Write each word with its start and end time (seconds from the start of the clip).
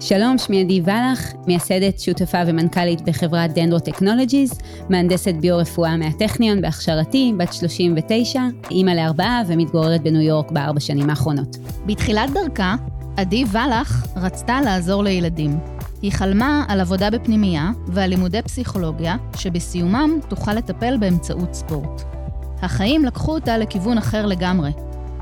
שלום, 0.00 0.38
שמי 0.38 0.60
עדי 0.60 0.80
ולח, 0.84 1.32
מייסדת, 1.46 2.00
שותפה 2.00 2.38
ומנכ"לית 2.46 3.00
בחברת 3.00 3.52
דנדרו 3.54 3.78
טכנולוגיז, 3.78 4.58
מהנדסת 4.88 5.34
ביו-רפואה 5.34 5.96
מהטכניון 5.96 6.60
בהכשרתי, 6.60 7.32
בת 7.36 7.52
39, 7.52 8.42
אימא 8.70 8.90
לארבעה 8.90 9.42
ומתגוררת 9.46 10.02
בניו 10.02 10.20
יורק 10.20 10.50
בארבע 10.50 10.80
שנים 10.80 11.10
האחרונות. 11.10 11.56
בתחילת 11.86 12.30
דרכה, 12.30 12.76
עדי 13.16 13.44
ולח 13.52 14.06
רצתה 14.16 14.60
לעזור 14.60 15.04
לילדים. 15.04 15.58
היא 16.02 16.12
חלמה 16.12 16.64
על 16.68 16.80
עבודה 16.80 17.10
בפנימייה 17.10 17.70
ועל 17.86 18.10
לימודי 18.10 18.42
פסיכולוגיה, 18.42 19.16
שבסיומם 19.36 20.10
תוכל 20.28 20.54
לטפל 20.54 20.96
באמצעות 20.96 21.54
ספורט. 21.54 22.02
החיים 22.62 23.04
לקחו 23.04 23.34
אותה 23.34 23.58
לכיוון 23.58 23.98
אחר 23.98 24.26
לגמרי, 24.26 24.70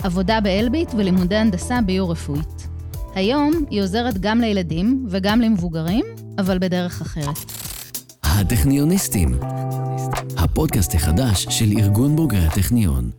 עבודה 0.03 0.41
באלביט 0.41 0.95
ולימודי 0.97 1.37
הנדסה 1.37 1.81
ביו-רפואית. 1.87 2.56
היום 3.17 3.53
היא 3.71 3.83
עוזרת 3.83 4.19
גם 4.19 4.41
לילדים 4.41 5.07
וגם 5.09 5.41
למבוגרים, 5.41 6.05
אבל 6.39 6.59
בדרך 6.59 7.01
אחרת. 7.01 7.37
הטכניוניסטים, 8.23 9.39
הפודקאסט 10.39 10.95
החדש 10.95 11.47
של 11.51 11.65
ארגון 11.79 12.17
בוגרי 12.17 12.47
הטכניון. 12.47 13.11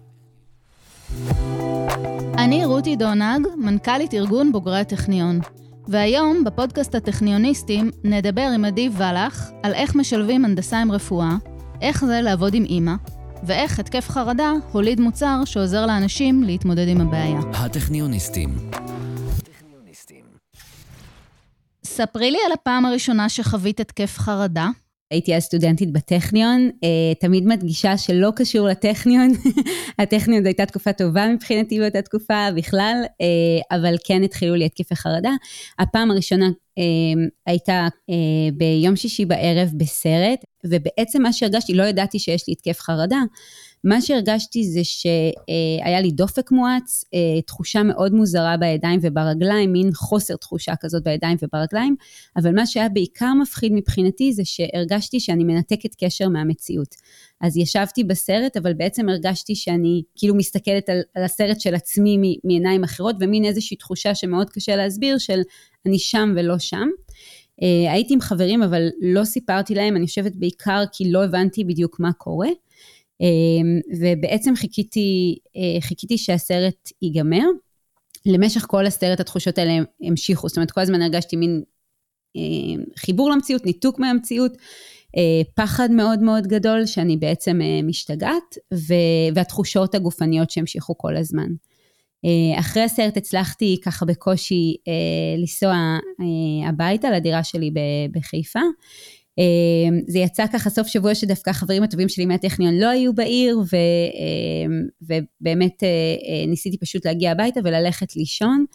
אני 2.38 2.66
רותי 2.66 2.96
דונג, 2.96 3.48
מנכ"לית 3.58 4.14
ארגון 4.14 4.52
בוגרי 4.52 4.80
הטכניון. 4.80 5.40
והיום, 5.88 6.44
בפודקאסט 6.44 6.96
הטכניוניסטים, 6.96 7.91
נדבר 8.04 8.50
עם 8.55 8.66
עדי 8.66 8.90
ולח 8.98 9.52
על 9.64 9.74
איך 9.74 9.96
משלבים 9.96 10.46
הנדסה 10.46 10.82
עם 10.82 10.91
רפואה, 10.91 11.36
איך 11.82 12.05
זה 12.05 12.22
לעבוד 12.22 12.54
עם 12.54 12.64
אימא, 12.64 12.94
ואיך 13.44 13.80
התקף 13.80 14.10
חרדה 14.10 14.52
הוליד 14.72 15.00
מוצר 15.00 15.41
שעוזר 15.46 15.86
לאנשים 15.86 16.44
להתמודד 16.44 16.88
עם 16.88 17.02
הבעיה. 17.02 17.40
הטכניוניסטים. 17.54 18.50
ספרי 21.98 22.32
לי 22.32 22.38
על 22.46 22.52
הפעם 22.52 22.86
הראשונה 22.86 23.30
שחווית 23.30 23.80
התקף 23.80 24.18
חרדה. 24.18 24.68
הייתי 25.12 25.35
אז 25.35 25.44
סטודנטית 25.44 25.91
בטכניון, 25.91 26.70
אה, 26.84 27.13
תמיד 27.20 27.48
מדגישה 27.48 27.98
שלא 27.98 28.32
קשור 28.35 28.68
לטכניון. 28.68 29.32
הטכניון 29.99 30.44
זו 30.44 30.48
הייתה 30.48 30.66
תקופה 30.66 30.94
טובה 30.94 31.27
מבחינתי 31.27 31.80
באותה 31.80 32.02
תקופה 32.02 32.48
בכלל, 32.55 33.04
אה, 33.21 33.77
אבל 33.77 33.96
כן 34.04 34.24
התחילו 34.24 34.55
לי 34.55 34.66
התקפי 34.66 34.96
חרדה. 34.96 35.32
הפעם 35.80 36.12
הראשונה 36.12 36.49
אה, 36.77 36.84
הייתה 37.46 37.88
ביום 38.54 38.96
שישי 38.96 39.26
בערב 39.26 39.70
בסרט, 39.77 40.40
ובעצם 40.66 41.21
מה 41.21 41.34
שהרגשתי, 41.34 41.74
לא 41.74 41.84
ידעתי 41.84 42.20
שיש 42.20 42.48
לי 42.48 42.54
התקף 42.54 42.80
חרדה. 42.80 43.20
מה 43.84 44.02
שהרגשתי 44.02 44.64
זה 44.64 44.84
שהיה 44.84 46.02
לי 46.02 46.12
דופק 46.12 46.52
מואץ, 46.52 47.04
אה, 47.14 47.42
תחושה 47.42 47.84
מאוד 47.84 48.14
מוזרה 48.14 48.58
בידיים 48.58 49.00
וברגליים, 49.04 49.74
מין 49.74 49.90
חוסר 49.94 50.36
תחושה 50.36 50.74
כזאת 50.80 51.04
בידיים 51.04 51.38
וברגליים, 51.42 51.96
אבל 52.36 52.55
מה 52.55 52.66
שהיה 52.66 52.90
בעיקר 52.90 53.34
מפחיד 53.42 53.74
מבחינתי 53.74 54.34
זה 54.34 54.46
שהרגשתי 54.46 55.20
שאני 55.20 55.44
מנתקת 55.44 55.96
קשר 56.04 56.30
מהמציאות. 56.30 56.96
אז 57.42 57.58
ישבתי 57.58 58.04
בסרט, 58.04 58.58
אבל 58.58 58.74
בעצם 58.74 59.10
הרגשתי 59.10 59.55
שאני 59.55 60.04
כאילו 60.16 60.36
מסתכלת 60.36 60.90
על, 60.90 61.02
על 61.16 61.24
הסרט 61.24 61.60
של 61.60 61.76
עצמי 61.76 62.38
מעיניים 62.44 62.84
אחרות, 62.84 63.16
ומין 63.20 63.46
איזושהי 63.46 63.78
תחושה 63.78 64.16
שמאוד 64.16 64.50
קשה 64.50 64.75
להסביר, 64.75 65.18
של 65.18 65.42
אני 65.86 66.00
שם 66.00 66.34
ולא 66.36 66.59
שם. 66.59 66.88
Uh, 67.62 67.92
הייתי 67.92 68.14
עם 68.14 68.22
חברים, 68.22 68.64
אבל 68.64 68.88
לא 69.02 69.24
סיפרתי 69.24 69.75
להם, 69.75 69.96
אני 69.96 70.06
חושבת 70.06 70.36
בעיקר 70.36 70.84
כי 70.92 71.12
לא 71.12 71.24
הבנתי 71.24 71.64
בדיוק 71.64 72.00
מה 72.00 72.14
קורה. 72.14 72.50
אמ, 73.22 73.79
ובעצם 74.00 74.56
חיכיתי, 74.56 75.38
אה, 75.56 75.81
חיכיתי 75.81 76.18
שהסרט 76.18 76.91
ייגמר. 77.01 77.46
למשך 78.25 78.66
כל 78.68 78.85
הסרט 78.85 79.19
התחושות 79.19 79.57
האלה 79.57 79.78
המשיכו, 80.01 80.47
זאת 80.47 80.57
אומרת 80.57 80.72
כל 80.72 80.81
הזמן 80.81 81.01
הרגשתי 81.01 81.35
מין 81.35 81.63
אה, 82.38 82.84
חיבור 82.97 83.29
למציאות, 83.29 83.66
ניתוק 83.66 84.00
מהמציאות, 84.00 84.51
אה, 85.18 85.41
פחד 85.56 85.91
מאוד 85.91 86.19
מאוד 86.19 86.47
גדול 86.47 86.85
שאני 86.85 87.18
בעצם 87.18 87.59
משתגעת, 87.84 88.57
והתחושות 89.34 89.96
הגופניות 89.96 90.50
שהמשיכו 90.50 90.97
כל 90.97 91.18
הזמן. 91.18 91.47
אחרי 92.59 92.84
הסרט 92.84 93.18
הצלחתי 93.18 93.78
ככה 93.84 94.06
בקושי 94.06 94.75
לנסוע 95.38 95.97
הביתה 96.68 97.12
לדירה 97.12 97.44
שלי 97.44 97.72
בחיפה. 98.12 98.59
אמ, 99.38 100.02
זה 100.08 100.20
יצא 100.20 100.48
ככה 100.53 100.70
סוף 100.70 100.88
שבוע 100.88 101.16
שדווקא 101.16 101.50
החברים 101.50 101.84
הטובים 101.84 102.09
שלי 102.09 102.25
מהטכניון 102.25 102.74
לא 102.78 102.90
היו 102.90 103.14
בעיר, 103.14 103.58
ו, 103.58 103.75
אמ, 104.14 104.88
ובאמת 105.02 105.84
אה, 105.84 105.88
אה, 105.88 106.46
ניסיתי 106.48 106.78
פשוט 106.78 107.06
להגיע 107.06 107.31
הביתה 107.31 107.59
וללכת 107.64 108.16
לישון. 108.16 108.66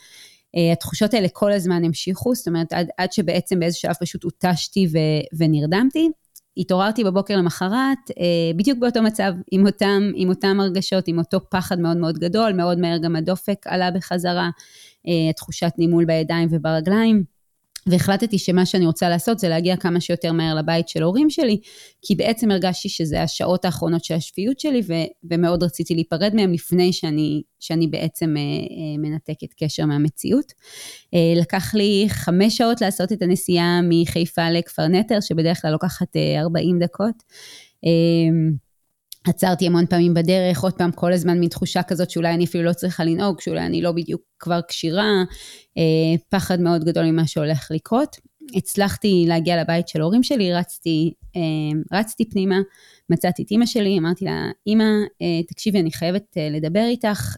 אה, 0.57 0.73
התחושות 0.73 1.15
האלה 1.15 1.29
כל 1.29 1.53
הזמן 1.53 1.85
המשיכו, 1.85 2.35
זאת 2.35 2.49
אומרת, 2.49 2.73
עד, 2.73 2.89
עד 2.99 3.13
שבעצם 3.13 3.61
באיזה 3.61 3.77
שלב 3.77 3.95
פשוט 4.01 4.25
הותשתי 4.25 4.87
ו, 4.93 4.99
ונרדמתי. 5.39 6.09
התעוררתי 6.57 7.05
בבוקר 7.05 7.37
למחרת, 7.37 7.99
בדיוק 8.57 8.79
באותו 8.79 9.03
מצב, 9.03 9.33
עם 9.53 9.67
אותם, 9.67 10.11
עם 10.15 10.29
אותם 10.29 10.61
הרגשות, 10.61 11.09
עם 11.09 11.19
אותו 11.19 11.41
פחד 11.51 11.81
מאוד 11.81 11.97
מאוד 11.97 12.19
גדול, 12.19 12.53
מאוד 12.53 12.79
מהר 12.79 12.99
גם 12.99 13.17
הדופק 13.17 13.67
עלה 13.67 13.91
בחזרה, 13.91 14.51
תחושת 15.37 15.73
נימול 15.79 16.05
בידיים 16.05 16.49
וברגליים. 16.51 17.25
והחלטתי 17.87 18.39
שמה 18.39 18.67
שאני 18.67 18.87
רוצה 18.87 19.09
לעשות 19.09 19.39
זה 19.39 19.49
להגיע 19.49 19.77
כמה 19.77 20.01
שיותר 20.01 20.33
מהר 20.33 20.55
לבית 20.55 20.89
של 20.89 21.03
ההורים 21.03 21.31
שלי, 21.31 21.61
כי 22.03 22.15
בעצם 22.15 22.51
הרגשתי 22.51 22.89
שזה 22.89 23.23
השעות 23.23 23.65
האחרונות 23.65 24.05
של 24.05 24.15
השפיות 24.15 24.61
שלי, 24.61 24.81
ו- 24.87 25.31
ומאוד 25.31 25.63
רציתי 25.63 25.95
להיפרד 25.95 26.35
מהם 26.35 26.53
לפני 26.53 26.93
שאני, 26.93 27.43
שאני 27.61 27.87
בעצם 27.87 28.35
אה, 28.37 28.43
אה, 28.43 28.99
מנתקת 28.99 29.55
קשר 29.63 29.87
מהמציאות. 29.87 30.53
אה, 31.15 31.41
לקח 31.41 31.75
לי 31.75 32.07
חמש 32.09 32.57
שעות 32.57 32.81
לעשות 32.81 33.13
את 33.13 33.23
הנסיעה 33.23 33.81
מחיפה 33.89 34.51
לכפר 34.51 34.89
נטר, 34.89 35.21
שבדרך 35.21 35.63
כלל 35.63 35.71
לוקחת 35.71 36.17
אה, 36.17 36.41
40 36.41 36.79
דקות. 36.79 37.15
אה, 37.85 38.53
עצרתי 39.27 39.67
המון 39.67 39.87
פעמים 39.87 40.15
בדרך, 40.15 40.63
עוד 40.63 40.73
פעם 40.73 40.93
כל 40.93 41.13
הזמן 41.13 41.39
מין 41.39 41.49
תחושה 41.49 41.83
כזאת 41.83 42.11
שאולי 42.11 42.35
אני 42.35 42.45
אפילו 42.45 42.65
לא 42.65 42.73
צריכה 42.73 43.05
לנהוג, 43.05 43.41
שאולי 43.41 43.67
אני 43.67 43.83
לא 43.83 43.93
בדיוק 43.93 44.23
כבר 44.39 44.61
כשירה, 44.69 45.25
אה, 45.79 45.83
פחד 46.29 46.61
מאוד 46.61 46.85
גדול 46.85 47.05
ממה 47.05 47.27
שהולך 47.27 47.69
לקרות. 47.71 48.17
הצלחתי 48.55 49.25
להגיע 49.29 49.61
לבית 49.61 49.89
של 49.89 50.01
ההורים 50.01 50.23
שלי, 50.23 50.53
רצתי, 50.53 51.13
אה, 51.37 51.99
רצתי 51.99 52.31
פנימה, 52.31 52.57
מצאתי 53.11 53.43
את 53.43 53.51
אימא 53.51 53.67
שלי, 53.67 53.99
אמרתי 53.99 54.25
לה, 54.25 54.51
אימא, 54.67 54.85
אה, 55.23 55.43
תקשיבי, 55.49 55.81
אני 55.81 55.93
חייבת 55.93 56.37
לדבר 56.51 56.85
איתך, 56.85 57.37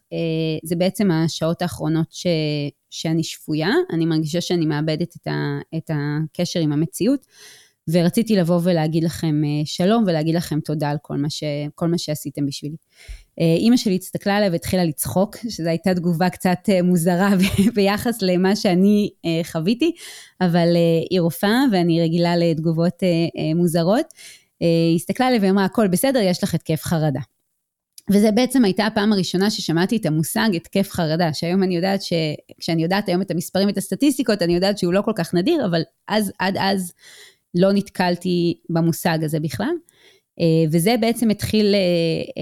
זה 0.64 0.76
בעצם 0.76 1.10
השעות 1.10 1.62
האחרונות 1.62 2.06
ש, 2.10 2.26
שאני 2.90 3.24
שפויה, 3.24 3.70
אני 3.92 4.06
מרגישה 4.06 4.40
שאני 4.40 4.66
מאבדת 4.66 5.16
את, 5.16 5.26
ה, 5.26 5.58
את 5.76 5.90
הקשר 5.94 6.60
עם 6.60 6.72
המציאות. 6.72 7.26
ורציתי 7.90 8.36
לבוא 8.36 8.60
ולהגיד 8.62 9.04
לכם 9.04 9.42
אה, 9.44 9.62
שלום 9.64 10.04
ולהגיד 10.06 10.34
לכם 10.34 10.60
תודה 10.60 10.90
על 10.90 10.96
כל 11.02 11.16
מה, 11.16 11.30
ש, 11.30 11.44
כל 11.74 11.88
מה 11.88 11.98
שעשיתם 11.98 12.46
בשבילי. 12.46 12.76
אה, 13.40 13.54
אימא 13.58 13.76
שלי 13.76 13.96
הסתכלה 13.96 14.36
עליי 14.36 14.50
והתחילה 14.50 14.84
לצחוק, 14.84 15.36
שזו 15.48 15.68
הייתה 15.68 15.94
תגובה 15.94 16.30
קצת 16.30 16.58
אה, 16.68 16.82
מוזרה 16.82 17.30
ביחס 17.74 18.22
למה 18.22 18.56
שאני 18.56 19.10
חוויתי, 19.52 19.92
אבל 20.40 20.76
היא 21.10 21.20
רופאה 21.20 21.64
ואני 21.72 22.02
רגילה 22.02 22.36
לתגובות 22.36 23.02
מוזרות. 23.56 24.06
היא 24.60 24.96
הסתכלה 24.96 25.26
עליי 25.26 25.38
ואמרה, 25.42 25.64
הכל 25.64 25.88
בסדר, 25.88 26.18
יש 26.18 26.42
לך 26.42 26.54
התקף 26.54 26.82
חרדה. 26.82 27.20
וזה 28.10 28.30
בעצם 28.30 28.64
הייתה 28.64 28.86
הפעם 28.86 29.12
הראשונה 29.12 29.50
ששמעתי 29.50 29.96
את 29.96 30.06
המושג 30.06 30.48
התקף 30.54 30.90
חרדה, 30.90 31.32
שהיום 31.32 31.62
אני 31.62 31.76
יודעת 31.76 32.02
ש... 32.02 32.12
כשאני 32.58 32.82
יודעת 32.82 33.08
היום 33.08 33.22
את 33.22 33.30
המספרים 33.30 33.68
ואת 33.68 33.78
הסטטיסטיקות, 33.78 34.42
אני 34.42 34.54
יודעת 34.54 34.78
שהוא 34.78 34.92
לא 34.92 35.02
כל 35.02 35.12
כך 35.14 35.34
נדיר, 35.34 35.66
אבל 35.66 35.82
אז, 36.08 36.32
עד 36.38 36.56
אז 36.58 36.92
לא 37.54 37.72
נתקלתי 37.72 38.58
במושג 38.70 39.18
הזה 39.22 39.40
בכלל. 39.40 39.74
אה, 40.40 40.64
וזה 40.72 40.94
בעצם 41.00 41.30
התחיל, 41.30 41.74
אה, 41.74 41.80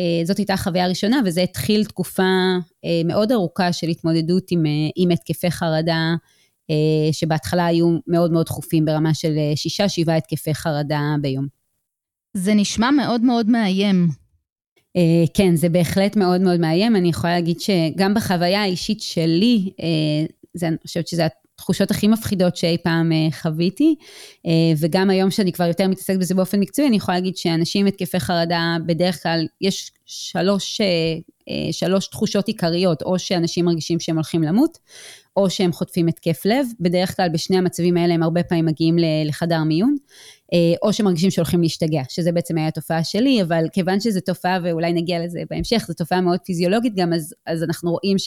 אה, 0.01 0.25
זאת 0.25 0.39
הייתה 0.39 0.55
החוויה 0.55 0.85
הראשונה, 0.85 1.21
וזה 1.27 1.43
התחיל 1.43 1.85
תקופה 1.85 2.57
מאוד 3.05 3.33
ארוכה 3.33 3.73
של 3.73 3.89
התמודדות 3.89 4.51
עם, 4.51 4.63
עם 4.97 5.11
התקפי 5.11 5.51
חרדה, 5.51 6.15
שבהתחלה 7.13 7.67
היו 7.67 7.99
מאוד 8.07 8.33
מאוד 8.33 8.47
דחופים 8.47 8.85
ברמה 8.85 9.15
של 9.15 9.35
שישה, 9.55 9.89
שבעה 9.89 10.17
התקפי 10.17 10.55
חרדה 10.55 11.01
ביום. 11.21 11.47
זה 12.37 12.55
נשמע 12.55 12.91
מאוד 12.91 13.21
מאוד 13.21 13.51
מאיים. 13.51 14.09
כן, 15.35 15.57
זה 15.57 15.69
בהחלט 15.69 16.17
מאוד 16.17 16.41
מאוד 16.41 16.61
מאיים. 16.61 16.97
אני 16.97 17.09
יכולה 17.09 17.33
להגיד 17.33 17.61
שגם 17.61 18.15
בחוויה 18.15 18.63
האישית 18.63 19.01
שלי, 19.01 19.71
זה, 20.55 20.69
אני 20.69 20.77
חושבת 20.87 21.09
שזו 21.09 21.23
התחושות 21.55 21.91
הכי 21.91 22.09
מפחידות 22.09 22.57
שאי 22.57 22.77
פעם 22.83 23.13
אה, 23.13 23.29
חוויתי, 23.43 23.95
אה, 24.47 24.53
וגם 24.79 25.11
היום 25.11 25.31
שאני 25.31 25.53
כבר 25.53 25.65
יותר 25.65 25.89
מתעסקת 25.89 26.19
בזה 26.19 26.35
באופן 26.35 26.61
מקצועי, 26.61 26.89
אני 26.89 26.97
יכולה 26.97 27.17
להגיד 27.17 27.37
שאנשים 27.37 27.81
עם 27.81 27.87
התקפי 27.87 28.21
חרדה, 28.21 28.77
בדרך 28.87 29.23
כלל 29.23 29.47
יש 29.61 29.91
שלוש, 30.07 30.81
אה, 30.81 31.73
שלוש 31.73 32.07
תחושות 32.07 32.49
עיקריות, 32.49 33.03
או 33.03 33.19
שאנשים 33.19 33.65
מרגישים 33.65 34.01
שהם 34.01 34.15
הולכים 34.15 34.43
למות, 34.43 34.79
או 35.37 35.51
שהם 35.51 35.73
חוטפים 35.73 36.09
התקף 36.09 36.43
לב, 36.45 36.67
בדרך 36.81 37.17
כלל 37.17 37.29
בשני 37.29 37.57
המצבים 37.57 37.97
האלה 37.97 38.15
הם 38.15 38.23
הרבה 38.23 38.43
פעמים 38.43 38.67
מגיעים 38.67 38.97
לחדר 39.25 39.63
מיון, 39.63 39.97
או 40.83 40.93
שמרגישים 40.93 41.31
שהולכים 41.31 41.63
להשתגע, 41.63 42.03
שזה 42.09 42.33
בעצם 42.33 42.59
היה 42.59 42.69
התופעה 42.69 43.05
שלי, 43.05 43.43
אבל 43.43 43.65
כיוון 43.73 44.01
שזו 44.01 44.21
תופעה, 44.21 44.59
ואולי 44.63 44.93
נגיע 44.93 45.25
לזה 45.25 45.43
בהמשך, 45.51 45.85
זו 45.89 45.95
תופעה 45.95 46.21
מאוד 46.21 46.39
פיזיולוגית 46.45 46.95
גם, 46.95 47.13
אז, 47.13 47.35
אז 47.47 47.63
אנחנו 47.63 47.91
רואים 47.91 48.19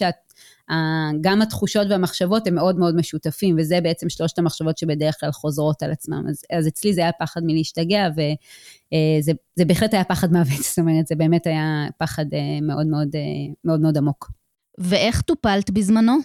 שגם 0.72 1.42
התחושות 1.42 1.88
והמחשבות 1.90 2.48
הם 2.48 2.56
מאוד 2.56 2.80
מאוד 2.80 2.96
משותפים, 2.96 3.56
וזה 3.60 3.82
בעצם 3.82 4.10
שלושת 4.10 4.40
המחשבות 4.40 4.78
שבדרך 4.78 5.20
כלל 5.20 5.32
חוזרות 5.32 5.84
על 5.84 5.92
עצמם. 5.92 6.24
אז, 6.30 6.42
אז 6.52 6.68
אצלי 6.68 6.94
זה 6.94 7.02
היה 7.02 7.12
פחד 7.12 7.42
מלהשתגע, 7.44 8.08
וזה 8.12 9.32
אה, 9.60 9.66
בהחלט 9.66 9.94
היה 9.94 10.04
פחד 10.04 10.34
מוות, 10.34 10.64
זאת 10.70 10.80
אומרת, 10.80 11.08
זה 11.08 11.16
באמת 11.16 11.48
היה 11.48 11.88
פחד 11.98 12.26
אה, 12.34 12.40
מאוד 12.62 12.88
מאוד 12.88 13.16
מאוד, 13.66 13.80
מאוד 13.80 13.98
עמוק. 13.98 14.32
ואיך 14.78 15.22
טופלת 15.22 15.72
בזמנו? 15.72 16.18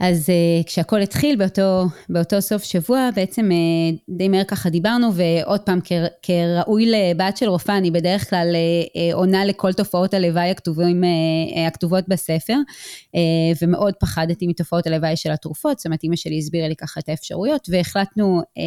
אז 0.00 0.28
uh, 0.28 0.66
כשהכול 0.66 1.02
התחיל 1.02 1.36
באותו, 1.36 1.84
באותו 2.08 2.40
סוף 2.40 2.62
שבוע, 2.62 3.10
בעצם 3.14 3.50
uh, 3.50 4.14
די 4.16 4.28
מהר 4.28 4.44
ככה 4.44 4.70
דיברנו, 4.70 5.14
ועוד 5.14 5.60
פעם, 5.60 5.80
כראוי 6.22 6.86
לבת 6.86 7.36
של 7.36 7.48
רופאה, 7.48 7.78
אני 7.78 7.90
בדרך 7.90 8.30
כלל 8.30 8.54
uh, 8.54 8.88
uh, 8.88 9.14
עונה 9.14 9.44
לכל 9.44 9.72
תופעות 9.72 10.14
הלוואי 10.14 10.50
הכתובים, 10.50 11.04
uh, 11.04 11.58
הכתובות 11.58 12.04
בספר, 12.08 12.56
uh, 12.56 13.18
ומאוד 13.62 13.94
פחדתי 14.00 14.46
מתופעות 14.46 14.86
הלוואי 14.86 15.16
של 15.16 15.30
התרופות, 15.30 15.78
זאת 15.78 15.86
אומרת, 15.86 16.02
אימא 16.02 16.16
שלי 16.16 16.38
הסבירה 16.38 16.68
לי 16.68 16.76
ככה 16.76 17.00
את 17.00 17.08
האפשרויות, 17.08 17.68
והחלטנו 17.70 18.40
uh, 18.40 18.60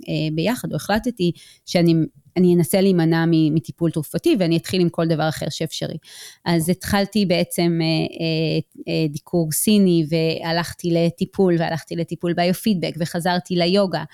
uh, 0.00 0.34
ביחד, 0.34 0.72
או 0.72 0.76
החלטתי 0.76 1.32
שאני 1.66 1.94
אני 2.36 2.54
אנסה 2.54 2.80
להימנע 2.80 3.24
מטיפול 3.28 3.90
תרופתי 3.90 4.36
ואני 4.38 4.56
אתחיל 4.56 4.80
עם 4.80 4.88
כל 4.88 5.06
דבר 5.06 5.28
אחר 5.28 5.46
שאפשרי. 5.50 5.96
אז 6.44 6.68
התחלתי 6.68 7.26
בעצם 7.26 7.78
אה, 7.82 7.86
אה, 7.86 8.94
אה, 8.94 9.08
דיקור 9.08 9.52
סיני 9.52 10.06
והלכתי 10.08 10.90
לטיפול 10.90 11.56
והלכתי 11.58 11.96
לטיפול 11.96 12.32
ביופידבק 12.32 12.94
וחזרתי 12.98 13.56
ליוגה 13.56 14.04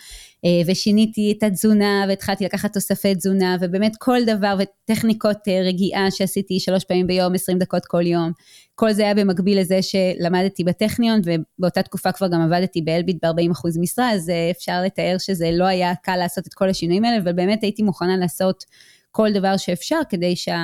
ושיניתי 0.66 1.34
את 1.38 1.42
התזונה 1.42 2.04
והתחלתי 2.08 2.44
לקחת 2.44 2.72
תוספי 2.72 3.14
תזונה 3.14 3.56
ובאמת 3.60 3.92
כל 3.98 4.18
דבר 4.26 4.54
וטכניקות 4.58 5.36
רגיעה 5.64 6.10
שעשיתי 6.10 6.60
שלוש 6.60 6.84
פעמים 6.84 7.06
ביום, 7.06 7.34
עשרים 7.34 7.58
דקות 7.58 7.86
כל 7.86 8.06
יום. 8.06 8.32
כל 8.74 8.92
זה 8.92 9.02
היה 9.02 9.14
במקביל 9.14 9.60
לזה 9.60 9.80
שלמדתי 9.82 10.64
בטכניון 10.64 11.20
ובאותה 11.24 11.82
תקופה 11.82 12.12
כבר 12.12 12.28
גם 12.28 12.40
עבדתי 12.40 12.82
באלביט 12.82 13.24
ב-40% 13.24 13.80
משרה, 13.80 14.10
אז 14.10 14.32
אפשר 14.50 14.82
לתאר 14.82 15.16
שזה 15.18 15.50
לא 15.52 15.64
היה 15.64 15.94
קל 15.94 16.16
לעשות 16.16 16.46
את 16.46 16.54
כל 16.54 16.68
השינויים 16.68 17.04
האלה, 17.04 17.18
אבל 17.18 17.32
באמת 17.32 17.62
הייתי 17.62 17.82
מוכנה 17.82 18.16
לעשות 18.16 18.64
כל 19.10 19.32
דבר 19.32 19.56
שאפשר 19.56 20.00
כדי, 20.08 20.36
שה, 20.36 20.56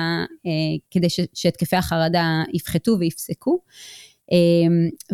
אה, 0.45 0.51
כדי 0.91 1.09
ש, 1.09 1.19
שהתקפי 1.33 1.75
החרדה 1.75 2.43
יפחתו 2.53 2.95
ויפסקו. 2.99 3.59
אה, 4.31 4.37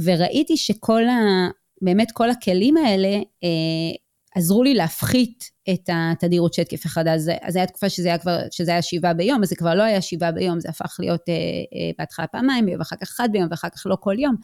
וראיתי 0.04 0.58
שכל 0.58 1.08
ה... 1.08 1.48
באמת 1.82 2.12
כל 2.12 2.30
הכלים 2.30 2.78
האלה 2.78 3.16
אה, 3.44 3.96
עזרו 4.36 4.64
לי 4.64 4.74
להפחית 4.74 5.52
את 5.70 5.90
התדירות 5.94 6.54
של 6.54 6.62
התקפי 6.62 6.90
חרדה. 6.90 7.14
אז 7.14 7.24
זו 7.24 7.32
הייתה 7.60 7.66
תקופה 7.66 7.90
שזה 7.90 8.08
היה 8.08 8.18
כבר, 8.18 8.40
שזה 8.52 8.72
היה 8.72 8.82
שבעה 8.82 9.14
ביום, 9.14 9.44
אז 9.44 9.50
זה 9.50 9.56
כבר 9.56 9.76
לא 9.76 9.84
היה 9.84 10.02
שבעה 10.02 10.32
ביום, 10.32 10.60
זה 10.60 10.70
הפך 10.70 10.96
להיות 11.00 11.30
אה, 11.30 11.34
אה, 11.34 11.92
בהתחלה 12.00 12.28
פעמיים 12.28 12.66
ביום, 12.66 12.80
ואחר 12.80 12.96
כך 12.96 13.08
אחד 13.12 13.30
ביום, 13.32 13.48
ואחר 13.52 13.70
כך 13.70 13.84
לא 13.86 13.98
כל 14.00 14.16
יום. 14.20 14.36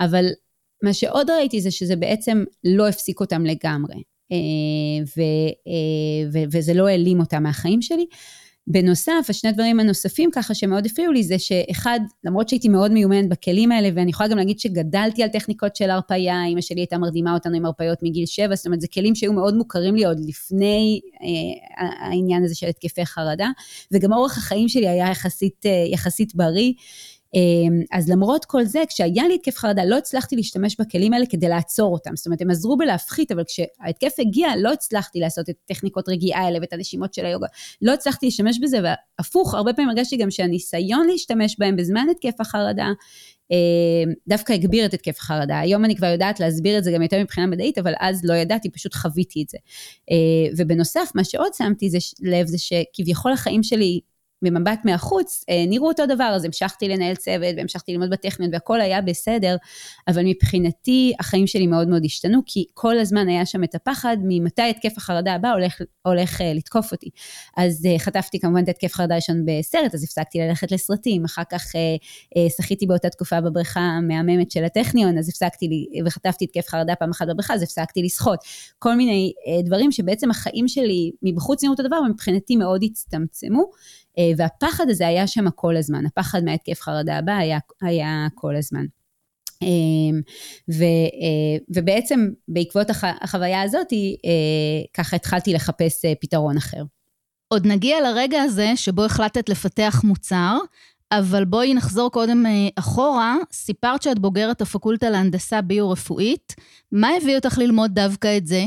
אבל 0.00 0.24
מה 0.82 0.92
שעוד 0.92 1.30
ראיתי 1.30 1.60
זה 1.60 1.70
שזה 1.70 1.96
בעצם 1.96 2.44
לא 2.64 2.88
הפסיק 2.88 3.20
אותם 3.20 3.44
לגמרי. 3.44 4.02
אה, 4.32 5.04
ו, 5.16 5.20
אה, 5.66 6.30
ו, 6.32 6.38
וזה 6.52 6.74
לא 6.74 6.88
העלים 6.88 7.20
אותה 7.20 7.40
מהחיים 7.40 7.82
שלי. 7.82 8.06
בנוסף, 8.66 9.26
השני 9.28 9.52
דברים 9.52 9.80
הנוספים 9.80 10.30
ככה 10.30 10.54
שמאוד 10.54 10.86
הפריעו 10.86 11.12
לי 11.12 11.22
זה 11.22 11.38
שאחד, 11.38 12.00
למרות 12.24 12.48
שהייתי 12.48 12.68
מאוד 12.68 12.92
מיומנת 12.92 13.28
בכלים 13.28 13.72
האלה, 13.72 13.88
ואני 13.94 14.10
יכולה 14.10 14.28
גם 14.28 14.36
להגיד 14.36 14.58
שגדלתי 14.58 15.22
על 15.22 15.28
טכניקות 15.28 15.76
של 15.76 15.90
הרפאיה, 15.90 16.46
אמא 16.46 16.60
שלי 16.60 16.80
הייתה 16.80 16.98
מרדימה 16.98 17.34
אותנו 17.34 17.56
עם 17.56 17.66
הרפאיות 17.66 17.98
מגיל 18.02 18.26
שבע, 18.26 18.54
זאת 18.54 18.66
אומרת, 18.66 18.80
זה 18.80 18.86
כלים 18.88 19.14
שהיו 19.14 19.32
מאוד 19.32 19.54
מוכרים 19.54 19.94
לי 19.94 20.04
עוד 20.04 20.20
לפני 20.28 21.00
אה, 21.22 22.06
העניין 22.06 22.44
הזה 22.44 22.54
של 22.54 22.66
התקפי 22.66 23.06
חרדה, 23.06 23.48
וגם 23.92 24.12
אורח 24.12 24.38
החיים 24.38 24.68
שלי 24.68 24.88
היה 24.88 25.10
יחסית, 25.10 25.66
אה, 25.66 25.84
יחסית 25.92 26.34
בריא. 26.34 26.72
אמ, 27.34 27.82
אז 27.92 28.10
למרות 28.10 28.44
כל 28.44 28.64
זה, 28.64 28.82
כשהיה 28.88 29.28
לי 29.28 29.34
התקף 29.34 29.56
חרדה, 29.56 29.84
לא 29.84 29.98
הצלחתי 29.98 30.36
להשתמש 30.36 30.76
בכלים 30.80 31.12
האלה 31.12 31.26
כדי 31.26 31.48
לעצור 31.48 31.92
אותם. 31.92 32.16
זאת 32.16 32.26
אומרת, 32.26 32.40
הם 32.40 32.50
עזרו 32.50 32.76
בלהפחית, 32.76 33.32
אבל 33.32 33.42
כשההתקף 33.44 34.12
הגיע, 34.18 34.48
לא 34.58 34.72
הצלחתי 34.72 35.20
לעשות 35.20 35.50
את 35.50 35.56
טכניקות 35.64 36.08
רגיעה 36.08 36.44
האלה 36.44 36.58
ואת 36.60 36.72
הנשימות 36.72 37.14
של 37.14 37.26
היוגה. 37.26 37.46
לא 37.82 37.92
הצלחתי 37.92 38.26
להשתמש 38.26 38.58
בזה, 38.62 38.78
והפוך, 38.82 39.54
הרבה 39.54 39.72
פעמים 39.72 39.88
הרגשתי 39.88 40.16
גם 40.16 40.30
שהניסיון 40.30 41.06
להשתמש 41.06 41.56
בהם 41.58 41.76
בזמן 41.76 42.06
התקף 42.10 42.40
החרדה, 42.40 42.88
אמ, 43.50 44.12
דווקא 44.28 44.52
הגביר 44.52 44.86
את 44.86 44.94
התקף 44.94 45.16
החרדה. 45.18 45.58
היום 45.58 45.84
אני 45.84 45.96
כבר 45.96 46.06
יודעת 46.06 46.40
להסביר 46.40 46.78
את 46.78 46.84
זה 46.84 46.92
גם 46.92 47.02
יותר 47.02 47.22
מבחינה 47.22 47.46
מדעית, 47.46 47.78
אבל 47.78 47.92
אז 48.00 48.24
לא 48.24 48.34
ידעתי, 48.34 48.70
פשוט 48.70 48.94
חוויתי 48.94 49.42
את 49.42 49.48
זה. 49.48 49.58
אמ, 50.10 50.54
ובנוסף, 50.56 51.10
מה 51.14 51.24
שעוד 51.24 51.54
שמתי 51.54 51.88
לב 52.20 52.46
זה 52.46 52.58
שכביכול 52.58 53.32
החיים 53.32 53.62
שלי 53.62 54.00
במבט 54.42 54.80
מהחוץ 54.84 55.44
אה, 55.50 55.64
נראו 55.66 55.88
אותו 55.88 56.06
דבר, 56.06 56.32
אז 56.34 56.44
המשכתי 56.44 56.88
לנהל 56.88 57.14
צוות 57.14 57.54
והמשכתי 57.56 57.92
ללמוד 57.92 58.10
בטכניון 58.10 58.54
והכל 58.54 58.80
היה 58.80 59.00
בסדר, 59.00 59.56
אבל 60.08 60.22
מבחינתי 60.24 61.12
החיים 61.20 61.46
שלי 61.46 61.66
מאוד 61.66 61.88
מאוד 61.88 62.04
השתנו, 62.04 62.40
כי 62.46 62.64
כל 62.74 62.98
הזמן 62.98 63.28
היה 63.28 63.46
שם 63.46 63.64
את 63.64 63.74
הפחד 63.74 64.16
ממתי 64.22 64.62
התקף 64.62 64.92
החרדה 64.96 65.34
הבא 65.34 65.50
הולך, 65.50 65.80
הולך 66.02 66.40
uh, 66.40 66.44
לתקוף 66.54 66.92
אותי. 66.92 67.10
אז 67.56 67.86
uh, 67.86 67.98
חטפתי 67.98 68.40
כמובן 68.40 68.62
את 68.62 68.68
התקף 68.68 68.94
החרדה 68.94 69.14
ראשון 69.14 69.44
בסרט, 69.46 69.94
אז 69.94 70.04
הפסקתי 70.04 70.38
ללכת 70.38 70.72
לסרטים, 70.72 71.24
אחר 71.24 71.42
כך 71.50 71.72
שחיתי 72.56 72.86
באותה 72.86 73.08
תקופה 73.08 73.40
בבריכה 73.40 73.80
המהממת 73.80 74.50
של 74.50 74.64
הטכניון, 74.64 75.18
אז 75.18 75.28
הפסקתי 75.28 75.68
לי, 75.68 75.86
וחטפתי 76.06 76.44
התקף 76.44 76.68
חרדה 76.68 76.94
פעם 76.94 77.10
אחת 77.10 77.28
בבריכה, 77.28 77.54
אז 77.54 77.62
הפסקתי 77.62 78.02
לשחות. 78.02 78.38
כל 78.78 78.94
מיני 78.94 79.32
דברים 79.64 79.92
שבעצם 79.92 80.30
החיים 80.30 80.68
שלי 80.68 81.10
מבחוץ 81.22 81.62
נראו 81.62 81.72
אותו 81.72 81.82
דבר. 81.82 81.96
אה, 84.18 84.30
והפחד 84.36 84.84
הזה 84.88 85.06
היה 85.06 85.26
שם 85.26 85.50
כל 85.50 85.76
הזמן, 85.76 86.06
הפחד 86.06 86.44
מהתקף 86.44 86.80
חרדה 86.80 87.18
הבא 87.18 87.32
היה, 87.32 87.58
היה 87.82 88.26
כל 88.34 88.56
הזמן. 88.56 88.84
אמ, 89.62 90.20
ו, 90.70 90.82
אה, 90.84 91.56
ובעצם 91.76 92.28
בעקבות 92.48 92.90
הח, 92.90 93.04
החוויה 93.04 93.62
הזאת, 93.62 93.92
אה, 93.92 94.84
ככה 94.94 95.16
התחלתי 95.16 95.52
לחפש 95.52 96.04
פתרון 96.20 96.56
אחר. 96.56 96.82
עוד 97.48 97.66
נגיע 97.66 98.00
לרגע 98.00 98.42
הזה 98.42 98.72
שבו 98.76 99.04
החלטת 99.04 99.48
לפתח 99.48 100.00
מוצר, 100.04 100.58
אבל 101.12 101.44
בואי 101.44 101.74
נחזור 101.74 102.10
קודם 102.10 102.44
אחורה. 102.76 103.36
סיפרת 103.52 104.02
שאת 104.02 104.18
בוגרת 104.18 104.60
הפקולטה 104.60 105.10
להנדסה 105.10 105.60
ביו-רפואית. 105.60 106.54
מה 106.92 107.08
הביא 107.16 107.36
אותך 107.36 107.58
ללמוד 107.58 107.90
דווקא 107.94 108.36
את 108.36 108.46
זה? 108.46 108.64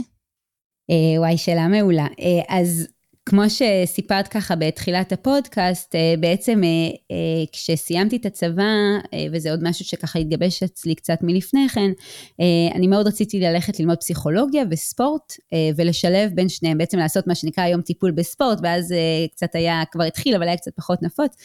וואי, 1.17 1.37
שאלה 1.37 1.67
מעולה. 1.67 2.07
אז 2.47 2.87
כמו 3.29 3.41
שסיפרת 3.49 4.27
ככה 4.27 4.55
בתחילת 4.55 5.11
הפודקאסט, 5.11 5.95
אה, 5.95 6.13
בעצם 6.19 6.63
אה, 6.63 6.69
אה, 7.11 7.45
כשסיימתי 7.51 8.15
את 8.15 8.25
הצבא, 8.25 8.63
וזה 9.31 9.51
עוד 9.51 9.63
משהו 9.63 9.85
שככה 9.85 10.19
התגבש 10.19 10.63
אצלי 10.63 10.95
קצת 10.95 11.17
מלפני 11.21 11.69
כן, 11.69 11.91
אני 12.75 12.87
מאוד 12.87 13.07
רציתי 13.07 13.39
ללכת 13.39 13.79
ללמוד 13.79 13.97
פסיכולוגיה 13.97 14.63
וספורט, 14.71 15.33
ולשלב 15.77 16.31
בין 16.33 16.49
שניהם, 16.49 16.77
בעצם 16.77 16.97
לעשות 16.97 17.27
מה 17.27 17.35
שנקרא 17.35 17.63
היום 17.63 17.81
טיפול 17.81 18.11
בספורט, 18.11 18.59
ואז 18.63 18.93
קצת 19.31 19.55
היה, 19.55 19.83
כבר 19.91 20.03
התחיל, 20.03 20.35
אבל 20.35 20.47
היה 20.47 20.57
קצת 20.57 20.71
פחות 20.75 21.03
נפוץ. 21.03 21.35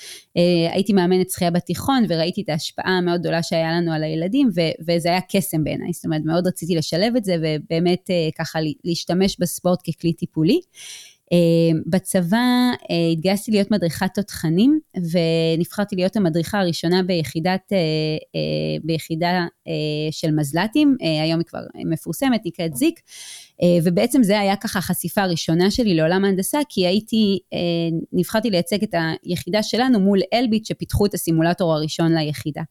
הייתי 0.73 0.93
מאמנת 0.93 1.31
שחייה 1.31 1.51
בתיכון, 1.51 2.05
וראיתי 2.09 2.43
את 2.43 2.49
ההשפעה 2.49 2.99
המאוד 2.99 3.21
גדולה 3.21 3.43
שהיה 3.43 3.73
לנו 3.73 3.93
על 3.93 4.03
הילדים, 4.05 4.49
וזה 4.89 5.09
היה 5.09 5.21
קסם 5.33 5.65
בעיניי, 5.65 5.93
זאת 5.93 6.05
אומרת, 6.05 6.23
מאוד 6.25 6.47
רציתי 6.47 6.75
לשלב 6.75 7.17
את 7.17 7.25
זה, 7.25 7.37
ובאמת 7.43 8.11
ככה 8.39 8.59
להשתמש 8.85 9.37
בספורט 9.41 9.81
ככלי 9.91 10.13
טיפולי. 10.13 10.61
אה, 11.33 11.39
בצבא 11.87 12.37
אה, 12.91 13.13
התגייסתי 13.13 13.51
להיות 13.51 13.71
מדריכת 13.71 14.15
תותחנים 14.15 14.81
ונבחרתי 14.97 15.97
להיות 15.97 16.17
המדריכה 16.17 16.61
הראשונה 16.61 17.03
ביחידת, 17.03 17.73
אה, 17.73 17.79
ביחידה 18.85 19.47
של 20.11 20.31
מזל"טים, 20.31 20.97
היום 21.23 21.39
היא 21.39 21.47
כבר 21.47 21.61
מפורסמת, 21.75 22.41
נקראת 22.47 22.77
זיק, 22.77 23.01
ובעצם 23.85 24.23
זה 24.23 24.41
היה 24.41 24.57
ככה 24.57 24.79
החשיפה 24.79 25.23
הראשונה 25.23 25.71
שלי 25.71 25.95
לעולם 25.95 26.25
ההנדסה, 26.25 26.59
כי 26.69 26.87
הייתי, 26.87 27.39
נבחרתי 28.13 28.51
לייצג 28.51 28.83
את 28.83 28.95
היחידה 29.25 29.63
שלנו 29.63 30.01
מול 30.01 30.19
אלביט 30.35 30.65
שפיתחו 30.65 31.07
את 31.07 31.15
הסימולטור 31.15 31.75
הראשון 31.75 32.15
ליחידה. 32.15 32.63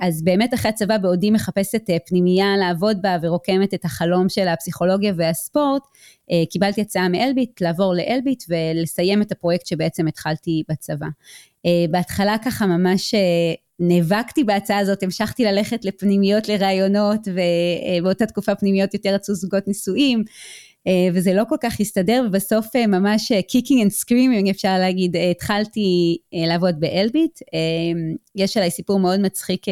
אז 0.00 0.24
באמת 0.24 0.54
אחרי 0.54 0.68
הצבא 0.68 0.98
בעודי 0.98 1.30
מחפשת 1.30 1.82
פנימייה 2.06 2.56
לעבוד 2.56 3.02
בה 3.02 3.16
ורוקמת 3.22 3.74
את 3.74 3.84
החלום 3.84 4.28
של 4.28 4.48
הפסיכולוגיה 4.48 5.12
והספורט, 5.16 5.82
אה, 6.30 6.46
קיבלתי 6.50 6.80
הצעה 6.80 7.08
מאלביט 7.08 7.60
לעבור 7.60 7.94
לאלביט 7.94 8.44
ולסיים 8.48 9.22
את 9.22 9.32
הפרויקט 9.32 9.66
שבעצם 9.66 10.06
התחלתי 10.06 10.62
בצבא. 10.68 11.06
אה, 11.66 11.84
בהתחלה 11.90 12.36
ככה 12.44 12.66
ממש 12.66 13.14
אה, 13.14 13.20
נאבקתי 13.80 14.44
בהצעה 14.44 14.78
הזאת, 14.78 15.02
המשכתי 15.02 15.44
ללכת 15.44 15.84
לפנימיות 15.84 16.48
לראיונות, 16.48 17.20
ובאותה 18.00 18.26
תקופה 18.26 18.54
פנימיות 18.54 18.94
יותר 18.94 19.14
רצו 19.14 19.34
זוגות 19.34 19.68
נישואים. 19.68 20.24
וזה 21.12 21.34
לא 21.34 21.42
כל 21.48 21.56
כך 21.60 21.80
הסתדר, 21.80 22.24
ובסוף 22.26 22.76
ממש 22.76 23.32
kicking 23.48 23.82
and 23.82 23.90
screaming 23.90 24.48
אפשר 24.48 24.78
להגיד, 24.78 25.16
התחלתי 25.30 26.16
לעבוד 26.32 26.80
באלביט. 26.80 27.38
יש 28.36 28.56
עליי 28.56 28.70
סיפור 28.70 28.98
מאוד 28.98 29.20
מצחיק, 29.20 29.66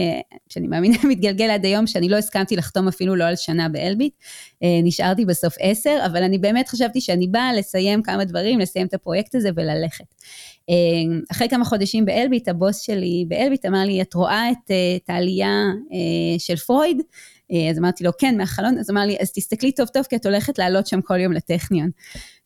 שאני 0.49 0.67
מאמינה 0.67 0.97
מתגלגל 1.11 1.51
עד 1.51 1.65
היום, 1.65 1.87
שאני 1.87 2.09
לא 2.09 2.17
הסכמתי 2.17 2.57
לחתום 2.57 2.89
אפילו 2.89 3.17
לא 3.17 3.25
על 3.25 3.37
שנה 3.37 3.69
באלביט. 3.69 4.15
נשארתי 4.63 5.25
בסוף 5.25 5.55
עשר, 5.61 5.99
אבל 6.07 6.23
אני 6.23 6.39
באמת 6.39 6.69
חשבתי 6.69 7.01
שאני 7.01 7.27
באה 7.27 7.53
לסיים 7.53 8.03
כמה 8.03 8.25
דברים, 8.25 8.59
לסיים 8.59 8.87
את 8.87 8.95
הפרויקט 8.95 9.35
הזה 9.35 9.51
וללכת. 9.57 10.15
אחרי 11.31 11.49
כמה 11.49 11.65
חודשים 11.65 12.05
באלביט, 12.05 12.49
הבוס 12.49 12.81
שלי 12.81 13.25
באלביט 13.29 13.67
אמר 13.67 13.85
לי, 13.85 14.03
את 14.03 14.15
רואה 14.15 14.51
את, 14.51 14.71
את 14.97 15.11
העלייה 15.11 15.65
של 16.39 16.57
פרויד? 16.57 17.03
אז 17.71 17.79
אמרתי 17.79 18.05
לו, 18.05 18.11
כן, 18.19 18.37
מהחלון, 18.37 18.79
אז 18.79 18.91
אמר 18.91 19.01
לי, 19.01 19.17
אז 19.21 19.33
תסתכלי 19.33 19.73
טוב 19.73 19.89
טוב, 19.89 20.05
כי 20.05 20.17
את 20.17 20.27
הולכת 20.27 20.59
לעלות 20.59 20.87
שם 20.87 21.01
כל 21.01 21.21
יום 21.21 21.33
לטכניון. 21.33 21.91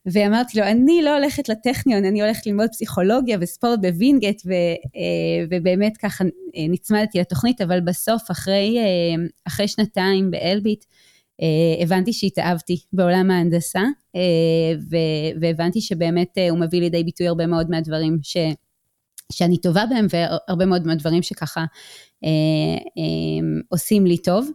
ואמרתי 0.07 0.61
לו, 0.61 0.67
אני 0.67 1.03
לא 1.03 1.17
הולכת 1.17 1.49
לטכניון, 1.49 2.05
אני 2.05 2.23
הולכת 2.23 2.47
ללמוד 2.47 2.69
פסיכולוגיה 2.73 3.39
וספורט 3.41 3.79
בווינגייט, 3.81 4.43
ו, 4.47 4.53
ובאמת 5.51 5.97
ככה 5.97 6.25
נצמדתי 6.69 7.19
לתוכנית, 7.21 7.61
אבל 7.61 7.81
בסוף, 7.81 8.31
אחרי, 8.31 8.79
אחרי 9.45 9.69
שנתיים 9.69 10.31
באלביט, 10.31 10.85
הבנתי 11.83 12.13
שהתאהבתי 12.13 12.81
בעולם 12.93 13.31
ההנדסה, 13.31 13.83
והבנתי 15.41 15.81
שבאמת 15.81 16.39
הוא 16.51 16.59
מביא 16.59 16.81
לידי 16.81 17.05
ביטוי 17.05 17.29
הרבה 17.29 17.47
מאוד 17.47 17.71
מהדברים 17.71 18.19
ש... 18.23 18.37
שאני 19.33 19.59
טובה 19.59 19.85
בהם, 19.91 20.07
והרבה 20.11 20.67
מאוד 20.67 20.87
מהדברים 20.87 21.23
שככה 21.23 21.61
אה, 22.25 22.29
אה, 22.99 23.63
עושים 23.69 24.07
לי 24.07 24.19
טוב. 24.19 24.51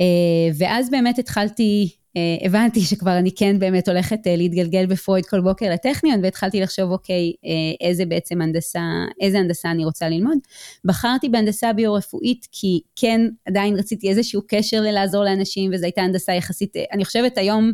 אה, 0.00 0.54
ואז 0.58 0.90
באמת 0.90 1.18
התחלתי, 1.18 1.88
אה, 2.16 2.46
הבנתי 2.46 2.80
שכבר 2.80 3.18
אני 3.18 3.30
כן 3.34 3.58
באמת 3.58 3.88
הולכת 3.88 4.26
אה, 4.26 4.36
להתגלגל 4.36 4.86
בפרויד 4.86 5.26
כל 5.26 5.40
בוקר 5.40 5.70
לטכניון, 5.70 6.20
והתחלתי 6.22 6.60
לחשוב, 6.60 6.90
אוקיי, 6.90 7.32
איזה 7.80 8.06
בעצם 8.06 8.42
הנדסה, 8.42 8.82
איזה 9.20 9.38
הנדסה 9.38 9.70
אני 9.70 9.84
רוצה 9.84 10.08
ללמוד. 10.08 10.38
בחרתי 10.84 11.28
בהנדסה 11.28 11.72
ביו-רפואית, 11.72 12.46
כי 12.52 12.80
כן, 12.96 13.20
עדיין 13.46 13.76
רציתי 13.76 14.10
איזשהו 14.10 14.42
קשר 14.46 14.80
ללעזור 14.80 15.24
לאנשים, 15.24 15.70
וזו 15.74 15.84
הייתה 15.84 16.02
הנדסה 16.02 16.32
יחסית, 16.32 16.76
אני 16.92 17.04
חושבת 17.04 17.38
היום, 17.38 17.72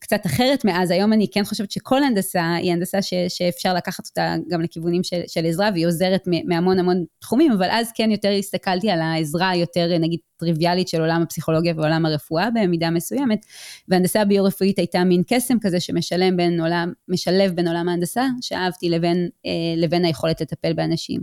קצת 0.00 0.26
אחרת 0.26 0.64
מאז, 0.64 0.90
היום 0.90 1.12
אני 1.12 1.26
כן 1.32 1.44
חושבת 1.44 1.70
שכל 1.70 2.04
הנדסה 2.04 2.54
היא 2.54 2.72
הנדסה 2.72 3.02
ש, 3.02 3.14
שאפשר 3.28 3.74
לקחת 3.74 4.06
אותה 4.06 4.34
גם 4.48 4.62
לכיוונים 4.62 5.02
של, 5.02 5.20
של 5.26 5.46
עזרה, 5.46 5.70
והיא 5.72 5.86
עוזרת 5.86 6.22
מהמון 6.44 6.78
המון 6.78 7.04
תחומים, 7.18 7.52
אבל 7.52 7.68
אז 7.70 7.92
כן 7.94 8.10
יותר 8.10 8.30
הסתכלתי 8.38 8.90
על 8.90 9.00
העזרה 9.00 9.50
היותר 9.50 9.98
נגיד 9.98 10.20
טריוויאלית 10.36 10.88
של 10.88 11.00
עולם 11.00 11.22
הפסיכולוגיה 11.22 11.74
ועולם 11.76 12.06
הרפואה 12.06 12.48
במידה 12.50 12.90
מסוימת, 12.90 13.46
והנדסה 13.88 14.22
הביו-רפואית 14.22 14.78
הייתה 14.78 15.04
מין 15.04 15.22
קסם 15.26 15.58
כזה 15.60 15.80
שמשלב 15.80 16.36
בין 16.36 16.60
עולם, 16.60 16.92
משלב 17.08 17.52
בין 17.52 17.68
עולם 17.68 17.88
ההנדסה, 17.88 18.26
שאהבתי, 18.40 18.88
לבין, 18.88 19.28
אה, 19.46 19.50
לבין 19.76 20.04
היכולת 20.04 20.40
לטפל 20.40 20.72
באנשים. 20.72 21.20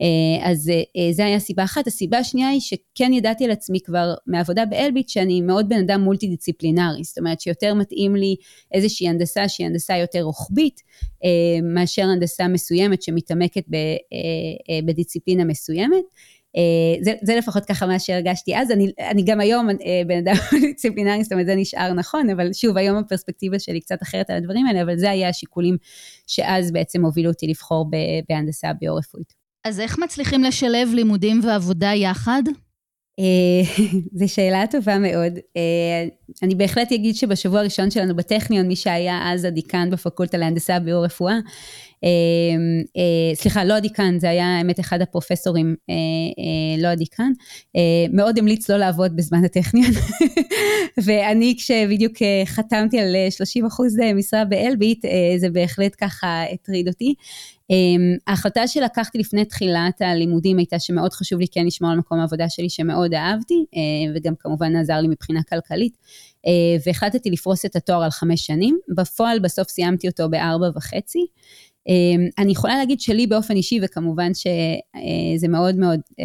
אה, 0.00 0.50
אז 0.50 0.70
אה, 0.70 1.12
זה 1.12 1.24
היה 1.24 1.38
סיבה 1.38 1.64
אחת. 1.64 1.86
הסיבה 1.86 2.18
השנייה 2.18 2.48
היא 2.48 2.60
שכן 2.60 3.12
ידעתי 3.12 3.44
על 3.44 3.50
עצמי 3.50 3.80
כבר 3.80 4.14
מעבודה 4.26 4.66
באלביט, 4.66 5.08
שאני 5.08 5.40
מאוד 5.40 5.68
בן 5.68 5.78
אדם 5.78 6.00
מולטי 6.00 6.28
דיציפלינרי, 6.28 7.04
זאת 7.04 7.18
אומרת 7.18 7.40
שיותר 7.40 7.74
מתאים 7.74 8.16
לי 8.16 8.36
איזושהי 8.72 9.08
הנדסה 9.08 9.48
שהיא 9.48 9.66
הנדסה 9.66 9.96
יותר 9.96 10.22
רוחבית, 10.22 10.80
מאשר 11.74 12.02
הנדסה 12.02 12.48
מסוימת 12.48 13.02
שמתעמקת 13.02 13.64
בדיציפלינה 14.84 15.44
מסוימת. 15.44 16.04
אה, 16.56 17.04
זה, 17.04 17.12
זה 17.22 17.36
לפחות 17.36 17.64
ככה 17.64 17.86
מה 17.86 17.98
שהרגשתי 17.98 18.56
אז, 18.56 18.70
אני, 18.70 18.92
אני 19.10 19.22
גם 19.22 19.40
היום 19.40 19.68
אה, 19.70 20.02
בן 20.06 20.18
אדם 20.18 20.34
דיסציפלינרי, 20.60 21.22
זאת 21.22 21.32
אומרת 21.32 21.46
זה 21.46 21.54
נשאר 21.54 21.92
נכון, 21.92 22.30
אבל 22.30 22.52
שוב 22.52 22.76
היום 22.76 22.96
הפרספקטיבה 22.96 23.58
שלי 23.58 23.80
קצת 23.80 24.02
אחרת 24.02 24.30
על 24.30 24.36
הדברים 24.36 24.66
האלה, 24.66 24.82
אבל 24.82 24.98
זה 24.98 25.10
היה 25.10 25.28
השיקולים 25.28 25.76
שאז 26.26 26.72
בעצם 26.72 27.04
הובילו 27.04 27.30
אותי 27.30 27.46
לבחור 27.46 27.90
בהנדסה 28.28 28.72
ביו-רפואית. 28.80 29.34
אז 29.64 29.80
איך 29.80 29.98
מצליחים 29.98 30.44
לשלב 30.44 30.88
לימודים 30.94 31.40
ועבודה 31.44 31.92
יחד? 31.94 32.42
אה, 33.18 33.84
זו 34.18 34.34
שאלה 34.34 34.64
טובה 34.70 34.98
מאוד. 34.98 35.32
אני 36.42 36.54
בהחלט 36.54 36.92
אגיד 36.92 37.16
שבשבוע 37.16 37.60
הראשון 37.60 37.90
שלנו 37.90 38.16
בטכניון, 38.16 38.68
מי 38.68 38.76
שהיה 38.76 39.32
אז 39.32 39.44
הדיקן 39.44 39.90
בפקולטה 39.90 40.38
להנדסה 40.38 40.78
ביו-רפואה, 40.78 41.38
סליחה, 43.34 43.64
לא 43.64 43.74
הדיקן, 43.74 44.18
זה 44.18 44.30
היה 44.30 44.58
האמת 44.58 44.80
אחד 44.80 45.02
הפרופסורים, 45.02 45.76
אה, 45.90 45.94
אה, 45.94 46.82
לא 46.82 46.88
הדיקן, 46.88 47.32
מאוד 48.12 48.38
המליץ 48.38 48.70
לא 48.70 48.76
לעבוד 48.76 49.16
בזמן 49.16 49.44
הטכניון, 49.44 49.90
ואני 51.04 51.54
כשבדיוק 51.58 52.12
חתמתי 52.44 53.00
על 53.00 53.16
30 53.30 53.66
אחוז 53.66 53.96
משרה 54.14 54.44
באלביט, 54.44 55.04
זה 55.36 55.50
בהחלט 55.50 55.96
ככה 56.00 56.44
הטריד 56.52 56.88
אותי. 56.88 57.14
אמ, 57.70 58.16
ההחלטה 58.26 58.68
שלקחתי 58.68 59.18
לפני 59.18 59.44
תחילת 59.44 60.00
הלימודים 60.02 60.58
הייתה 60.58 60.78
שמאוד 60.78 61.12
חשוב 61.12 61.40
לי 61.40 61.46
כן 61.52 61.66
לשמור 61.66 61.90
על 61.90 61.98
מקום 61.98 62.18
העבודה 62.18 62.48
שלי 62.48 62.70
שמאוד 62.70 63.14
אהבתי, 63.14 63.64
וגם 64.14 64.34
כמובן 64.38 64.76
עזר 64.76 65.00
לי 65.00 65.08
מבחינה 65.08 65.40
כלכלית. 65.42 65.96
והחלטתי 66.86 67.30
לפרוס 67.30 67.64
את 67.64 67.76
התואר 67.76 68.02
על 68.02 68.10
חמש 68.10 68.46
שנים, 68.46 68.78
בפועל 68.96 69.38
בסוף 69.38 69.68
סיימתי 69.68 70.08
אותו 70.08 70.28
בארבע 70.30 70.66
וחצי. 70.76 71.26
אמ, 71.88 72.28
אני 72.38 72.52
יכולה 72.52 72.76
להגיד 72.76 73.00
שלי 73.00 73.26
באופן 73.26 73.56
אישי, 73.56 73.80
וכמובן 73.82 74.30
שזה 74.34 75.48
מאוד 75.48 75.76
מאוד 75.76 76.00
אה, 76.20 76.24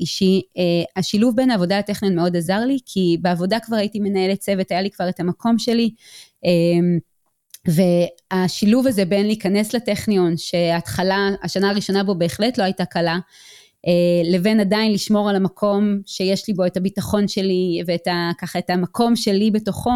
אישי, 0.00 0.42
אה, 0.58 0.62
השילוב 0.96 1.36
בין 1.36 1.50
העבודה 1.50 1.78
לטכניון 1.78 2.14
מאוד 2.14 2.36
עזר 2.36 2.60
לי, 2.60 2.78
כי 2.86 3.16
בעבודה 3.20 3.60
כבר 3.60 3.76
הייתי 3.76 4.00
מנהלת 4.00 4.38
צוות, 4.38 4.70
היה 4.70 4.82
לי 4.82 4.90
כבר 4.90 5.08
את 5.08 5.20
המקום 5.20 5.58
שלי. 5.58 5.90
אמ, 6.44 6.98
והשילוב 7.66 8.86
הזה 8.86 9.04
בין 9.04 9.26
להיכנס 9.26 9.74
לטכניון, 9.74 10.36
שההתחלה, 10.36 11.28
השנה 11.42 11.70
הראשונה 11.70 12.04
בו 12.04 12.14
בהחלט 12.14 12.58
לא 12.58 12.64
הייתה 12.64 12.84
קלה, 12.84 13.14
אה, 13.14 13.20
לבין 14.24 14.60
עדיין 14.60 14.92
לשמור 14.92 15.30
על 15.30 15.36
המקום 15.36 16.00
שיש 16.06 16.48
לי 16.48 16.54
בו 16.54 16.66
את 16.66 16.76
הביטחון 16.76 17.28
שלי 17.28 17.82
ואת 17.86 18.06
ה, 18.06 18.30
ככה 18.38 18.58
את 18.58 18.70
המקום 18.70 19.16
שלי 19.16 19.50
בתוכו, 19.50 19.90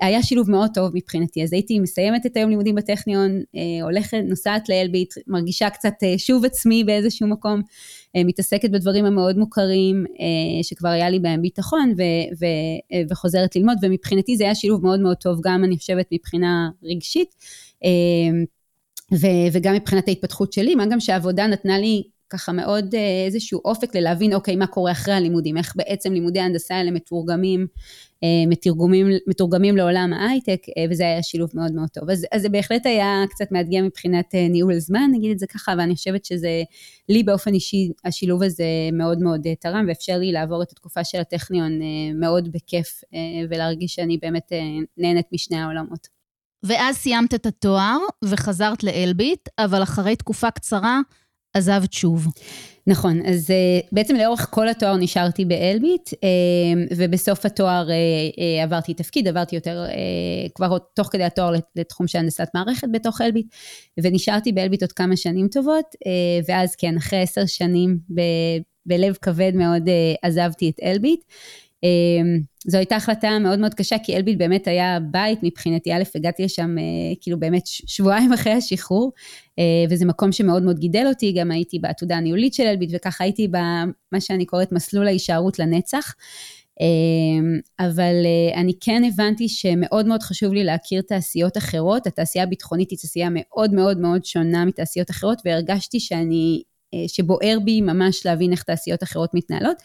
היה 0.00 0.22
שילוב 0.22 0.50
מאוד 0.50 0.70
טוב 0.74 0.90
מבחינתי. 0.94 1.42
אז 1.42 1.52
הייתי 1.52 1.78
מסיימת 1.78 2.26
את 2.26 2.36
היום 2.36 2.50
לימודים 2.50 2.74
בטכניון, 2.74 3.30
אה, 3.56 3.84
הולכת, 3.84 4.18
נוסעת 4.28 4.68
לאלביט, 4.68 5.14
מרגישה 5.26 5.70
קצת 5.70 5.94
אה, 6.02 6.14
שוב 6.18 6.44
עצמי 6.44 6.84
באיזשהו 6.84 7.28
מקום, 7.28 7.60
מתעסקת 8.16 8.70
בדברים 8.70 9.04
המאוד 9.04 9.38
מוכרים 9.38 10.04
שכבר 10.62 10.88
היה 10.88 11.10
לי 11.10 11.18
בהם 11.18 11.42
ביטחון 11.42 11.92
ו, 11.96 12.02
ו, 12.40 12.46
וחוזרת 13.10 13.56
ללמוד, 13.56 13.78
ומבחינתי 13.82 14.36
זה 14.36 14.44
היה 14.44 14.54
שילוב 14.54 14.82
מאוד 14.82 15.00
מאוד 15.00 15.16
טוב, 15.16 15.40
גם 15.44 15.64
אני 15.64 15.78
חושבת 15.78 16.06
מבחינה 16.12 16.70
רגשית. 16.82 17.34
ו- 19.12 19.46
וגם 19.52 19.74
מבחינת 19.74 20.08
ההתפתחות 20.08 20.52
שלי, 20.52 20.74
מה 20.74 20.86
גם 20.86 21.00
שהעבודה 21.00 21.46
נתנה 21.46 21.78
לי 21.78 22.02
ככה 22.32 22.52
מאוד 22.52 22.94
אה, 22.94 23.24
איזשהו 23.26 23.60
אופק 23.64 23.96
ללהבין, 23.96 24.34
אוקיי, 24.34 24.56
מה 24.56 24.66
קורה 24.66 24.92
אחרי 24.92 25.14
הלימודים, 25.14 25.56
איך 25.56 25.72
בעצם 25.76 26.12
לימודי 26.12 26.40
ההנדסה 26.40 26.74
האלה 26.76 26.90
מתורגמים, 26.90 27.66
אה, 28.24 28.28
מתורגמים, 28.48 29.06
מתורגמים 29.26 29.76
לעולם 29.76 30.12
ההייטק, 30.12 30.60
אה, 30.78 30.84
וזה 30.90 31.02
היה 31.02 31.22
שילוב 31.22 31.50
מאוד 31.54 31.72
מאוד 31.72 31.88
טוב. 31.88 32.10
אז, 32.10 32.26
אז 32.32 32.42
זה 32.42 32.48
בהחלט 32.48 32.86
היה 32.86 33.24
קצת 33.30 33.52
מאתגר 33.52 33.82
מבחינת 33.84 34.34
ניהול 34.34 34.78
זמן, 34.78 35.10
נגיד 35.12 35.30
את 35.30 35.38
זה 35.38 35.46
ככה, 35.46 35.74
ואני 35.78 35.94
חושבת 35.94 36.24
שזה, 36.24 36.62
לי 37.08 37.22
באופן 37.22 37.54
אישי, 37.54 37.90
השילוב 38.04 38.42
הזה 38.42 38.64
מאוד 38.92 39.18
מאוד 39.18 39.46
תרם, 39.60 39.84
ואפשר 39.88 40.18
לי 40.18 40.32
לעבור 40.32 40.62
את 40.62 40.72
התקופה 40.72 41.04
של 41.04 41.20
הטכניון 41.20 41.72
מאוד 42.14 42.52
בכיף, 42.52 43.00
ולהרגיש 43.50 43.94
שאני 43.94 44.18
באמת 44.22 44.52
נהנית 44.98 45.26
משני 45.32 45.56
העולמות. 45.56 46.08
ואז 46.62 46.96
סיימת 46.96 47.34
את 47.34 47.46
התואר 47.46 47.98
וחזרת 48.24 48.84
לאלביט, 48.84 49.48
אבל 49.58 49.82
אחרי 49.82 50.16
תקופה 50.16 50.50
קצרה, 50.50 51.00
עזבת 51.54 51.92
שוב. 51.92 52.26
נכון, 52.86 53.26
אז 53.26 53.50
uh, 53.50 53.86
בעצם 53.92 54.16
לאורך 54.16 54.48
כל 54.50 54.68
התואר 54.68 54.96
נשארתי 54.96 55.44
באלביט, 55.44 56.08
uh, 56.08 56.16
ובסוף 56.96 57.46
התואר 57.46 57.88
uh, 57.88 58.62
עברתי 58.62 58.94
תפקיד, 58.94 59.28
עברתי 59.28 59.56
יותר, 59.56 59.84
כבר 60.54 60.78
תוך 60.94 61.08
כדי 61.12 61.24
התואר 61.24 61.52
לתחום 61.76 62.06
של 62.06 62.18
הנדסת 62.18 62.48
מערכת 62.54 62.88
בתוך 62.92 63.20
אלביט, 63.20 63.46
ונשארתי 64.02 64.52
באלביט 64.52 64.82
עוד 64.82 64.92
כמה 64.92 65.16
שנים 65.16 65.48
טובות, 65.48 65.86
ואז 66.48 66.76
כן, 66.76 66.96
אחרי 66.96 67.22
עשר 67.22 67.46
שנים 67.46 67.98
ב, 68.14 68.20
בלב 68.86 69.14
כבד 69.22 69.52
מאוד 69.54 69.88
עזבתי 70.22 70.70
את 70.70 70.80
אלביט. 70.82 71.20
אמ, 71.82 72.40
זו 72.66 72.78
הייתה 72.78 72.96
החלטה 72.96 73.38
מאוד 73.38 73.58
מאוד 73.58 73.74
קשה, 73.74 73.96
כי 74.02 74.16
אלביט 74.16 74.38
באמת 74.38 74.68
היה 74.68 74.98
בית 75.00 75.38
מבחינתי, 75.42 75.92
א', 75.92 76.02
הגעתי 76.14 76.44
לשם 76.44 76.78
אה, 76.78 76.84
כאילו 77.20 77.40
באמת 77.40 77.62
שבועיים 77.66 78.32
אחרי 78.38 78.52
השחרור, 78.52 79.12
אה, 79.58 79.84
וזה 79.90 80.06
מקום 80.06 80.32
שמאוד 80.32 80.62
מאוד 80.62 80.78
גידל 80.78 81.04
אותי, 81.08 81.32
גם 81.32 81.50
הייתי 81.50 81.78
בעתודה 81.78 82.16
הניהולית 82.16 82.54
של 82.54 82.62
אלביט, 82.62 82.90
וככה 82.94 83.24
הייתי 83.24 83.48
במה 83.48 84.20
שאני 84.20 84.46
קוראת 84.46 84.72
מסלול 84.72 85.06
ההישארות 85.06 85.58
לנצח. 85.58 86.14
אמ, 86.80 87.60
אבל 87.80 88.14
אה, 88.24 88.60
אני 88.60 88.72
כן 88.80 89.02
הבנתי 89.04 89.48
שמאוד 89.48 90.06
מאוד 90.06 90.22
חשוב 90.22 90.52
לי 90.52 90.64
להכיר 90.64 91.02
תעשיות 91.02 91.56
אחרות, 91.56 92.06
התעשייה 92.06 92.44
הביטחונית 92.44 92.90
היא 92.90 92.98
תעשייה 92.98 93.28
מאוד 93.30 93.74
מאוד 93.74 93.98
מאוד 93.98 94.24
שונה 94.24 94.64
מתעשיות 94.64 95.10
אחרות, 95.10 95.42
והרגשתי 95.44 96.00
שאני 96.00 96.62
שבוער 97.06 97.58
בי 97.64 97.80
ממש 97.80 98.26
להבין 98.26 98.52
איך 98.52 98.62
תעשיות 98.62 99.02
אחרות 99.02 99.30
מתנהלות. 99.34 99.76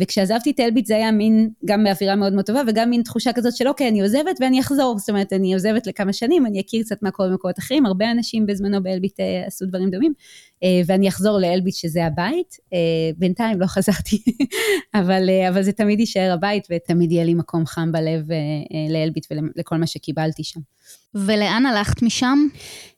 וכשעזבתי 0.00 0.50
את 0.50 0.60
אלביט 0.60 0.86
זה 0.86 0.96
היה 0.96 1.10
מין, 1.10 1.50
גם 1.64 1.84
באווירה 1.84 2.16
מאוד 2.16 2.32
מאוד 2.32 2.44
טובה, 2.44 2.62
וגם 2.68 2.90
מין 2.90 3.02
תחושה 3.02 3.32
כזאת 3.32 3.56
של 3.56 3.68
אוקיי, 3.68 3.88
אני 3.88 4.02
עוזבת 4.02 4.36
ואני 4.40 4.60
אחזור, 4.60 4.98
זאת 4.98 5.08
אומרת, 5.08 5.32
אני 5.32 5.54
עוזבת 5.54 5.86
לכמה 5.86 6.12
שנים, 6.12 6.46
אני 6.46 6.60
אכיר 6.60 6.82
קצת 6.82 7.02
מה 7.02 7.10
קורה 7.10 7.28
במקומות 7.28 7.58
אחרים, 7.58 7.86
הרבה 7.86 8.10
אנשים 8.10 8.46
בזמנו 8.46 8.82
באלביט 8.82 9.20
עשו 9.46 9.66
דברים 9.66 9.90
דומים, 9.90 10.12
ואני 10.86 11.08
אחזור 11.08 11.38
לאלביט 11.38 11.74
שזה 11.74 12.04
הבית. 12.04 12.56
בינתיים 13.16 13.60
לא 13.60 13.66
חזרתי, 13.76 14.22
אבל, 14.94 15.30
אבל 15.48 15.62
זה 15.62 15.72
תמיד 15.72 16.00
יישאר 16.00 16.32
הבית, 16.32 16.66
ותמיד 16.70 17.12
יהיה 17.12 17.24
לי 17.24 17.34
מקום 17.34 17.66
חם 17.66 17.92
בלב 17.92 18.28
לאלביט 18.90 19.26
ולכל 19.30 19.76
מה 19.76 19.86
שקיבלתי 19.86 20.44
שם. 20.44 20.60
ולאן 21.14 21.66
הלכת 21.66 22.02
משם? 22.02 22.38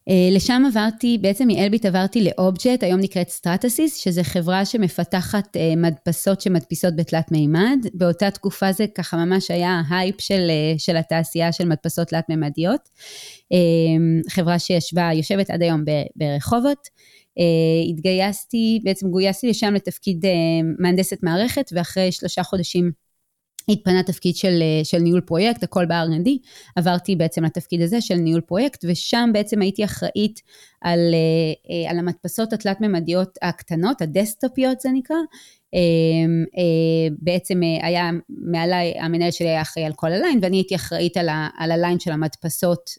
אה, 0.09 0.35
לשם 0.37 0.63
עברתי, 0.67 1.19
בעצם 1.21 1.49
מאלביט 1.49 1.87
עברתי 1.87 2.25
לאובג'ט, 2.25 2.83
היום 2.83 3.01
נקראת 3.01 3.29
סטרטסיס, 3.29 3.97
שזו 3.97 4.23
חברה 4.25 4.65
שמפתחת 4.65 5.57
אה, 5.57 5.77
מדפסות 5.77 6.41
שמדפיסות 6.41 6.97
בתלת 6.97 7.33
מימד. 7.33 7.79
באותה 7.95 8.31
תקופה 8.31 8.73
זה 8.73 8.87
ככה 8.95 9.17
ממש 9.17 9.51
היה 9.51 9.83
הייפ 9.91 10.21
של, 10.21 10.51
אה, 10.51 10.79
של 10.79 10.97
התעשייה 10.97 11.53
של 11.53 11.69
מדפסות 11.69 12.09
תלת 12.09 12.29
מימדיות. 12.29 12.81
חברה 14.31 14.59
שישבה, 14.59 15.11
יושבת 15.15 15.51
עד 15.51 15.63
היום 15.63 15.85
ברחובות. 16.17 16.89
התגייסתי, 17.91 18.81
בעצם 18.85 19.09
גויסתי 19.11 19.49
לשם 19.49 19.75
לתפקיד 19.75 20.25
מהנדסת 20.79 21.19
מערכת, 21.23 21.71
ואחרי 21.73 22.13
שלושה 22.13 22.43
חודשים 22.43 22.93
התפנה 23.69 24.03
תפקיד 24.03 24.37
של, 24.37 24.59
אה, 24.63 24.85
של 24.85 24.99
ניהול 24.99 25.21
פרויקט, 25.21 25.63
הכל 25.63 25.87
ב-R&D, 25.87 26.29
עברתי 26.77 27.17
בעצם 27.17 27.45
לתפקיד 27.45 27.83
הזה 27.83 28.01
של 28.01 28.15
ניהול 28.15 28.41
פרויקט, 28.41 28.85
ושם 28.89 29.31
בעצם 29.33 29.63
הייתי 29.63 29.85
אחראית 29.85 30.43
על, 30.81 30.99
אה, 31.15 31.85
אה, 31.85 31.91
על 31.91 31.99
המדפסות 31.99 32.53
התלת-ממדיות 32.53 33.39
הקטנות, 33.43 34.03
הדסטופיות 34.03 34.81
זה 34.81 34.89
נקרא, 34.93 35.17
אמ, 35.75 36.45
אה, 36.59 37.15
בעצם 37.19 37.61
היה 37.83 38.11
מעליי, 38.29 38.95
המנהל 39.01 39.31
שלי 39.31 39.49
היה 39.49 39.63
אחראי 39.63 39.87
על 39.87 39.93
כל 39.93 40.13
הליין, 40.13 40.39
ואני 40.43 40.57
הייתי 40.57 40.75
אחראית 40.75 41.17
על, 41.17 41.29
ה, 41.29 41.49
על 41.57 41.73
הליין 41.73 42.01
של 42.01 42.13
המדפסות 42.13 42.91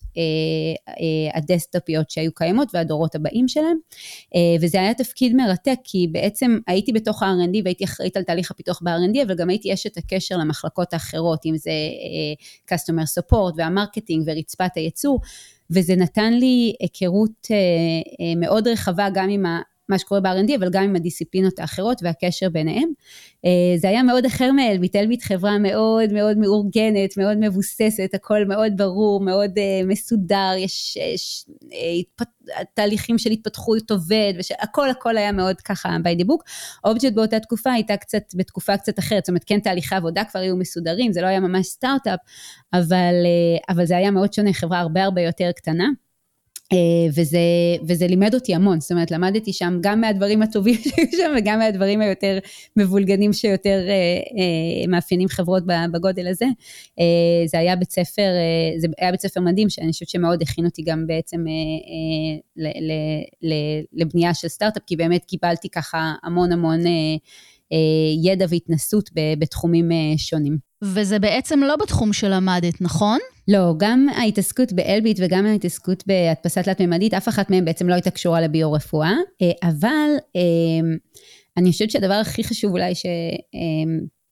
הדסטופיות 1.33 2.09
שהיו 2.09 2.33
קיימות 2.33 2.67
והדורות 2.73 3.15
הבאים 3.15 3.47
שלהם. 3.47 3.77
וזה 4.61 4.79
היה 4.81 4.93
תפקיד 4.93 5.35
מרתק, 5.35 5.79
כי 5.83 6.07
בעצם 6.11 6.57
הייתי 6.67 6.93
בתוך 6.93 7.23
ה-R&D 7.23 7.57
והייתי 7.63 7.83
אחראית 7.83 8.17
על 8.17 8.23
תהליך 8.23 8.51
הפיתוח 8.51 8.81
ב-R&D, 8.83 9.23
אבל 9.23 9.35
גם 9.35 9.49
הייתי 9.49 9.73
אשת 9.73 9.97
הקשר 9.97 10.37
למחלקות 10.37 10.93
האחרות, 10.93 11.45
אם 11.45 11.57
זה 11.57 11.71
customer 12.73 13.19
support 13.19 13.53
וה 13.57 13.69
marketing 13.69 14.23
ורצפת 14.27 14.71
הייצור. 14.75 15.19
וזה 15.71 15.95
נתן 15.95 16.33
לי 16.33 16.73
היכרות 16.79 17.47
מאוד 18.37 18.67
רחבה 18.67 19.07
גם 19.13 19.29
עם 19.29 19.45
מה 19.89 19.99
שקורה 19.99 20.21
ב-R&D, 20.21 20.55
אבל 20.55 20.69
גם 20.69 20.83
עם 20.83 20.95
הדיסציפלינות 20.95 21.59
האחרות 21.59 22.01
והקשר 22.03 22.49
ביניהם. 22.49 22.89
אה, 23.45 23.77
זה 23.77 23.89
היה 23.89 24.03
מאוד 24.03 24.25
אחר 24.25 24.51
מאלביט, 24.51 24.95
אלביט 24.95 25.23
חברה 25.23 25.57
מאוד 25.57 26.13
מאוד 26.13 26.37
מאורגנת, 26.37 27.17
מאוד 27.17 27.37
מבוססת, 27.37 28.09
הכל 28.13 28.45
מאוד 28.45 28.73
ברור, 28.77 29.21
מאוד 29.21 29.51
אה, 29.51 29.87
מסודר, 29.87 30.51
יש, 30.57 30.97
יש 31.15 31.45
אה, 31.47 31.75
התפת, 31.99 32.27
תהליכים 32.73 33.17
של 33.17 33.31
התפתחות 33.31 33.91
עובד, 33.91 34.33
הכל 34.59 34.89
הכל 34.89 35.17
היה 35.17 35.31
מאוד 35.31 35.61
ככה 35.61 35.97
by 36.03 36.21
the 36.21 36.25
book. 36.25 36.43
אובג'ט 36.83 37.13
באותה 37.13 37.39
תקופה 37.39 37.71
הייתה 37.71 37.97
קצת, 37.97 38.23
בתקופה 38.35 38.77
קצת 38.77 38.99
אחרת, 38.99 39.23
זאת 39.25 39.29
אומרת 39.29 39.43
כן 39.43 39.59
תהליכי 39.59 39.95
עבודה 39.95 40.23
כבר 40.23 40.39
היו 40.39 40.57
מסודרים, 40.57 41.13
זה 41.13 41.21
לא 41.21 41.27
היה 41.27 41.39
ממש 41.39 41.65
סטארט-אפ, 41.65 42.19
אבל, 42.73 43.13
אבל 43.69 43.85
זה 43.85 43.97
היה 43.97 44.11
מאוד 44.11 44.33
שונה, 44.33 44.53
חברה 44.53 44.79
הרבה 44.79 45.03
הרבה 45.03 45.21
יותר 45.21 45.51
קטנה. 45.55 45.89
אה, 46.73 46.77
וזה, 47.15 47.39
וזה 47.87 48.07
לימד 48.07 48.33
אותי 48.33 48.55
המון, 48.55 48.79
זאת 48.79 48.91
אומרת 48.91 49.11
למדתי 49.11 49.53
שם 49.53 49.77
גם 49.81 50.01
מהדברים 50.01 50.41
הטובים 50.41 50.75
שהיו 50.83 51.07
שם 51.11 51.31
וגם 51.37 51.59
מהדברים 51.59 52.01
היותר 52.01 52.39
מבולגנים 52.77 53.33
שיותר 53.33 53.85
אה, 53.87 53.93
אה, 53.93 54.87
מאפיינים 54.87 55.27
חברות 55.27 55.63
בגודל 55.91 56.27
הזה. 56.27 56.45
זה 57.45 57.59
היה 57.59 57.75
בית 57.75 57.91
ספר, 57.91 58.27
זה 58.77 58.87
היה 58.99 59.11
בית 59.11 59.21
ספר 59.21 59.41
מדהים 59.41 59.69
שאני 59.69 59.91
חושבת 59.91 60.09
שמאוד 60.09 60.41
הכין 60.41 60.65
אותי 60.65 60.83
גם 60.83 61.07
בעצם 61.07 61.45
ל, 62.57 62.67
ל, 62.67 62.91
ל, 63.41 63.53
לבנייה 63.93 64.33
של 64.33 64.47
סטארט-אפ, 64.47 64.83
כי 64.87 64.95
באמת 64.95 65.25
קיבלתי 65.25 65.69
ככה 65.69 66.13
המון 66.23 66.51
המון 66.51 66.79
ידע 68.23 68.45
והתנסות 68.49 69.09
בתחומים 69.39 69.91
אה, 69.91 70.17
שונים. 70.17 70.57
וזה 70.83 71.19
בעצם 71.19 71.59
לא 71.59 71.75
בתחום 71.75 72.13
שלמדת, 72.13 72.81
נכון? 72.81 73.19
לא, 73.47 73.73
גם 73.77 74.07
ההתעסקות 74.15 74.73
באלביט 74.73 75.19
וגם 75.21 75.45
ההתעסקות 75.45 76.03
בהדפסה 76.07 76.63
תלת-ממדית, 76.63 77.13
אף 77.13 77.27
אחת 77.27 77.49
מהן 77.49 77.65
בעצם 77.65 77.89
לא 77.89 77.93
הייתה 77.93 78.11
קשורה 78.11 78.41
לביו-רפואה, 78.41 79.13
אה, 79.41 79.69
אבל 79.69 80.09
אני 81.57 81.71
חושבת 81.71 81.91
שהדבר 81.91 82.13
הכי 82.13 82.43
חשוב 82.43 82.71
אולי 82.71 82.95
ש... 82.95 83.05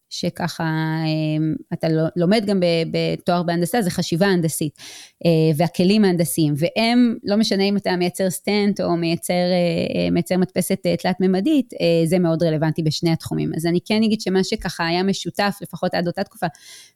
שככה 0.10 0.64
אמ, 1.06 1.56
אתה 1.74 1.88
לומד 2.16 2.46
גם 2.46 2.60
בתואר 2.92 3.44
בהנדסה, 3.44 3.82
זה 3.82 3.92
חשיבה 3.92 4.28
הנדסית 4.28 4.78
אה, 5.26 5.32
והכלים 5.58 6.06
ההנדסיים, 6.06 6.54
והם, 6.58 7.16
לא 7.24 7.36
משנה 7.36 7.64
אם 7.64 7.78
אתה 7.78 7.96
מייצר 7.96 8.30
סטנט 8.30 8.82
או 8.82 8.98
מייצר, 8.98 9.34
אה, 9.34 10.02
אה, 10.02 10.10
מייצר 10.12 10.38
מדפסת 10.38 10.80
תלת-ממדית, 11.02 11.74
זה 12.06 12.20
מאוד 12.20 12.44
רלוונטי 12.44 12.84
בשני 12.84 13.12
התחומים. 13.12 13.52
אז 13.56 13.66
אני 13.66 13.80
כן 13.86 14.04
אגיד 14.04 14.22
שמה 14.22 14.44
שככה 14.44 14.88
היה 14.88 15.04
משותף, 15.04 15.58
לפחות 15.62 15.94
עד 15.94 16.08
אותה 16.08 16.24
תקופה, 16.24 16.48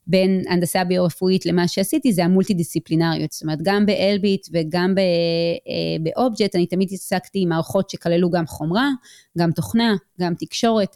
בין 0.07 0.43
הנדסה 0.49 0.83
ביו-רפואית 0.83 1.45
למה 1.45 1.67
שעשיתי, 1.67 2.13
זה 2.13 2.25
המולטי 2.25 2.53
דיסציפלינריות. 2.53 3.31
זאת 3.31 3.41
אומרת, 3.41 3.59
גם 3.61 3.85
באלביט 3.85 4.47
וגם 4.53 4.95
באובג'ט, 6.01 6.55
אני 6.55 6.65
תמיד 6.65 6.87
התעסקתי 6.91 7.39
עם 7.41 7.49
מערכות 7.49 7.89
שכללו 7.89 8.29
גם 8.29 8.47
חומרה, 8.47 8.89
גם 9.37 9.51
תוכנה, 9.51 9.95
גם 10.21 10.33
תקשורת, 10.39 10.95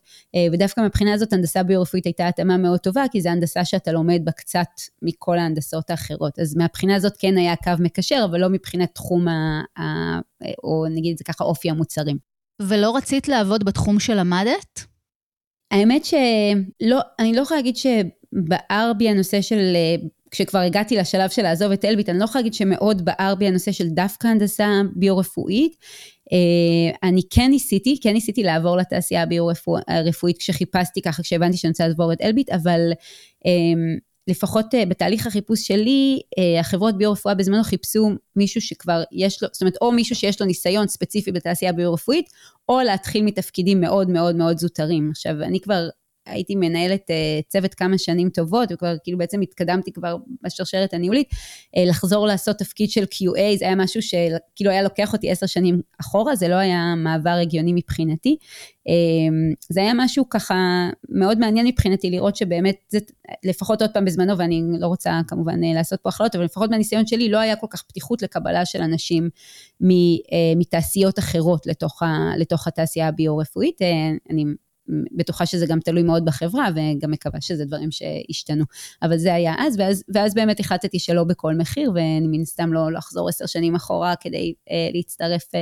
ודווקא 0.54 0.82
מבחינה 0.82 1.14
הזאת 1.14 1.34
הנדסה 1.34 1.64
ביו-רפואית 1.64 2.06
הייתה 2.06 2.28
התאמה 2.28 2.58
מאוד 2.58 2.80
טובה, 2.80 3.06
כי 3.12 3.22
זו 3.22 3.30
הנדסה 3.30 3.66
שאתה 3.66 3.92
לומד 3.92 4.22
בה 4.24 4.32
קצת 4.32 4.68
מכל 5.02 5.38
ההנדסות 5.38 5.90
האחרות. 5.90 6.40
אז 6.40 6.56
מהבחינה 6.56 6.96
הזאת 6.96 7.14
כן 7.20 7.38
היה 7.38 7.56
קו 7.56 7.72
מקשר, 7.80 8.26
אבל 8.30 8.40
לא 8.40 8.50
מבחינת 8.50 8.96
תחום, 8.96 9.28
ה, 9.28 9.62
ה, 9.80 9.84
או 10.64 10.86
נגיד 10.90 11.12
את 11.12 11.18
זה 11.18 11.24
ככה, 11.24 11.44
אופי 11.44 11.70
המוצרים. 11.70 12.18
ולא 12.62 12.96
רצית 12.96 13.28
לעבוד 13.28 13.64
בתחום 13.64 14.00
שלמדת? 14.00 14.86
האמת 15.72 16.06
שלא, 16.06 17.00
אני 17.20 17.34
לא 17.34 17.42
יכולה 17.42 17.60
להגיד 17.60 17.76
שבער 17.76 18.94
בי 18.98 19.10
הנושא 19.10 19.42
של, 19.42 19.76
כשכבר 20.32 20.60
הגעתי 20.60 20.98
לשלב 20.98 21.30
של 21.30 21.42
לעזוב 21.42 21.72
את 21.72 21.86
אלביט, 21.86 22.10
אני 22.10 22.20
לא 22.20 22.24
יכולה 22.24 22.42
להגיד 22.42 22.54
שמאוד 22.54 23.06
בער 23.06 23.36
בי 23.36 23.48
הנושא 23.48 23.72
של 23.72 23.90
דווקא 23.90 24.28
הנדסה 24.28 24.82
ביו-רפואית, 24.96 25.72
אה, 25.74 25.78
אני 27.04 27.22
כן 27.30 27.48
ניסיתי, 27.50 28.00
כן 28.04 28.14
ניסיתי 28.14 28.44
לעבור 28.44 28.78
לתעשייה 28.78 29.24
הביו-רפואית 29.24 30.38
כשחיפשתי 30.38 31.02
ככה, 31.02 31.24
כשהבנתי 31.24 31.58
שאני 31.58 31.70
רוצה 31.70 31.88
לעבור 31.88 32.14
את 32.14 32.22
אלביט, 32.22 32.50
אבל 32.50 32.92
אמ, 33.46 33.98
לפחות 34.28 34.76
אה, 34.76 34.86
בתהליך 34.86 35.28
החיפוש 35.28 35.68
שלי, 35.68 36.20
אה, 36.40 36.60
החברות 36.60 36.98
ביו-רפואה 36.98 37.36
בזמנו 37.36 37.64
חיפשו 37.64 38.10
מישהו 38.36 38.62
שכבר 38.62 39.04
יש 39.12 39.44
לו, 39.44 39.50
זאת 39.52 39.62
אומרת, 39.62 39.76
או 39.82 39.92
מישהו 39.92 40.16
שיש 40.16 40.42
לו 40.42 40.48
ניסיון 40.48 40.88
ספציפי 40.88 41.32
בתעשייה 41.32 41.74
ביו-רפואית, 41.74 42.30
או 42.70 42.80
להתחיל 42.82 43.24
מתפקידים 43.24 43.82
מאוד 43.82 44.10
מאוד 44.10 44.36
מאוד 44.36 44.58
זוטרים. 44.58 45.10
עכשיו, 45.12 45.44
אני 45.44 45.60
כבר 45.60 45.90
הייתי 46.26 46.56
מנהלת 46.56 47.02
uh, 47.10 47.48
צוות 47.48 47.74
כמה 47.74 47.98
שנים 47.98 48.30
טובות, 48.30 48.72
וכבר 48.72 48.96
כאילו 49.04 49.18
בעצם 49.18 49.42
התקדמתי 49.42 49.92
כבר 49.92 50.16
בשרשרת 50.44 50.94
הניהולית, 50.94 51.30
uh, 51.32 51.80
לחזור 51.90 52.28
לעשות 52.28 52.58
תפקיד 52.58 52.90
של 52.90 53.04
QA, 53.04 53.58
זה 53.58 53.66
היה 53.66 53.76
משהו 53.76 54.02
שכאילו 54.02 54.72
היה 54.72 54.82
לוקח 54.82 55.14
אותי 55.14 55.32
עשר 55.32 55.46
שנים 55.46 55.82
אחורה, 56.02 56.36
זה 56.36 56.48
לא 56.48 56.56
היה 56.56 56.94
מעבר 56.98 57.30
הגיוני 57.30 57.74
מבחינתי. 57.76 58.38
Uh, 58.90 59.56
זה 59.70 59.82
היה 59.82 59.94
משהו 59.96 60.30
ככה 60.30 60.90
מאוד 61.10 61.40
מעניין 61.40 61.68
מבחינתי 61.68 62.10
לראות 62.10 62.36
שבאמת, 62.36 62.76
זה 62.90 63.00
לפחות 63.44 63.82
עוד 63.82 63.92
פעם 63.94 64.06
בזמנו, 64.06 64.38
ואני 64.38 64.64
לא 64.80 64.88
רוצה 64.88 65.22
כמובן 65.28 65.60
לעשות 65.62 66.00
פה 66.02 66.10
הכללות, 66.10 66.36
אבל 66.36 66.44
לפחות 66.44 66.70
מהניסיון 66.70 67.08
שלי 67.08 67.30
לא 67.30 67.38
היה 67.38 67.56
כל 67.56 67.68
כך 67.70 67.84
פתיחות 67.84 68.22
לקבלה 68.22 68.66
של 68.66 68.82
אנשים 68.82 69.30
מתעשיות 70.56 71.20
אחרות 71.20 71.68
לתוך, 71.68 72.04
ה, 72.04 72.32
לתוך 72.38 72.68
התעשייה 72.68 73.08
הביו-רפואית. 73.08 73.82
אני 74.30 74.46
בטוחה 75.12 75.46
שזה 75.46 75.66
גם 75.66 75.80
תלוי 75.80 76.04
מאוד 76.04 76.26
בחברה, 76.26 76.68
וגם 76.72 77.12
מקווה 77.12 77.42
שזה 77.42 77.66
דברים 77.66 77.90
שהשתנו. 77.92 78.64
אבל 79.02 79.18
זה 79.18 79.34
היה 79.34 79.54
אז, 79.58 79.76
ואז, 79.80 80.04
ואז 80.14 80.34
באמת 80.34 80.60
החלטתי 80.60 81.00
שלא 81.00 81.24
בכל 81.24 81.56
מחיר, 81.56 81.92
ואני 81.96 82.28
מן 82.28 82.42
הסתם 82.42 82.74
לא 82.74 82.92
לחזור 82.92 83.30
עשר 83.30 83.46
שנים 83.46 83.76
אחורה 83.76 84.16
כדי 84.16 84.54
אה, 84.72 84.90
להצטרף, 84.94 85.56
אה, 85.56 85.60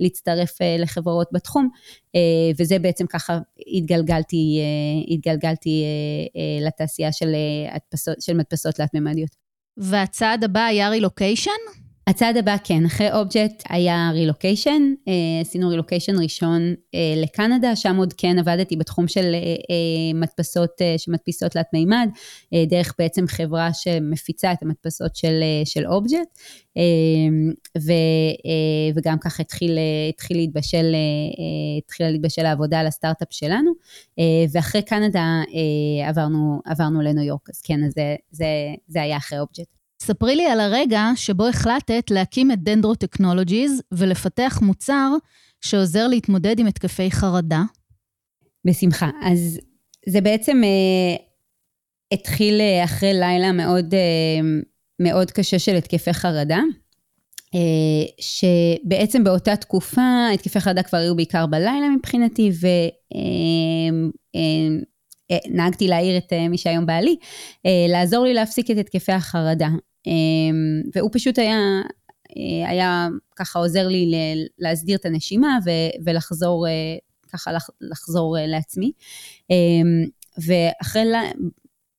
להצטרף 0.00 0.62
אה, 0.62 0.76
לחברות 0.78 1.28
בתחום, 1.32 1.68
אה, 2.14 2.20
וזה 2.58 2.78
בעצם 2.78 3.06
ככה 3.06 3.38
התגלגלתי, 3.76 4.60
אה, 4.60 5.14
התגלגלתי 5.14 5.84
אה, 5.84 6.40
אה, 6.40 6.66
לתעשייה 6.66 7.12
של, 7.12 7.28
אה, 7.34 7.74
הדפסות, 7.76 8.16
של 8.20 8.34
מדפסות 8.34 8.74
תלת-ממדיות. 8.74 9.30
והצעד 9.76 10.44
הבא 10.44 10.64
היה 10.64 10.88
רילוקיישן? 10.88 11.83
הצעד 12.06 12.36
הבא, 12.36 12.56
כן, 12.64 12.84
אחרי 12.86 13.12
אובג'קט 13.12 13.62
היה 13.68 14.10
רילוקיישן, 14.12 14.82
אה, 15.08 15.12
עשינו 15.40 15.68
רילוקיישן 15.68 16.18
ראשון 16.22 16.74
אה, 16.94 17.14
לקנדה, 17.16 17.76
שם 17.76 17.96
עוד 17.96 18.12
כן 18.12 18.38
עבדתי 18.38 18.76
בתחום 18.76 19.08
של 19.08 19.34
אה, 19.34 20.20
מדפסות 20.20 20.70
שמדפיסות 20.96 21.50
תלת 21.52 21.66
מימד, 21.72 22.08
דרך 22.68 22.94
בעצם 22.98 23.26
חברה 23.26 23.72
שמפיצה 23.72 24.52
את 24.52 24.62
המדפסות 24.62 25.16
של, 25.16 25.40
של 25.64 25.86
אובג'קט, 25.86 26.38
וגם 28.94 29.18
ככה 29.18 29.42
התחיל, 29.42 29.78
התחיל 30.08 30.36
להתבשל, 30.36 30.96
התחילה 31.78 32.10
להתבשל 32.10 32.46
העבודה 32.46 32.80
על 32.80 32.86
הסטארט-אפ 32.86 33.28
שלנו, 33.30 33.72
ואחרי 34.52 34.82
קנדה 34.82 35.42
עברנו, 36.08 36.60
עברנו 36.64 37.02
לניו 37.02 37.24
יורק, 37.24 37.50
אז 37.50 37.60
כן, 37.60 37.84
אז 37.84 37.92
זה, 37.92 38.16
זה, 38.30 38.46
זה 38.88 39.02
היה 39.02 39.16
אחרי 39.16 39.38
אובג'קט. 39.38 39.73
ספרי 40.04 40.36
לי 40.36 40.46
על 40.46 40.60
הרגע 40.60 41.10
שבו 41.16 41.46
החלטת 41.46 42.10
להקים 42.10 42.52
את 42.52 42.62
Dendro 42.62 42.94
Technologies 42.94 43.82
ולפתח 43.92 44.58
מוצר 44.62 45.10
שעוזר 45.60 46.08
להתמודד 46.08 46.58
עם 46.58 46.66
התקפי 46.66 47.10
חרדה. 47.10 47.62
בשמחה. 48.66 49.10
אז 49.22 49.60
זה 50.08 50.20
בעצם 50.20 50.60
אה, 50.64 51.16
התחיל 52.12 52.60
אה, 52.60 52.84
אחרי 52.84 53.14
לילה 53.14 53.52
מאוד, 53.52 53.94
אה, 53.94 54.40
מאוד 55.00 55.30
קשה 55.30 55.58
של 55.58 55.76
התקפי 55.76 56.12
חרדה, 56.12 56.60
אה, 57.54 58.06
שבעצם 58.20 59.24
באותה 59.24 59.56
תקופה 59.56 60.28
התקפי 60.34 60.60
חרדה 60.60 60.82
כבר 60.82 60.98
היו 60.98 61.16
בעיקר 61.16 61.46
בלילה 61.46 61.88
מבחינתי, 61.96 62.50
ו... 62.60 62.66
אה, 63.14 64.08
אה, 64.36 65.38
נהגתי 65.50 65.88
להעיר 65.88 66.16
את 66.16 66.32
מי 66.50 66.58
שהיום 66.58 66.86
בעלי, 66.86 67.16
לעזור 67.88 68.24
לי 68.24 68.34
להפסיק 68.34 68.70
את 68.70 68.76
התקפי 68.76 69.12
החרדה. 69.12 69.68
אמ, 70.06 70.82
והוא 70.94 71.10
פשוט 71.12 71.38
היה, 71.38 71.58
אה, 72.36 72.70
היה 72.70 73.08
ככה 73.36 73.58
עוזר 73.58 73.88
לי 73.88 74.12
להסדיר 74.58 74.96
את 74.96 75.06
הנשימה 75.06 75.58
ולחזור, 76.04 76.66
אה, 76.68 76.72
ככה 77.32 77.50
לחזור 77.80 78.38
אה, 78.38 78.46
לעצמי. 78.46 78.92
אמ, 79.50 80.04
ואחרי, 80.38 81.04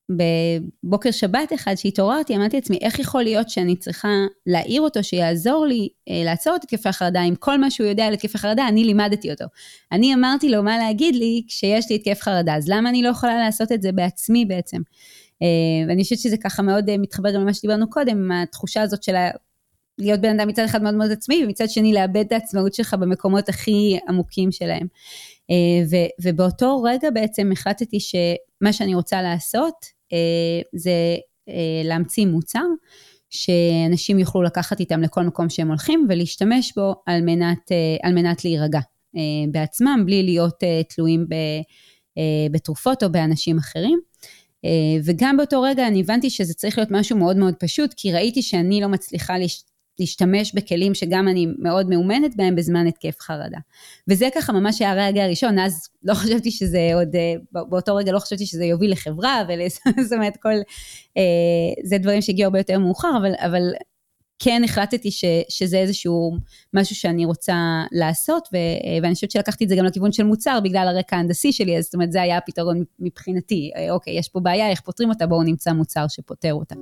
בבוקר 0.09 1.11
שבת 1.11 1.53
אחד 1.53 1.75
שהתעוררתי, 1.75 2.35
אמרתי 2.35 2.57
לעצמי, 2.57 2.77
איך 2.81 2.99
יכול 2.99 3.23
להיות 3.23 3.49
שאני 3.49 3.75
צריכה 3.75 4.09
להעיר 4.45 4.81
אותו, 4.81 5.03
שיעזור 5.03 5.65
לי 5.65 5.89
לעצור 6.09 6.55
את 6.55 6.63
התקפי 6.63 6.89
החרדה, 6.89 7.21
עם 7.21 7.35
כל 7.35 7.57
מה 7.57 7.71
שהוא 7.71 7.87
יודע 7.87 8.05
על 8.05 8.13
התקפי 8.13 8.37
חרדה, 8.37 8.67
אני 8.67 8.83
לימדתי 8.83 9.31
אותו. 9.31 9.45
אני 9.91 10.13
אמרתי 10.13 10.49
לו 10.49 10.63
מה 10.63 10.77
להגיד 10.77 11.15
לי 11.15 11.43
כשיש 11.47 11.85
לי 11.89 11.95
התקף 11.95 12.21
חרדה, 12.21 12.55
אז 12.55 12.69
למה 12.69 12.89
אני 12.89 13.03
לא 13.03 13.09
יכולה 13.09 13.37
לעשות 13.37 13.71
את 13.71 13.81
זה 13.81 13.91
בעצמי 13.91 14.45
בעצם? 14.45 14.81
אה, 15.41 15.87
ואני 15.87 16.03
חושבת 16.03 16.19
שזה 16.19 16.37
ככה 16.37 16.61
מאוד 16.61 16.89
אה, 16.89 16.97
מתחבר 16.97 17.35
גם 17.35 17.41
למה 17.41 17.53
שדיברנו 17.53 17.89
קודם, 17.89 18.31
התחושה 18.31 18.81
הזאת 18.81 19.03
של 19.03 19.15
להיות 19.97 20.21
בן 20.21 20.39
אדם 20.39 20.47
מצד 20.47 20.63
אחד 20.63 20.83
מאוד 20.83 20.95
מאוד 20.95 21.11
עצמי, 21.11 21.43
ומצד 21.43 21.69
שני 21.69 21.93
לאבד 21.93 22.23
את 22.27 22.31
העצמאות 22.31 22.73
שלך 22.73 22.93
במקומות 22.93 23.49
הכי 23.49 23.97
עמוקים 24.07 24.51
שלהם. 24.51 24.87
אה, 25.51 25.85
ו, 25.91 25.95
ובאותו 26.21 26.83
רגע 26.83 27.09
בעצם 27.09 27.51
החלטתי 27.51 27.99
שמה 27.99 28.73
שאני 28.73 28.95
רוצה 28.95 29.21
לעשות 29.21 29.95
זה 30.75 30.91
להמציא 31.83 32.25
מוצר 32.25 32.65
שאנשים 33.29 34.19
יוכלו 34.19 34.41
לקחת 34.41 34.79
איתם 34.79 35.01
לכל 35.01 35.23
מקום 35.23 35.49
שהם 35.49 35.67
הולכים 35.67 36.07
ולהשתמש 36.09 36.73
בו 36.75 36.95
על 37.05 37.21
מנת, 37.21 37.71
על 38.03 38.13
מנת 38.13 38.45
להירגע 38.45 38.79
בעצמם, 39.51 40.03
בלי 40.05 40.23
להיות 40.23 40.63
תלויים 40.89 41.25
בתרופות 42.51 43.03
או 43.03 43.11
באנשים 43.11 43.57
אחרים. 43.57 43.99
אה, 44.65 45.01
וגם 45.03 45.37
באותו 45.37 45.61
רגע 45.61 45.87
אני 45.87 45.99
הבנתי 46.01 46.29
שזה 46.29 46.53
צריך 46.53 46.77
להיות 46.77 46.91
משהו 46.91 47.17
מאוד 47.17 47.37
מאוד 47.37 47.53
פשוט, 47.59 47.93
כי 47.97 48.13
ראיתי 48.13 48.41
שאני 48.41 48.81
לא 48.81 48.87
מצליחה 48.87 49.33
להשתמש 49.99 50.55
בכלים 50.55 50.93
שגם 50.93 51.27
אני 51.27 51.47
מאוד 51.59 51.89
מאומנת 51.89 52.35
בהם 52.35 52.55
בזמן 52.55 52.87
התקף 52.87 53.15
חרדה. 53.19 53.57
וזה 54.07 54.27
ככה 54.35 54.53
ממש 54.53 54.81
היה 54.81 54.91
הרגע 54.91 55.23
הראשון, 55.23 55.59
אז 55.59 55.89
לא 56.03 56.13
חשבתי 56.13 56.51
שזה 56.51 56.89
עוד, 56.93 57.15
אה, 57.15 57.61
באותו 57.69 57.95
רגע 57.95 58.11
לא 58.11 58.19
חשבתי 58.19 58.45
שזה 58.45 58.65
יוביל 58.65 58.91
לחברה, 58.91 59.43
זאת 60.07 60.13
אומרת 60.13 60.37
כל, 60.41 60.55
אה, 61.17 61.83
זה 61.83 61.97
דברים 61.97 62.21
שהגיעו 62.21 62.45
הרבה 62.45 62.59
יותר 62.59 62.79
מאוחר, 62.79 63.11
אבל, 63.21 63.31
אבל 63.37 63.61
כן 64.39 64.61
החלטתי 64.63 65.11
ש, 65.11 65.25
שזה 65.49 65.77
איזשהו 65.77 66.31
משהו 66.73 66.95
שאני 66.95 67.25
רוצה 67.25 67.83
לעשות, 67.91 68.47
ו, 68.53 68.57
ואני 69.03 69.13
חושבת 69.13 69.31
שלקחתי 69.31 69.63
את 69.63 69.69
זה 69.69 69.75
גם 69.75 69.85
לכיוון 69.85 70.11
של 70.11 70.23
מוצר 70.23 70.59
בגלל 70.63 70.87
הרקע 70.87 71.15
ההנדסי 71.15 71.51
שלי, 71.51 71.77
אז 71.77 71.83
זאת 71.83 71.93
אומרת 71.93 72.11
זה 72.11 72.21
היה 72.21 72.37
הפתרון 72.37 72.83
מבחינתי. 72.99 73.71
אוקיי, 73.89 74.19
יש 74.19 74.29
פה 74.29 74.39
בעיה, 74.39 74.69
איך 74.69 74.81
פותרים 74.81 75.09
אותה? 75.09 75.27
בואו 75.27 75.43
נמצא 75.43 75.73
מוצר 75.73 76.05
שפותר 76.07 76.53
אותה. 76.53 76.75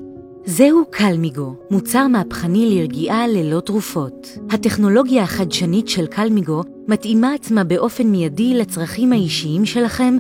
זהו 0.46 0.84
קלמיגו, 0.92 1.56
מוצר 1.72 2.08
מהפכני 2.08 2.76
לרגיעה 2.76 3.28
ללא 3.28 3.60
תרופות. 3.60 4.28
הטכנולוגיה 4.50 5.24
החדשנית 5.24 5.88
של 5.88 6.08
קלמיגו 6.08 6.62
מתאימה 6.88 7.34
עצמה 7.34 7.64
באופן 7.64 8.08
מיידי 8.08 8.54
לצרכים 8.54 9.14
האישיים 9.14 9.66
שלכם 9.66 10.18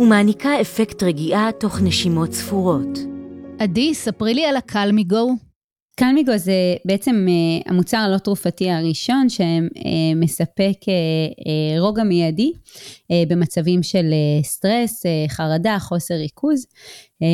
ומעניקה 0.00 0.60
אפקט 0.60 1.02
רגיעה 1.02 1.50
תוך 1.60 1.80
נשימות 1.82 2.32
ספורות. 2.32 2.98
עדי, 3.58 3.94
ספרי 3.94 4.34
לי 4.34 4.44
על 4.44 4.56
הקלמיגו. 4.56 5.45
קלמיגו 5.98 6.36
זה 6.36 6.52
בעצם 6.84 7.26
אה, 7.28 7.70
המוצר 7.70 7.96
הלא 7.96 8.18
תרופתי 8.18 8.70
הראשון 8.70 9.26
שמספק 9.28 10.88
אה, 10.88 10.94
אה, 11.46 11.80
רוגע 11.80 12.02
מיידי 12.02 12.52
במצבים 13.28 13.82
של 13.82 14.14
סטרס, 14.42 15.02
חרדה, 15.28 15.76
חוסר 15.78 16.14
ריכוז. 16.14 16.66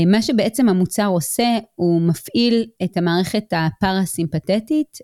מה 0.07 0.23
שבעצם 0.23 0.69
המוצר 0.69 1.07
עושה, 1.07 1.59
הוא 1.75 2.01
מפעיל 2.01 2.67
את 2.85 2.97
המערכת 2.97 3.45
הפרסימפטית 3.53 4.99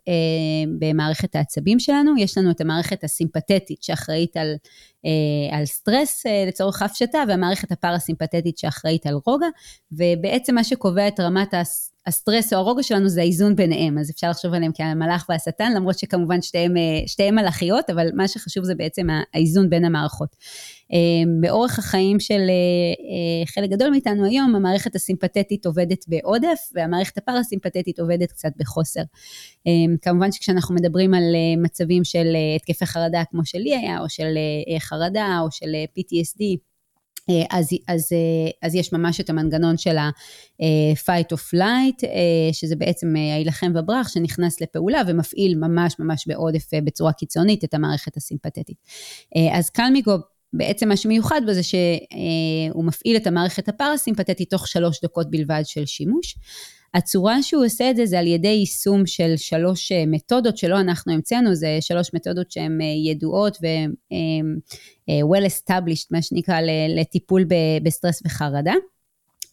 במערכת 0.78 1.34
העצבים 1.34 1.78
שלנו. 1.78 2.18
יש 2.18 2.38
לנו 2.38 2.50
את 2.50 2.60
המערכת 2.60 3.04
הסימפטית 3.04 3.82
שאחראית 3.82 4.36
על, 4.36 4.54
על 5.50 5.66
סטרס 5.66 6.26
לצורך 6.48 6.82
הפשטה, 6.82 7.18
והמערכת 7.28 7.72
הפרסימפטית 7.72 8.58
שאחראית 8.58 9.06
על 9.06 9.14
רוגע, 9.26 9.48
ובעצם 9.92 10.54
מה 10.54 10.64
שקובע 10.64 11.08
את 11.08 11.20
רמת 11.20 11.54
הסטרס 12.08 12.52
או 12.52 12.58
הרוגע 12.58 12.82
שלנו 12.82 13.08
זה 13.08 13.20
האיזון 13.20 13.56
ביניהם, 13.56 13.98
אז 13.98 14.10
אפשר 14.10 14.30
לחשוב 14.30 14.54
עליהם 14.54 14.72
כמלאך 14.72 15.26
והשטן, 15.28 15.72
למרות 15.76 15.98
שכמובן 15.98 16.42
שתיהם, 16.42 16.76
אה, 16.76 16.82
שתיהם 17.06 17.34
מלאכיות, 17.34 17.90
אבל 17.90 18.08
מה 18.14 18.28
שחשוב 18.28 18.64
זה 18.64 18.74
בעצם 18.74 19.06
האיזון 19.34 19.70
בין 19.70 19.84
המערכות. 19.84 20.36
אה, 20.92 20.98
באורך 21.40 21.78
החיים 21.78 22.20
של 22.20 22.40
אה, 22.40 23.46
חלק 23.46 23.70
גדול 23.70 23.90
מאיתנו 23.90 24.24
היום, 24.24 24.54
המערכת 24.54 24.94
הסימפתטית 24.94 25.66
עובדת 25.66 26.04
בעודף, 26.08 26.58
והמערכת 26.74 27.18
הפרסימפטית 27.18 28.00
עובדת 28.00 28.32
קצת 28.32 28.52
בחוסר. 28.56 29.02
כמובן 30.02 30.32
שכשאנחנו 30.32 30.74
מדברים 30.74 31.14
על 31.14 31.22
מצבים 31.62 32.04
של 32.04 32.26
התקפי 32.56 32.86
חרדה 32.86 33.22
כמו 33.30 33.44
שלי 33.44 33.76
היה, 33.76 34.00
או 34.00 34.08
של 34.08 34.34
חרדה, 34.78 35.38
או 35.42 35.50
של 35.50 35.74
PTSD, 35.98 36.67
אז, 37.50 37.68
אז, 37.88 38.08
אה, 38.12 38.50
אז 38.62 38.74
יש 38.74 38.92
ממש 38.92 39.20
את 39.20 39.30
המנגנון 39.30 39.76
של 39.76 39.96
ה-fight 39.96 41.34
of 41.34 41.54
flight, 41.54 42.04
אה, 42.04 42.52
שזה 42.52 42.76
בעצם 42.76 43.16
ההילחם 43.16 43.72
וברח, 43.74 44.08
שנכנס 44.08 44.60
לפעולה 44.60 45.02
ומפעיל 45.06 45.58
ממש 45.58 45.94
ממש 45.98 46.24
בעודף 46.28 46.70
בצורה 46.84 47.12
קיצונית 47.12 47.64
את 47.64 47.74
המערכת 47.74 48.16
הסימפתטית. 48.16 48.76
אז 49.52 49.70
קלמיגו, 49.70 50.12
בעצם 50.52 50.88
מה 50.88 50.96
שמיוחד 50.96 51.40
בזה 51.46 51.62
שהוא 51.62 52.84
מפעיל 52.84 53.16
את 53.16 53.26
המערכת 53.26 53.68
הפרסימפתטית 53.68 54.50
תוך 54.50 54.68
שלוש 54.68 55.00
דקות 55.04 55.30
בלבד 55.30 55.62
של 55.64 55.86
שימוש. 55.86 56.36
הצורה 56.94 57.42
שהוא 57.42 57.64
עושה 57.64 57.90
את 57.90 57.96
זה 57.96 58.06
זה 58.06 58.18
על 58.18 58.26
ידי 58.26 58.48
יישום 58.48 59.06
של 59.06 59.34
שלוש 59.36 59.92
אה, 59.92 60.04
מתודות 60.06 60.56
שלא 60.56 60.80
אנחנו 60.80 61.12
המצאנו, 61.12 61.54
זה 61.54 61.78
שלוש 61.80 62.14
מתודות 62.14 62.50
שהן 62.50 62.80
אה, 62.80 62.86
ידועות 63.10 63.58
ו-well 63.62 65.42
אה, 65.42 65.46
established, 65.46 66.06
מה 66.10 66.22
שנקרא, 66.22 66.60
לטיפול 66.88 67.44
בסטרס 67.82 68.22
וחרדה. 68.26 68.74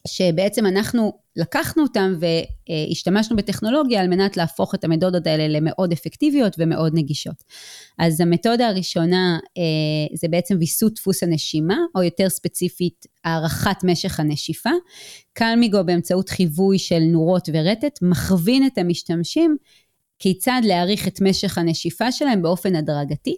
שבעצם 0.08 0.65
אנחנו 0.65 1.12
לקחנו 1.36 1.84
אותם 1.84 2.13
והשתמשנו 2.20 3.36
בטכנולוגיה 3.36 4.02
על 4.02 4.08
מנת 4.08 4.38
להפוך 4.38 4.76
את 4.76 4.84
המתודות 4.84 5.28
האלה 5.28 5.48
למאוד 5.48 5.91
אפקטיביות 5.91 6.56
ומאוד 6.60 6.91
נגישות. 6.96 7.44
אז 8.00 8.22
המתודה 8.22 8.68
הראשונה 8.68 9.39
אה, 9.58 10.15
זה 10.18 10.28
בעצם 10.28 10.56
ויסות 10.60 10.94
דפוס 10.94 11.24
הנשימה, 11.24 11.78
או 11.96 12.04
יותר 12.04 12.30
ספציפית 12.30 13.06
הארכת 13.24 13.84
משך 13.84 14.20
הנשיפה. 14.20 14.70
קלמיגו 15.34 15.84
באמצעות 15.86 16.30
חיווי 16.30 16.80
של 16.80 17.00
נורות 17.00 17.50
ורטט 17.54 18.00
מכווין 18.02 18.68
את 18.68 18.78
המשתמשים 18.78 19.58
כיצד 20.20 20.62
להעריך 20.63 21.08
את 21.08 21.22
משך 21.22 21.58
הנשיפה 21.58 22.12
שלהם 22.12 22.41
באופן 22.41 22.76
הדרגתי, 22.76 23.36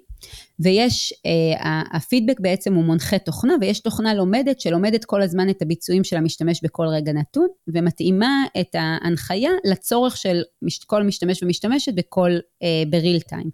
ויש, 0.60 1.13
אה, 1.25 1.82
הפידבק 1.93 2.39
בעצם 2.39 2.73
הוא 2.73 2.84
מונחה 2.84 3.17
תוכנה, 3.17 3.53
ויש 3.62 3.80
תוכנה 3.80 4.13
לומדת 4.13 4.60
שלומדת 4.60 5.06
כל 5.06 5.21
הזמן 5.21 5.49
את 5.49 5.62
הביצועים 5.62 6.03
של 6.03 6.17
המשתמש 6.17 6.63
בכל 6.63 6.86
רגע 6.88 7.13
נתון, 7.13 7.47
ומתאימה 7.67 8.43
את 8.60 8.75
ההנחיה 8.75 9.51
לצורך 9.65 10.17
של 10.17 10.41
כל 10.86 11.03
משתמש 11.03 11.43
ומשתמשת 11.43 11.93
בכל, 11.93 12.32
אה, 12.63 12.84
בריל 12.89 13.19
טיים. 13.19 13.49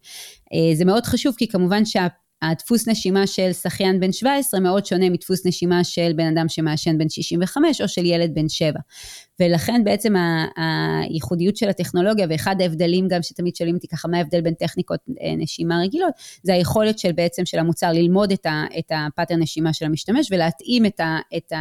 אה, 0.53 0.75
זה 0.75 0.85
מאוד 0.85 1.05
חשוב, 1.05 1.35
כי 1.37 1.47
כמובן 1.47 1.85
שה... 1.85 2.07
הדפוס 2.43 2.87
נשימה 2.87 3.27
של 3.27 3.53
שחיין 3.53 3.99
בן 3.99 4.11
17 4.11 4.59
מאוד 4.59 4.85
שונה 4.85 5.09
מדפוס 5.09 5.45
נשימה 5.45 5.83
של 5.83 6.11
בן 6.15 6.37
אדם 6.37 6.49
שמעשן 6.49 6.97
בן 6.97 7.09
65 7.09 7.81
או 7.81 7.87
של 7.87 8.05
ילד 8.05 8.31
בן 8.33 8.49
7. 8.49 8.79
ולכן 9.39 9.81
בעצם 9.83 10.13
הייחודיות 10.55 11.57
של 11.57 11.69
הטכנולוגיה, 11.69 12.27
ואחד 12.29 12.55
ההבדלים 12.61 13.07
גם 13.07 13.23
שתמיד 13.23 13.55
שואלים 13.55 13.75
אותי 13.75 13.87
ככה, 13.87 14.07
מה 14.07 14.17
ההבדל 14.17 14.41
בין 14.41 14.53
טכניקות 14.53 14.99
אה, 15.21 15.35
נשימה 15.35 15.79
רגילות, 15.81 16.13
זה 16.43 16.53
היכולת 16.53 16.99
של 16.99 17.11
בעצם 17.11 17.45
של 17.45 17.59
המוצר 17.59 17.91
ללמוד 17.91 18.31
את, 18.31 18.47
את 18.79 18.91
הפאטרן 18.91 19.39
נשימה 19.39 19.73
של 19.73 19.85
המשתמש 19.85 20.27
ולהתאים 20.31 20.85
את, 20.85 21.01
את 21.37 21.51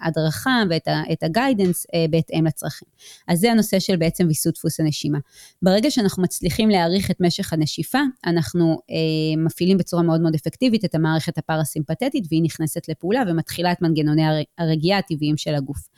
ההדרכה 0.00 0.62
ואת 0.70 1.22
הגיידנס 1.22 1.86
אה, 1.94 2.04
בהתאם 2.10 2.46
לצרכים. 2.46 2.88
אז 3.28 3.38
זה 3.38 3.52
הנושא 3.52 3.78
של 3.78 3.96
בעצם 3.96 4.26
ויסות 4.28 4.54
דפוס 4.54 4.80
הנשימה. 4.80 5.18
ברגע 5.62 5.90
שאנחנו 5.90 6.22
מצליחים 6.22 6.70
להעריך 6.70 7.10
את 7.10 7.16
משך 7.20 7.52
הנשיפה, 7.52 8.00
אנחנו 8.26 8.78
אה, 8.90 9.42
מפעילים 9.44 9.78
בצורה 9.78 10.02
מאוד 10.02 10.20
מאוד 10.20 10.34
אפקטיבית 10.34 10.84
את 10.84 10.94
המערכת 10.94 11.38
הפרסימפטית, 11.38 12.24
והיא 12.30 12.42
נכנסת 12.42 12.88
לפעולה 12.88 13.22
ומתחילה 13.28 13.72
את 13.72 13.82
מנגנוני 13.82 14.22
הרגיעה 14.58 14.98
הטבעיים 14.98 15.36
של 15.36 15.54
הגוף. 15.54 15.88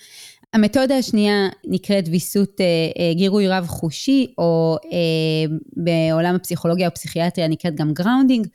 המתודה 0.56 0.96
השנייה 0.98 1.48
נקראת 1.66 2.04
ויסות 2.10 2.60
אה, 2.60 2.66
אה, 2.98 3.14
גירוי 3.14 3.48
רב 3.48 3.66
חושי, 3.66 4.26
או 4.38 4.76
אה, 4.92 5.56
בעולם 5.76 6.34
הפסיכולוגיה 6.34 6.88
או 6.88 6.94
פסיכיאטריה 6.94 7.48
נקראת 7.48 7.74
גם 7.74 7.92
grounding, 7.92 8.46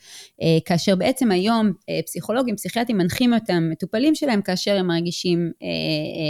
כאשר 0.66 0.96
בעצם 0.96 1.32
היום 1.32 1.72
פסיכולוגים, 2.06 2.56
פסיכיאטרים 2.56 2.98
מנחים 2.98 3.34
אותם, 3.34 3.70
מטופלים 3.72 4.16
שלהם, 4.16 4.42
כאשר 4.42 4.76
הם 4.76 4.88
מרגישים 4.88 5.52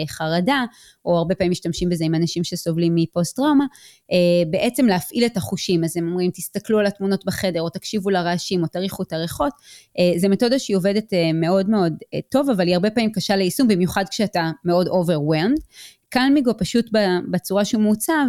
חרדה, 0.08 0.64
או 1.06 1.18
הרבה 1.18 1.36
פעמים 1.36 1.52
משתמשים 1.52 1.90
בזה 1.90 2.06
עם 2.06 2.16
אנשים 2.16 2.44
שסובלים 2.44 2.96
מפוסט-טראומה, 2.96 3.66
אה, 4.12 4.18
בעצם 4.50 4.86
להפעיל 4.86 5.26
את 5.26 5.38
החושים. 5.38 5.84
אז 5.84 5.98
הם 5.98 6.08
אומרים, 6.08 6.32
תסתכלו 6.32 6.80
על 6.80 6.86
התמונות 6.86 7.26
בחדר, 7.26 7.62
או 7.62 7.70
תקשיבו 7.70 8.10
לרעשים, 8.10 8.64
או 8.64 8.68
תריחו 8.68 9.04
את 9.04 9.14
הריחות. 9.14 9.54
אה, 10.00 10.20
זו 10.20 10.30
מתודה 10.30 10.60
שהיא 10.60 10.78
עובדת 10.78 11.14
אה, 11.14 11.34
מאוד 11.34 11.70
מאוד 11.70 11.94
טוב, 12.30 12.50
אבל 12.50 12.68
היא 12.68 12.76
הרבה 12.76 12.90
פעמים 12.90 13.12
קשה 13.12 13.36
ליישום, 13.36 13.68
במיוחד 13.68 14.04
כשאתה 14.10 14.52
מאוד 14.66 14.88
overwhelmed. 14.88 15.62
קלמיגו 16.10 16.52
פשוט 16.58 16.90
בצורה 17.32 17.66
שהוא 17.66 17.82
מעוצב, 17.82 18.26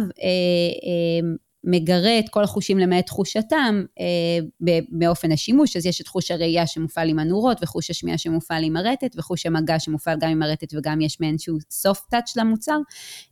מגרה 1.63 2.19
את 2.19 2.29
כל 2.29 2.43
החושים 2.43 2.79
למעט 2.79 3.09
חוש 3.09 3.37
הטעם 3.37 3.85
אה, 3.99 4.75
באופן 4.89 5.31
השימוש, 5.31 5.77
אז 5.77 5.85
יש 5.85 6.01
את 6.01 6.07
חוש 6.07 6.31
הראייה 6.31 6.67
שמופעל 6.67 7.09
עם 7.09 7.19
הנורות, 7.19 7.57
וחוש 7.61 7.89
השמיעה 7.89 8.17
שמופעל 8.17 8.63
עם 8.63 8.77
הרטט, 8.77 9.15
וחוש 9.17 9.45
המגע 9.45 9.79
שמופעל 9.79 10.17
גם 10.19 10.29
עם 10.29 10.41
הרטט 10.41 10.73
וגם 10.73 11.01
יש 11.01 11.19
מעין 11.19 11.37
שהוא 11.37 11.59
soft 11.71 12.15
touch 12.15 12.33
למוצר, 12.35 12.77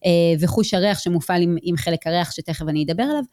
אה, 0.06 0.10
וחוש 0.39 0.74
הריח 0.74 1.00
שמופעל 1.00 1.41
עם, 1.41 1.58
עם 1.62 1.78
חלק 1.78 2.08
הריח 2.08 2.32
שתכף 2.32 2.67
אני 2.67 2.84
אדבר 2.84 3.04
עליו, 3.04 3.24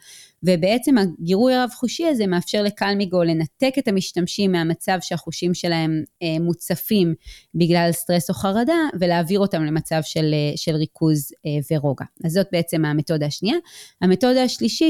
ובעצם 0.42 0.94
הגירוי 0.98 1.54
הרב-חושי 1.54 2.06
הזה 2.06 2.26
מאפשר 2.26 2.62
לקלמיגו 2.62 3.22
לנתק 3.22 3.72
את 3.78 3.88
המשתמשים 3.88 4.52
מהמצב 4.52 4.98
שהחושים 5.00 5.54
שלהם 5.54 6.02
אה, 6.22 6.36
מוצפים 6.40 7.14
בגלל 7.54 7.90
סטרס 7.92 8.30
או 8.30 8.34
חרדה, 8.34 8.78
ולהעביר 9.00 9.40
אותם 9.40 9.62
למצב 9.64 10.00
של, 10.02 10.30
אה, 10.34 10.56
של 10.56 10.74
ריכוז 10.74 11.32
אה, 11.46 11.76
ורוגע. 11.76 12.04
אז 12.24 12.32
זאת 12.32 12.46
בעצם 12.52 12.84
המתודה 12.84 13.26
השנייה. 13.26 13.56
המתודה 14.02 14.42
השלישית 14.42 14.87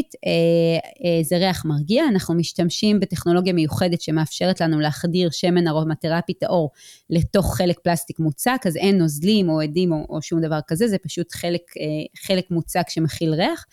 זה 1.22 1.37
ריח 1.37 1.64
מרגיע, 1.64 2.04
אנחנו 2.08 2.34
משתמשים 2.34 3.00
בטכנולוגיה 3.00 3.52
מיוחדת 3.52 4.00
שמאפשרת 4.00 4.61
לנו 4.61 4.80
להחדיר 4.80 5.30
שמן 5.30 5.68
ארומתרפי 5.68 6.34
טהור 6.34 6.70
לתוך 7.11 7.56
חלק 7.56 7.78
פלסטיק 7.78 8.18
מוצק, 8.18 8.62
אז 8.66 8.76
אין 8.76 8.98
נוזלים 8.98 9.48
או 9.48 9.61
עדים 9.61 9.92
או, 9.92 10.06
או 10.08 10.22
שום 10.22 10.40
דבר 10.40 10.58
כזה, 10.66 10.88
זה 10.88 10.98
פשוט 10.98 11.32
חלק, 11.32 11.62
חלק 12.26 12.50
מוצק 12.50 12.88
שמכיל 12.88 13.34
ריח, 13.34 13.64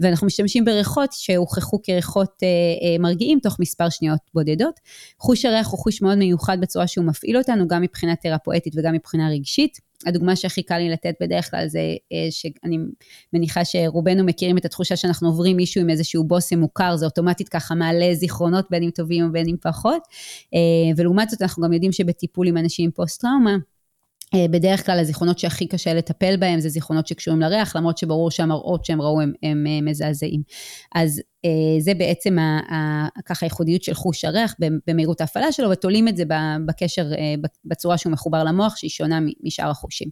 ואנחנו 0.00 0.26
משתמשים 0.26 0.64
בריחות 0.64 1.12
שהוכחו 1.12 1.82
כריחות 1.82 2.42
אה, 2.42 2.48
אה, 2.48 2.98
מרגיעים 2.98 3.38
תוך 3.42 3.60
מספר 3.60 3.88
שניות 3.88 4.18
בודדות. 4.34 4.80
חוש 5.18 5.44
הריח 5.44 5.70
הוא 5.70 5.78
חוש 5.78 6.02
מאוד 6.02 6.18
מיוחד 6.18 6.60
בצורה 6.60 6.86
שהוא 6.86 7.04
מפעיל 7.04 7.36
אותנו, 7.36 7.68
גם 7.68 7.82
מבחינה 7.82 8.16
תרפואטית 8.16 8.72
וגם 8.76 8.94
מבחינה 8.94 9.28
רגשית. 9.30 9.93
הדוגמה 10.06 10.36
שהכי 10.36 10.62
קל 10.62 10.78
לי 10.78 10.90
לתת 10.90 11.14
בדרך 11.20 11.50
כלל 11.50 11.68
זה 11.68 11.80
אה, 12.12 12.26
שאני 12.30 12.76
מניחה 13.32 13.64
שרובנו 13.64 14.24
מכירים 14.24 14.58
את 14.58 14.64
התחושה 14.64 14.96
שאנחנו 14.96 15.28
עוברים 15.28 15.56
מישהו 15.56 15.80
עם 15.80 15.90
איזשהו 15.90 16.24
בושם 16.24 16.58
מוכר, 16.58 16.96
זה 16.96 17.06
אוטומטית 17.06 17.48
ככה 17.48 17.74
מעלה 17.74 18.14
זיכרונות 18.14 18.66
בין 18.70 18.82
אם 18.82 18.90
טובים 18.90 19.26
ובין 19.26 19.48
אם 19.48 19.56
פחות. 19.62 20.02
ולעומת 20.96 21.30
זאת 21.30 21.42
אנחנו 21.42 21.62
גם 21.62 21.72
יודעים 21.72 21.92
שבטיפול 21.92 22.48
עם 22.48 22.56
אנשים 22.56 22.84
עם 22.84 22.90
פוסט-טראומה, 22.90 23.50
אה, 23.50 23.56
בדרך 24.50 24.86
כלל 24.86 24.98
הזיכרונות 24.98 25.38
שהכי 25.38 25.66
קשה 25.66 25.94
לטפל 25.94 26.36
בהם 26.36 26.60
זה 26.60 26.68
זיכרונות 26.68 27.06
שקשורים 27.06 27.40
לריח, 27.40 27.76
למרות 27.76 27.98
שברור 27.98 28.30
שהמראות 28.30 28.84
שהם 28.84 29.02
ראו 29.02 29.20
הם, 29.20 29.32
הם 29.42 29.66
אה, 29.66 29.80
מזעזעים. 29.82 30.42
אז 30.94 31.22
אה, 31.44 31.80
זה 31.80 31.94
בעצם 31.94 32.38
ה, 32.38 32.74
ה, 32.74 33.08
ככה 33.24 33.46
הייחודיות 33.46 33.82
של 33.82 33.94
חוש 33.94 34.24
הריח 34.24 34.54
במהירות 34.86 35.20
ההפעלה 35.20 35.52
שלו, 35.52 35.70
ותולים 35.70 36.08
את 36.08 36.16
זה 36.16 36.24
בקשר, 36.66 37.06
בצורה 37.64 37.98
שהוא 37.98 38.12
מחובר 38.12 38.44
למוח, 38.44 38.76
שהיא 38.76 38.90
שונה 38.90 39.18
משאר 39.42 39.70
החושים. 39.70 40.08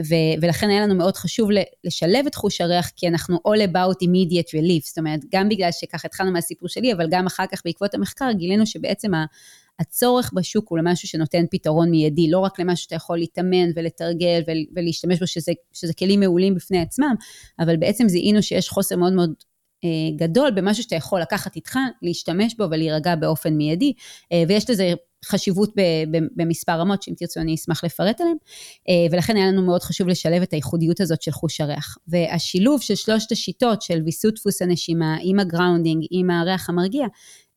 ו, 0.00 0.14
ולכן 0.42 0.70
היה 0.70 0.80
לנו 0.80 0.94
מאוד 0.94 1.16
חשוב 1.16 1.48
לשלב 1.84 2.26
את 2.26 2.34
חוש 2.34 2.60
הריח, 2.60 2.90
כי 2.96 3.08
אנחנו 3.08 3.36
all 3.36 3.70
about 3.70 4.04
immediate 4.04 4.48
relief, 4.48 4.86
זאת 4.86 4.98
אומרת, 4.98 5.20
גם 5.32 5.48
בגלל 5.48 5.72
שככה 5.72 6.08
התחלנו 6.08 6.32
מהסיפור 6.32 6.68
שלי, 6.68 6.92
אבל 6.92 7.06
גם 7.10 7.26
אחר 7.26 7.44
כך 7.52 7.62
בעקבות 7.64 7.94
המחקר 7.94 8.32
גילינו 8.32 8.66
שבעצם 8.66 9.14
ה... 9.14 9.24
הצורך 9.78 10.30
בשוק 10.34 10.68
הוא 10.68 10.78
למשהו 10.78 11.08
שנותן 11.08 11.44
פתרון 11.50 11.90
מיידי, 11.90 12.30
לא 12.30 12.38
רק 12.38 12.60
למשהו 12.60 12.82
שאתה 12.82 12.94
יכול 12.94 13.18
להתאמן 13.18 13.70
ולתרגל 13.76 14.42
ולהשתמש 14.76 15.18
בו, 15.18 15.26
שזה, 15.26 15.52
שזה 15.72 15.94
כלים 15.94 16.20
מעולים 16.20 16.54
בפני 16.54 16.78
עצמם, 16.80 17.14
אבל 17.58 17.76
בעצם 17.76 18.08
זיהינו 18.08 18.42
שיש 18.42 18.68
חוסר 18.68 18.96
מאוד 18.96 19.12
מאוד 19.12 19.30
אה, 19.84 20.16
גדול 20.16 20.50
במשהו 20.50 20.82
שאתה 20.82 20.96
יכול 20.96 21.20
לקחת 21.20 21.56
איתך, 21.56 21.78
להשתמש 22.02 22.54
בו 22.54 22.64
ולהירגע 22.70 23.16
באופן 23.16 23.54
מיידי, 23.54 23.92
אה, 24.32 24.42
ויש 24.48 24.70
לזה 24.70 24.92
חשיבות 25.24 25.72
במספר 26.36 26.72
רמות, 26.72 27.02
שאם 27.02 27.14
תרצו 27.16 27.40
אני 27.40 27.54
אשמח 27.54 27.84
לפרט 27.84 28.20
עליהן, 28.20 28.36
אה, 28.88 29.06
ולכן 29.12 29.36
היה 29.36 29.46
לנו 29.46 29.62
מאוד 29.62 29.82
חשוב 29.82 30.08
לשלב 30.08 30.42
את 30.42 30.52
הייחודיות 30.52 31.00
הזאת 31.00 31.22
של 31.22 31.30
חוש 31.30 31.60
הריח. 31.60 31.98
והשילוב 32.08 32.82
של 32.82 32.94
שלושת 32.94 33.32
השיטות 33.32 33.82
של 33.82 34.02
ויסות 34.04 34.34
דפוס 34.34 34.62
הנשימה, 34.62 35.16
עם 35.22 35.38
ה 35.38 35.44
grounding, 35.44 36.04
עם 36.10 36.30
הריח 36.30 36.68
המרגיע, 36.68 37.06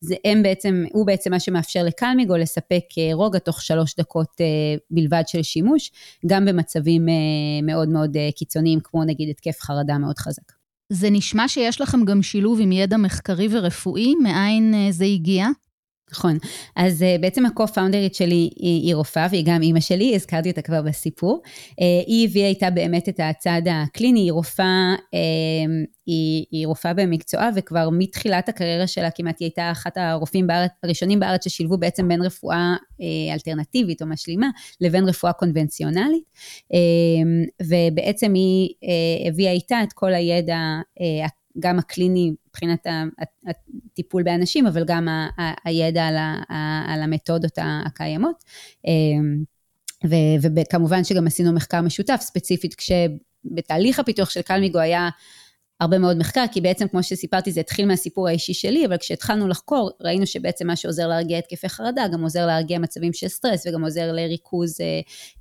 זה 0.01 0.15
הם 0.25 0.43
בעצם, 0.43 0.83
הוא 0.91 1.05
בעצם 1.05 1.31
מה 1.31 1.39
שמאפשר 1.39 1.83
לקלמיגו 1.83 2.37
לספק 2.37 2.83
אה, 2.97 3.09
רוגע 3.13 3.39
תוך 3.39 3.61
שלוש 3.61 3.95
דקות 3.95 4.41
אה, 4.41 4.45
בלבד 4.91 5.23
של 5.27 5.43
שימוש, 5.43 5.91
גם 6.25 6.45
במצבים 6.45 7.09
אה, 7.09 7.13
מאוד 7.63 7.89
מאוד 7.89 8.17
קיצוניים, 8.35 8.79
כמו 8.83 9.03
נגיד 9.03 9.29
התקף 9.29 9.59
חרדה 9.61 9.97
מאוד 9.97 10.17
חזק. 10.17 10.51
זה 10.89 11.09
נשמע 11.09 11.47
שיש 11.47 11.81
לכם 11.81 12.05
גם 12.05 12.21
שילוב 12.21 12.59
עם 12.61 12.71
ידע 12.71 12.97
מחקרי 12.97 13.47
ורפואי, 13.51 14.15
מאין 14.15 14.73
זה 14.91 15.05
הגיע? 15.05 15.47
נכון. 16.11 16.37
אז 16.75 17.01
uh, 17.01 17.21
בעצם 17.21 17.45
הקו-פאונדרית 17.45 18.15
שלי 18.15 18.49
היא, 18.55 18.81
היא 18.87 18.95
רופאה, 18.95 19.27
והיא 19.31 19.43
גם 19.45 19.61
אימא 19.61 19.79
שלי, 19.79 20.15
הזכרתי 20.15 20.49
אותה 20.49 20.61
כבר 20.61 20.81
בסיפור. 20.81 21.41
Uh, 21.45 21.73
היא 22.07 22.27
הביאה 22.27 22.47
איתה 22.47 22.69
באמת 22.69 23.09
את 23.09 23.19
הצד 23.23 23.61
הקליני, 23.71 24.19
היא 24.19 24.31
רופאה, 24.31 24.95
uh, 24.95 25.69
היא, 26.05 26.45
היא 26.51 26.67
רופאה 26.67 26.93
במקצועה, 26.93 27.49
וכבר 27.55 27.89
מתחילת 27.91 28.49
הקריירה 28.49 28.87
שלה 28.87 29.11
כמעט 29.11 29.39
היא 29.39 29.45
הייתה 29.45 29.71
אחת 29.71 29.97
הרופאים 29.97 30.47
בארץ, 30.47 30.71
הראשונים 30.83 31.19
בארץ 31.19 31.43
ששילבו 31.47 31.77
בעצם 31.77 32.07
בין 32.07 32.21
רפואה 32.21 32.75
אלטרנטיבית 33.33 34.01
או 34.01 34.07
משלימה, 34.07 34.49
לבין 34.81 35.05
רפואה 35.05 35.33
קונבנציונלית. 35.33 36.23
ובעצם 37.61 38.33
היא 38.33 38.69
הביאה 39.27 39.51
איתה 39.51 39.83
את 39.83 39.93
כל 39.93 40.13
הידע 40.13 40.59
גם 41.59 41.79
הקליני 41.79 42.31
מבחינת 42.51 42.87
הטיפול 43.47 44.23
באנשים, 44.23 44.67
אבל 44.67 44.83
גם 44.85 45.07
הידע 45.65 46.03
על, 46.03 46.15
על 46.87 47.03
המתודות 47.03 47.57
הקיימות. 47.61 48.43
אמ, 48.85 49.43
וכמובן 50.55 51.03
שגם 51.03 51.27
עשינו 51.27 51.53
מחקר 51.53 51.81
משותף, 51.81 52.17
ספציפית 52.21 52.75
כשבתהליך 52.75 53.99
הפיתוח 53.99 54.29
של 54.29 54.41
קלמיגו 54.41 54.79
היה 54.79 55.09
הרבה 55.81 55.99
מאוד 55.99 56.17
מחקר, 56.17 56.45
כי 56.51 56.61
בעצם 56.61 56.87
כמו 56.87 57.03
שסיפרתי 57.03 57.51
זה 57.51 57.59
התחיל 57.59 57.85
מהסיפור 57.85 58.27
האישי 58.27 58.53
שלי, 58.53 58.85
אבל 58.85 58.97
כשהתחלנו 58.97 59.47
לחקור 59.47 59.91
ראינו 60.01 60.27
שבעצם 60.27 60.67
מה 60.67 60.75
שעוזר 60.75 61.07
להרגיע 61.07 61.37
התקפי 61.37 61.69
חרדה, 61.69 62.07
גם 62.13 62.23
עוזר 62.23 62.45
להרגיע 62.45 62.79
מצבים 62.79 63.13
של 63.13 63.27
סטרס 63.27 63.67
וגם 63.67 63.83
עוזר 63.83 64.11
לריכוז 64.11 64.81
אה, 64.81 64.85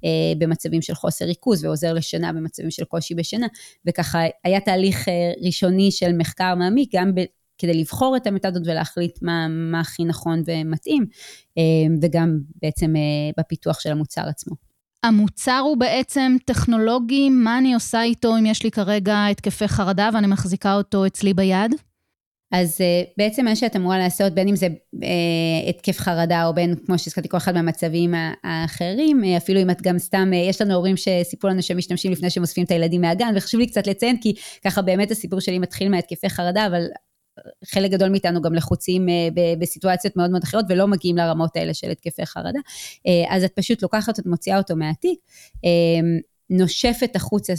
אה, 0.04 0.34
במצבים 0.38 0.82
של 0.82 0.94
חוסר 0.94 1.24
ריכוז 1.24 1.64
ועוזר 1.64 1.92
לשינה 1.92 2.32
במצבים 2.32 2.70
של 2.70 2.84
קושי 2.84 3.14
בשינה, 3.14 3.46
וככה 3.86 4.20
היה 4.44 4.60
תהליך 4.60 5.08
אה, 5.08 5.32
ראשוני 5.46 5.90
של 5.90 6.12
מחקר 6.12 6.54
מעמיק, 6.54 6.90
גם 6.94 7.14
ב, 7.14 7.20
כדי 7.58 7.74
לבחור 7.74 8.16
את 8.16 8.26
המתודות 8.26 8.62
ולהחליט 8.66 9.18
מה, 9.22 9.48
מה 9.48 9.80
הכי 9.80 10.04
נכון 10.04 10.42
ומתאים, 10.46 11.06
אה, 11.58 11.62
וגם 12.02 12.38
בעצם 12.62 12.96
אה, 12.96 13.30
בפיתוח 13.38 13.80
של 13.80 13.90
המוצר 13.90 14.28
עצמו. 14.28 14.69
המוצר 15.02 15.58
הוא 15.64 15.76
בעצם 15.76 16.36
טכנולוגי, 16.44 17.30
מה 17.30 17.58
אני 17.58 17.74
עושה 17.74 18.02
איתו 18.02 18.36
אם 18.38 18.46
יש 18.46 18.62
לי 18.62 18.70
כרגע 18.70 19.26
התקפי 19.26 19.68
חרדה 19.68 20.10
ואני 20.14 20.26
מחזיקה 20.26 20.74
אותו 20.74 21.06
אצלי 21.06 21.34
ביד? 21.34 21.74
אז 22.52 22.78
uh, 22.80 23.10
בעצם 23.18 23.44
מה 23.44 23.56
שאת 23.56 23.76
אמורה 23.76 23.98
לעשות, 23.98 24.32
בין 24.32 24.48
אם 24.48 24.56
זה 24.56 24.66
uh, 24.66 24.98
התקף 25.68 25.98
חרדה 25.98 26.46
או 26.46 26.54
בין, 26.54 26.74
כמו 26.86 26.98
שהזכרתי, 26.98 27.28
כל 27.28 27.36
אחד 27.36 27.54
מהמצבים 27.54 28.14
האחרים, 28.44 29.24
uh, 29.24 29.26
אפילו 29.36 29.62
אם 29.62 29.70
את 29.70 29.82
גם 29.82 29.98
סתם, 29.98 30.30
יש 30.32 30.60
לנו 30.60 30.74
הורים 30.74 30.96
שסיפרו 30.96 31.50
לנו 31.50 31.62
שהם 31.62 31.76
משתמשים 31.76 32.12
לפני 32.12 32.30
שהם 32.30 32.42
אוספים 32.42 32.64
את 32.64 32.70
הילדים 32.70 33.00
מהגן, 33.00 33.32
וחשוב 33.36 33.60
לי 33.60 33.66
קצת 33.66 33.86
לציין, 33.86 34.16
כי 34.20 34.34
ככה 34.64 34.82
באמת 34.82 35.10
הסיפור 35.10 35.40
שלי 35.40 35.58
מתחיל 35.58 35.88
מהתקפי 35.88 36.28
חרדה, 36.28 36.66
אבל 36.66 36.82
חלק 37.64 37.90
גדול 37.90 38.08
מאיתנו 38.08 38.42
גם 38.42 38.54
לחוצים 38.54 39.08
אה, 39.08 39.28
בסיטואציות 39.58 40.16
מאוד 40.16 40.30
מאוד 40.30 40.42
אחרות 40.42 40.64
ולא 40.68 40.86
מגיעים 40.86 41.16
לרמות 41.16 41.56
האלה 41.56 41.74
של 41.74 41.90
התקפי 41.90 42.26
חרדה. 42.26 42.60
אה, 43.06 43.36
אז 43.36 43.44
את 43.44 43.52
פשוט 43.54 43.82
לוקחת 43.82 44.18
את 44.18 44.26
מוציאה 44.26 44.58
אותו 44.58 44.76
מהתיק. 44.76 45.18
אה, 45.64 45.70
נושפת 46.50 47.16
החוצה 47.16 47.52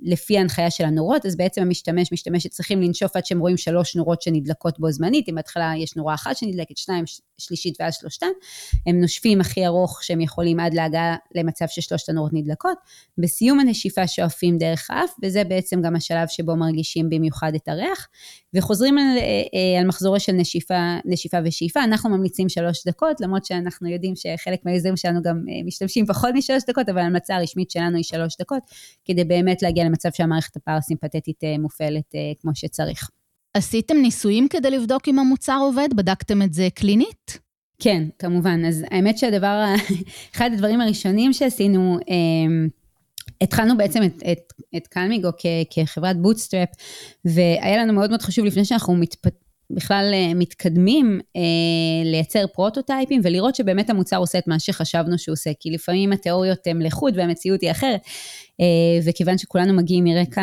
לפי 0.00 0.38
ההנחיה 0.38 0.70
של 0.70 0.84
הנורות, 0.84 1.26
אז 1.26 1.36
בעצם 1.36 1.62
המשתמש, 1.62 2.12
משתמשת 2.12 2.50
צריכים 2.50 2.82
לנשוף 2.82 3.16
עד 3.16 3.26
שהם 3.26 3.40
רואים 3.40 3.56
שלוש 3.56 3.96
נורות 3.96 4.22
שנדלקות 4.22 4.78
בו 4.78 4.90
זמנית, 4.90 5.28
אם 5.28 5.34
בהתחלה 5.34 5.72
יש 5.76 5.96
נורה 5.96 6.14
אחת 6.14 6.36
שנדלקת, 6.36 6.76
שניים, 6.76 7.04
שלישית 7.40 7.76
ואז 7.80 7.94
שלושתן, 7.94 8.26
הם 8.86 9.00
נושפים 9.00 9.40
הכי 9.40 9.66
ארוך 9.66 10.02
שהם 10.02 10.20
יכולים 10.20 10.60
עד 10.60 10.74
להגעה 10.74 11.16
למצב 11.34 11.64
ששלושת 11.68 12.08
הנורות 12.08 12.32
נדלקות, 12.32 12.78
בסיום 13.18 13.60
הנשיפה 13.60 14.06
שואפים 14.06 14.58
דרך 14.58 14.90
האף, 14.90 15.10
וזה 15.22 15.44
בעצם 15.44 15.82
גם 15.82 15.96
השלב 15.96 16.28
שבו 16.28 16.56
מרגישים 16.56 17.10
במיוחד 17.10 17.52
את 17.54 17.68
הריח, 17.68 18.08
וחוזרים 18.54 18.98
על, 18.98 19.18
אה, 19.18 19.22
אה, 19.22 19.80
על 19.80 19.86
מחזורי 19.86 20.20
של 20.20 20.32
נשיפה, 20.32 20.96
נשיפה 21.04 21.36
ושאיפה, 21.44 21.84
אנחנו 21.84 22.10
ממליצים 22.10 22.48
שלוש 22.48 22.86
דקות, 22.86 23.20
למרות 23.20 23.44
שאנחנו 23.44 23.88
יודעים 23.88 24.14
שחלק 24.16 24.60
מהיוזרים 24.64 24.96
שלנו 24.96 25.22
גם 25.22 25.44
אה, 25.48 25.60
משתמשים 25.64 26.06
פחות 26.06 26.30
משלוש 26.34 26.62
דקות, 26.68 26.88
אבל 26.88 26.98
ההמלצה 26.98 27.36
הרשמית 27.36 27.70
שלנו 27.70 27.96
היא 27.96 28.04
שלוש 28.04 28.36
דקות, 28.40 28.62
כדי 29.04 29.24
באמת 29.24 29.62
להגיע 29.62 29.84
למצב 29.84 30.08
שהמערכת 30.12 30.56
הפרסימפטית 30.56 31.40
מופעלת 31.58 32.14
כמו 32.40 32.50
שצריך. 32.54 33.19
עשיתם 33.54 33.96
ניסויים 33.96 34.48
כדי 34.48 34.70
לבדוק 34.70 35.08
אם 35.08 35.18
המוצר 35.18 35.58
עובד? 35.60 35.88
בדקתם 35.96 36.42
את 36.42 36.54
זה 36.54 36.68
קלינית? 36.74 37.38
כן, 37.78 38.04
כמובן. 38.18 38.64
אז 38.64 38.84
האמת 38.90 39.18
שהדבר, 39.18 39.64
אחד 40.34 40.50
הדברים 40.52 40.80
הראשונים 40.80 41.32
שעשינו, 41.32 41.98
התחלנו 43.40 43.76
בעצם 43.76 44.02
את, 44.02 44.22
את, 44.32 44.52
את 44.76 44.86
Calmigo 44.86 45.28
כ, 45.38 45.46
כחברת 45.70 46.20
bootstrap, 46.22 46.68
והיה 47.24 47.76
לנו 47.82 47.92
מאוד 47.92 48.10
מאוד 48.10 48.22
חשוב 48.22 48.44
לפני 48.44 48.64
שאנחנו 48.64 48.96
מתפ... 48.96 49.28
בכלל 49.70 50.10
אה, 50.14 50.34
מתקדמים 50.34 51.20
אה, 51.36 51.40
לייצר 52.04 52.46
פרוטוטייפים 52.46 53.20
ולראות 53.24 53.54
שבאמת 53.54 53.90
המוצר 53.90 54.16
עושה 54.16 54.38
את 54.38 54.48
מה 54.48 54.58
שחשבנו 54.58 55.18
שהוא 55.18 55.32
עושה, 55.32 55.50
כי 55.60 55.70
לפעמים 55.70 56.12
התיאוריות 56.12 56.66
הן 56.66 56.82
לחוד 56.82 57.16
והמציאות 57.16 57.60
היא 57.60 57.70
אחרת, 57.70 58.00
אה, 58.60 58.66
וכיוון 59.04 59.38
שכולנו 59.38 59.74
מגיעים 59.74 60.04
מרקע 60.04 60.42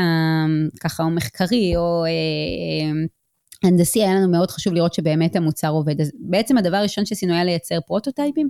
ככה 0.79 1.03
או 1.03 1.09
מחקרי 1.09 1.73
או 1.75 2.05
אה, 2.05 2.09
אה, 2.09 2.91
הנדסי, 3.63 4.03
היה 4.03 4.15
לנו 4.15 4.31
מאוד 4.31 4.51
חשוב 4.51 4.73
לראות 4.73 4.93
שבאמת 4.93 5.35
המוצר 5.35 5.69
עובד. 5.69 6.01
אז 6.01 6.11
בעצם 6.19 6.57
הדבר 6.57 6.77
הראשון 6.77 7.05
שעשינו 7.05 7.33
היה 7.33 7.43
לייצר 7.43 7.79
פרוטוטייפים, 7.87 8.47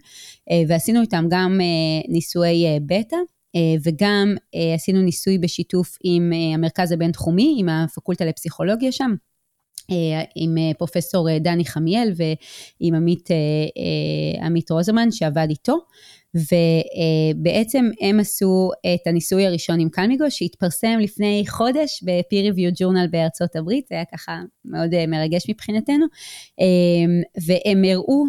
אה, 0.52 0.62
ועשינו 0.68 1.02
איתם 1.02 1.26
גם 1.30 1.62
אה, 1.62 2.12
ניסויי 2.14 2.66
אה, 2.66 2.78
בטא. 2.86 3.18
אה, 3.56 3.76
וגם 3.84 4.36
אה, 4.56 4.74
עשינו 4.76 5.02
ניסוי 5.02 5.38
בשיתוף 5.38 5.98
עם 6.04 6.34
אה, 6.34 6.54
המרכז 6.54 6.92
הבינתחומי, 6.92 7.56
עם 7.58 7.70
הפקולטה 7.70 8.26
לפסיכולוגיה 8.26 8.92
שם, 8.92 9.16
עם 10.36 10.56
פרופסור 10.78 11.38
דני 11.38 11.66
חמיאל 11.66 12.12
ועם 12.16 12.96
עמית, 12.96 13.30
עמית 14.42 14.72
רוזרמן 14.72 15.12
שעבד 15.12 15.48
איתו. 15.50 15.78
ובעצם 16.36 17.90
הם 18.02 18.20
עשו 18.20 18.72
את 18.94 19.08
הניסוי 19.08 19.46
הראשון 19.46 19.80
עם 19.80 19.90
קלמיגו, 19.90 20.26
שהתפרסם 20.30 20.98
לפני 21.02 21.44
חודש 21.48 22.04
ב-peer 22.06 22.54
review 22.54 22.74
journal 22.82 23.12
בארצות 23.12 23.56
הברית, 23.56 23.88
זה 23.90 23.96
היה 23.96 24.06
ככה 24.14 24.42
מאוד 24.66 25.06
מרגש 25.08 25.50
מבחינתנו, 25.50 26.06
והם 27.48 27.84
הראו, 27.84 28.24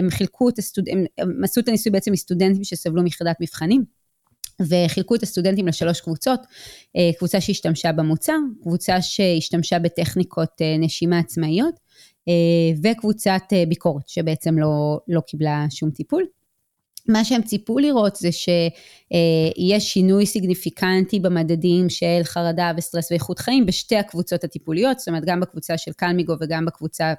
הם 0.00 0.10
חילקו 0.10 0.48
את 0.48 0.58
הסטודנטים, 0.58 1.04
הם 1.18 1.44
עשו 1.44 1.60
את 1.60 1.68
הניסוי 1.68 1.92
בעצם 1.92 2.12
מסטודנטים 2.12 2.64
שסבלו 2.64 3.02
מחרדת 3.02 3.36
מבחנים. 3.40 3.95
וחילקו 4.62 5.14
את 5.14 5.22
הסטודנטים 5.22 5.68
לשלוש 5.68 6.00
קבוצות, 6.00 6.40
אה, 6.96 7.10
קבוצה 7.18 7.40
שהשתמשה 7.40 7.92
במוצר, 7.92 8.36
קבוצה 8.62 9.02
שהשתמשה 9.02 9.78
בטכניקות 9.78 10.62
אה, 10.62 10.76
נשימה 10.78 11.18
עצמאיות, 11.18 11.74
אה, 12.28 12.32
וקבוצת 12.82 13.42
ביקורת 13.68 14.08
שבעצם 14.08 14.58
לא, 14.58 15.00
לא 15.08 15.20
קיבלה 15.20 15.66
שום 15.70 15.90
טיפול. 15.90 16.24
מה 17.08 17.24
שהם 17.24 17.42
ציפו 17.42 17.78
לראות 17.78 18.16
זה 18.16 18.28
שיש 18.32 19.92
שינוי 19.92 20.26
סיגניפיקנטי 20.26 21.20
במדדים 21.20 21.88
של 21.88 22.20
חרדה 22.22 22.72
וסטרס 22.76 23.10
ואיכות 23.10 23.38
חיים 23.38 23.66
בשתי 23.66 23.96
הקבוצות 23.96 24.44
הטיפוליות, 24.44 24.98
זאת 24.98 25.08
אומרת 25.08 25.24
גם 25.26 25.40
בקבוצה 25.40 25.78
של 25.78 25.92
קלמיגו 25.92 26.34
וגם 26.40 26.64
בקבוצה 26.64 27.14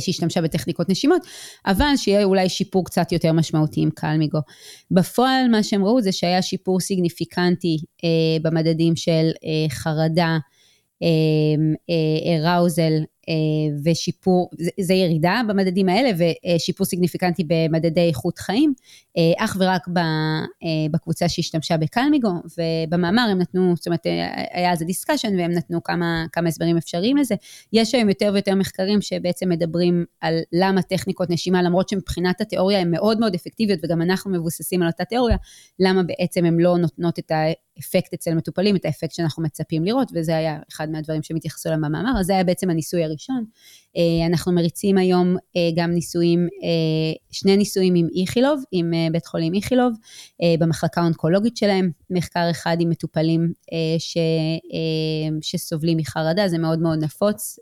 שהשתמשה 0.00 0.40
בטכניקות 0.40 0.88
נשימות, 0.88 1.22
אבל 1.66 1.96
שיהיה 1.96 2.24
אולי 2.24 2.48
שיפור 2.48 2.84
קצת 2.84 3.12
יותר 3.12 3.32
משמעותי 3.32 3.80
עם 3.80 3.90
קלמיגו. 3.90 4.38
בפועל 4.90 5.48
מה 5.50 5.62
שהם 5.62 5.84
ראו 5.84 6.00
זה 6.00 6.12
שהיה 6.12 6.42
שיפור 6.42 6.80
סיגניפיקנטי 6.80 7.76
אה, 8.04 8.08
במדדים 8.42 8.96
של 8.96 9.30
אה, 9.44 9.68
חרדה, 9.70 10.38
אה, 11.02 11.08
אה, 11.90 12.36
ושיפור, 13.84 14.50
זה 14.80 14.94
ירידה 14.94 15.40
במדדים 15.48 15.88
האלה 15.88 16.10
ושיפור 16.56 16.86
סיגניפיקנטי 16.86 17.44
במדדי 17.46 18.08
איכות 18.08 18.38
חיים, 18.38 18.74
אה, 19.16 19.44
אך 19.44 19.56
ורק 19.60 19.88
בקבוצה 20.90 21.28
שהשתמשה 21.28 21.76
ב 21.76 21.82
Calmigo, 21.82 22.30
ובמאמר 22.58 23.28
הם 23.30 23.38
נתנו, 23.38 23.74
זאת 23.76 23.86
אומרת, 23.86 24.06
היה 24.52 24.70
על 24.70 24.76
זה 24.76 24.84
discussion 24.84 25.38
והם 25.38 25.50
נתנו 25.50 25.82
כמה, 25.82 26.24
כמה 26.32 26.48
הסברים 26.48 26.76
אפשריים 26.76 27.16
לזה. 27.16 27.34
יש 27.72 27.94
היום 27.94 28.08
יותר 28.08 28.30
ויותר 28.34 28.54
מחקרים 28.54 29.00
שבעצם 29.00 29.48
מדברים 29.48 30.04
על 30.20 30.38
למה 30.52 30.82
טכניקות 30.82 31.30
נשימה, 31.30 31.62
למרות 31.62 31.88
שמבחינת 31.88 32.40
התיאוריה 32.40 32.78
הן 32.80 32.90
מאוד 32.90 33.20
מאוד 33.20 33.34
אפקטיביות 33.34 33.80
וגם 33.84 34.02
אנחנו 34.02 34.30
מבוססים 34.30 34.82
על 34.82 34.88
אותה 34.88 35.04
תיאוריה, 35.04 35.36
למה 35.78 36.02
בעצם 36.02 36.44
הן 36.44 36.60
לא 36.60 36.78
נותנות 36.78 37.18
את 37.18 37.30
האפקט 37.30 38.14
אצל 38.14 38.34
מטופלים, 38.34 38.76
את 38.76 38.84
האפקט 38.84 39.12
שאנחנו 39.12 39.42
מצפים 39.42 39.84
לראות, 39.84 40.12
וזה 40.14 40.36
היה 40.36 40.58
אחד 40.72 40.90
מהדברים 40.90 41.22
שהם 41.22 41.36
התייחסו 41.36 41.68
אליהם 41.68 41.82
במאמר, 41.82 42.20
אז 42.20 42.26
זה 42.26 42.32
היה 42.32 42.44
בעצם 42.44 42.70
הניסוי 42.70 43.04
הראשון. 43.12 43.44
אה, 43.96 44.26
אנחנו 44.26 44.52
מריצים 44.52 44.98
היום 44.98 45.36
אה, 45.56 45.70
גם 45.76 45.90
ניסויים, 45.90 46.40
אה, 46.40 47.14
שני 47.30 47.56
ניסויים 47.56 47.94
עם 47.94 48.06
איכילוב, 48.20 48.62
עם 48.72 48.90
בית 49.12 49.26
חולים 49.26 49.54
איכילוב, 49.54 49.92
במחלקה 50.60 51.00
האונקולוגית 51.00 51.56
שלהם, 51.56 51.90
מחקר 52.10 52.50
אחד 52.50 52.76
עם 52.80 52.90
מטופלים 52.90 53.52
ש, 53.98 54.18
שסובלים 55.42 55.98
מחרדה, 55.98 56.48
זה 56.48 56.58
מאוד 56.58 56.78
מאוד 56.78 57.04
נפוץ. 57.04 57.58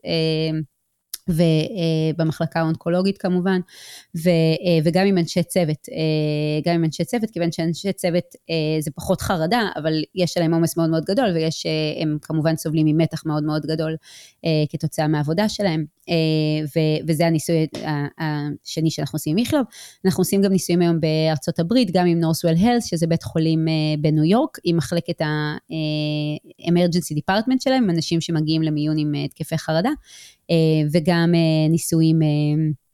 ובמחלקה 1.31 2.61
האונקולוגית 2.61 3.19
כמובן, 3.19 3.61
ו, 4.17 4.31
וגם 4.85 5.07
עם 5.07 5.19
אנשי 5.19 5.43
צוות, 5.43 5.89
גם 6.65 6.75
עם 6.75 6.85
אנשי 6.85 7.05
צוות, 7.05 7.31
כיוון 7.31 7.53
שאנשי 7.53 7.93
צוות 7.93 8.25
זה 8.81 8.91
פחות 8.91 9.21
חרדה, 9.21 9.69
אבל 9.77 9.93
יש 10.15 10.37
עליהם 10.37 10.55
עומס 10.55 10.77
מאוד 10.77 10.91
מאוד 10.91 11.05
גדול, 11.05 11.29
והם 11.35 12.19
כמובן 12.23 12.57
סובלים 12.57 12.87
ממתח 12.87 13.23
מאוד 13.27 13.45
מאוד 13.45 13.63
גדול 13.67 13.97
כתוצאה 14.71 15.09
מהעבודה 15.09 15.49
שלהם. 15.49 15.85
אה, 16.11 16.91
וזה 17.07 17.27
הניסוי 17.27 17.67
השני 18.19 18.91
שאנחנו 18.91 19.17
עושים 19.17 19.37
עם 19.37 19.39
איכלוב. 19.39 19.63
אנחנו 20.05 20.21
עושים 20.21 20.43
גם 20.43 20.53
ניסויים 20.53 20.81
היום 20.81 20.97
בארצות 21.01 21.59
הברית, 21.59 21.91
גם 21.91 22.07
עם 22.07 22.21
נורסוול 22.21 22.55
הלס, 22.61 22.85
שזה 22.85 23.07
בית 23.07 23.23
חולים 23.23 23.69
אה, 23.69 23.73
בניו 24.01 24.25
יורק, 24.25 24.59
עם 24.65 24.77
מחלקת 24.77 25.21
ה-emergency 25.21 27.17
department 27.19 27.57
שלהם, 27.61 27.91
אנשים 27.91 28.21
שמגיעים 28.21 28.63
למיון 28.63 28.99
עם 28.99 29.15
אה, 29.15 29.25
התקפי 29.25 29.59
חרדה, 29.59 29.91
וגם 30.93 31.33
ניסויים 31.71 32.19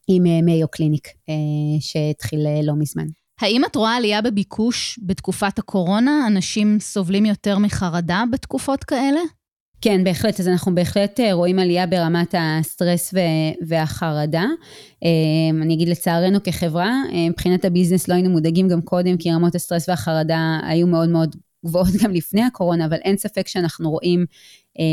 עם 0.08 0.44
מאיו 0.44 0.68
קליניק, 0.68 1.08
שהתחיל 1.80 2.40
לא 2.62 2.74
מזמן. 2.78 3.06
האם 3.40 3.64
את 3.64 3.76
רואה 3.76 3.96
עלייה 3.96 4.22
בביקוש 4.22 5.00
בתקופת 5.02 5.58
הקורונה? 5.58 6.26
אנשים 6.26 6.76
סובלים 6.80 7.26
יותר 7.26 7.58
מחרדה 7.58 8.24
בתקופות 8.32 8.84
כאלה? 8.84 9.20
כן, 9.80 10.04
בהחלט. 10.04 10.40
אז 10.40 10.48
אנחנו 10.48 10.74
בהחלט 10.74 11.20
אה, 11.20 11.32
רואים 11.32 11.58
עלייה 11.58 11.86
ברמת 11.86 12.34
הסטרס 12.38 13.14
והחרדה. 13.66 14.44
אה, 15.04 15.60
אני 15.62 15.74
אגיד 15.74 15.88
לצערנו 15.88 16.42
כחברה, 16.42 16.92
אה, 17.12 17.28
מבחינת 17.30 17.64
ה 17.64 17.69
business 17.69 18.08
לא 18.08 18.14
היינו 18.14 18.30
מודאגים 18.30 18.68
גם 18.68 18.80
קודם, 18.80 19.16
כי 19.16 19.32
רמות 19.32 19.54
הסטרס 19.54 19.88
והחרדה 19.88 20.58
היו 20.62 20.86
מאוד 20.86 21.08
מאוד 21.08 21.36
גבוהות 21.66 21.94
גם 22.02 22.12
לפני 22.12 22.42
הקורונה, 22.42 22.86
אבל 22.86 22.96
אין 22.96 23.16
ספק 23.16 23.48
שאנחנו 23.48 23.90
רואים 23.90 24.26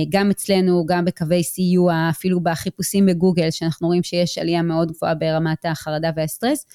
גם 0.09 0.31
אצלנו, 0.31 0.85
גם 0.85 1.05
בקווי 1.05 1.43
סיוע, 1.43 2.07
אפילו 2.09 2.39
בחיפושים 2.43 3.05
בגוגל, 3.05 3.51
שאנחנו 3.51 3.87
רואים 3.87 4.03
שיש 4.03 4.37
עלייה 4.37 4.61
מאוד 4.61 4.91
גבוהה 4.91 5.15
ברמת 5.15 5.65
החרדה 5.65 6.11
והסטרס. 6.15 6.65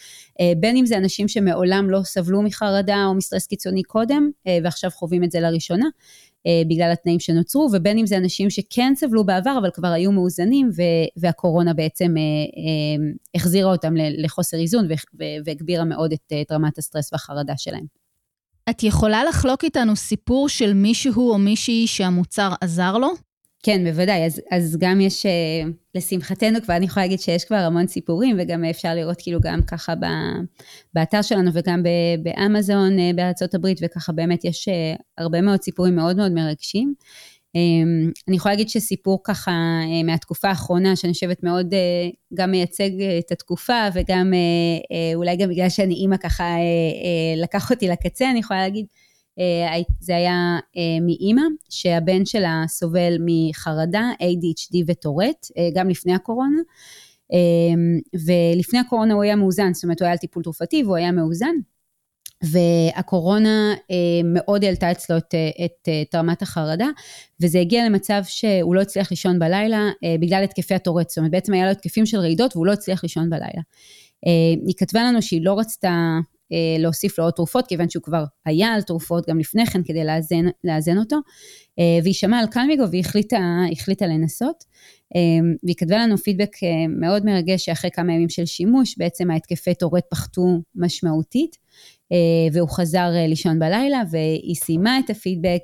בין 0.60 0.76
אם 0.76 0.86
זה 0.86 0.96
אנשים 0.96 1.28
שמעולם 1.28 1.90
לא 1.90 2.00
סבלו 2.04 2.42
מחרדה 2.42 3.04
או 3.04 3.14
מסטרס 3.14 3.46
קיצוני 3.46 3.82
קודם, 3.82 4.30
ועכשיו 4.64 4.90
חווים 4.90 5.24
את 5.24 5.30
זה 5.30 5.40
לראשונה. 5.40 5.86
אה, 6.46 6.62
בגלל 6.68 6.90
התנאים 6.92 7.20
שנוצרו, 7.20 7.68
ובין 7.72 7.98
אם 7.98 8.06
זה 8.06 8.16
אנשים 8.16 8.50
שכן 8.50 8.92
סבלו 8.96 9.24
בעבר, 9.24 9.58
אבל 9.60 9.70
כבר 9.70 9.88
היו 9.88 10.12
מאוזנים, 10.12 10.70
והקורונה 11.16 11.74
בעצם 11.74 12.14
אה, 12.16 12.22
אה, 12.22 13.12
החזירה 13.34 13.72
אותם 13.72 13.94
לחוסר 13.96 14.56
איזון 14.58 14.88
והגבירה 15.44 15.84
מאוד 15.84 16.12
את, 16.12 16.32
את 16.42 16.52
רמת 16.52 16.78
הסטרס 16.78 17.12
והחרדה 17.12 17.54
שלהם. 17.56 17.97
את 18.70 18.82
יכולה 18.82 19.24
לחלוק 19.24 19.64
איתנו 19.64 19.96
סיפור 19.96 20.48
של 20.48 20.74
מישהו 20.74 21.30
או 21.30 21.38
מישהי 21.38 21.86
שהמוצר 21.86 22.52
עזר 22.60 22.98
לו? 22.98 23.08
כן, 23.62 23.84
בוודאי. 23.84 24.26
אז, 24.26 24.40
אז 24.50 24.76
גם 24.80 25.00
יש, 25.00 25.26
אה, 25.26 25.30
לשמחתנו 25.94 26.62
כבר, 26.62 26.76
אני 26.76 26.86
יכולה 26.86 27.06
להגיד 27.06 27.20
שיש 27.20 27.44
כבר 27.44 27.56
המון 27.56 27.86
סיפורים, 27.86 28.36
וגם 28.40 28.64
אפשר 28.64 28.94
לראות 28.94 29.16
כאילו 29.18 29.40
גם 29.40 29.62
ככה 29.62 29.94
ב, 29.94 30.04
באתר 30.94 31.22
שלנו 31.22 31.50
וגם 31.54 31.82
באמזון 32.22 32.98
אה, 32.98 33.30
הברית, 33.54 33.78
וככה 33.82 34.12
באמת 34.12 34.44
יש 34.44 34.68
אה, 34.68 34.94
הרבה 35.18 35.40
מאוד 35.40 35.62
סיפורים 35.62 35.96
מאוד 35.96 36.16
מאוד 36.16 36.32
מרגשים. 36.32 36.94
אמ, 37.58 38.10
אני 38.28 38.36
יכולה 38.36 38.54
להגיד 38.54 38.68
שסיפור 38.68 39.20
ככה 39.24 39.52
מהתקופה 40.04 40.48
האחרונה, 40.48 40.96
שאני 40.96 41.12
חושבת 41.12 41.42
מאוד 41.42 41.74
גם 42.34 42.50
מייצג 42.50 42.90
את 43.18 43.32
התקופה, 43.32 43.88
וגם 43.94 44.32
אולי 45.14 45.36
גם 45.36 45.48
בגלל 45.48 45.68
שאני 45.68 45.94
אימא 45.94 46.16
ככה 46.16 46.56
לקח 47.36 47.70
אותי 47.70 47.88
לקצה, 47.88 48.30
אני 48.30 48.38
יכולה 48.38 48.60
להגיד 48.60 48.86
זה 50.00 50.16
היה 50.16 50.58
מאימא, 51.00 51.42
שהבן 51.70 52.24
שלה 52.24 52.64
סובל 52.68 53.16
מחרדה, 53.20 54.10
ADHD 54.22 54.84
וטורט, 54.86 55.46
גם 55.74 55.88
לפני 55.88 56.14
הקורונה. 56.14 56.58
ולפני 58.26 58.78
הקורונה 58.78 59.14
הוא 59.14 59.22
היה 59.22 59.36
מאוזן, 59.36 59.74
זאת 59.74 59.84
אומרת 59.84 60.00
הוא 60.00 60.06
היה 60.06 60.12
על 60.12 60.18
טיפול 60.18 60.42
תרופתי 60.42 60.82
והוא 60.84 60.96
היה 60.96 61.12
מאוזן. 61.12 61.54
והקורונה 62.42 63.74
מאוד 64.24 64.64
העלתה 64.64 64.90
אצלו 64.90 65.16
את, 65.16 65.34
את, 65.64 65.88
את 66.02 66.14
רמת 66.14 66.42
החרדה, 66.42 66.88
וזה 67.42 67.60
הגיע 67.60 67.86
למצב 67.86 68.22
שהוא 68.24 68.74
לא 68.74 68.80
הצליח 68.80 69.10
לישון 69.10 69.38
בלילה 69.38 69.90
בגלל 70.20 70.44
התקפי 70.44 70.74
הטורט, 70.74 71.08
זאת 71.08 71.18
אומרת 71.18 71.30
בעצם 71.30 71.52
היה 71.52 71.64
לו 71.64 71.70
התקפים 71.70 72.06
של 72.06 72.18
רעידות 72.18 72.56
והוא 72.56 72.66
לא 72.66 72.72
הצליח 72.72 73.02
לישון 73.02 73.30
בלילה. 73.30 73.62
היא 74.66 74.74
כתבה 74.76 75.04
לנו 75.04 75.22
שהיא 75.22 75.44
לא 75.44 75.58
רצתה 75.58 76.18
להוסיף 76.78 77.18
לו 77.18 77.24
עוד 77.24 77.32
תרופות, 77.32 77.66
כיוון 77.66 77.90
שהוא 77.90 78.02
כבר 78.02 78.24
היה 78.46 78.68
על 78.68 78.82
תרופות 78.82 79.28
גם 79.28 79.38
לפני 79.38 79.66
כן 79.66 79.82
כדי 79.82 80.04
לאזן, 80.04 80.44
לאזן 80.64 80.98
אותו, 80.98 81.16
והיא 82.02 82.14
שמעה 82.14 82.40
על 82.40 82.46
קלמיגו 82.46 82.84
והיא 82.90 83.00
החליטה, 83.00 83.38
החליטה 83.72 84.06
לנסות. 84.06 84.64
והיא 85.64 85.76
כתבה 85.76 85.98
לנו 85.98 86.18
פידבק 86.18 86.50
מאוד 87.00 87.26
מרגש 87.26 87.64
שאחרי 87.64 87.90
כמה 87.90 88.12
ימים 88.12 88.28
של 88.28 88.46
שימוש, 88.46 88.94
בעצם 88.98 89.30
ההתקפי 89.30 89.74
טורט 89.74 90.04
פחתו 90.10 90.46
משמעותית. 90.74 91.56
והוא 92.52 92.68
חזר 92.68 93.08
לישון 93.28 93.58
בלילה, 93.58 94.02
והיא 94.10 94.54
סיימה 94.54 94.98
את 94.98 95.10
הפידבק 95.10 95.62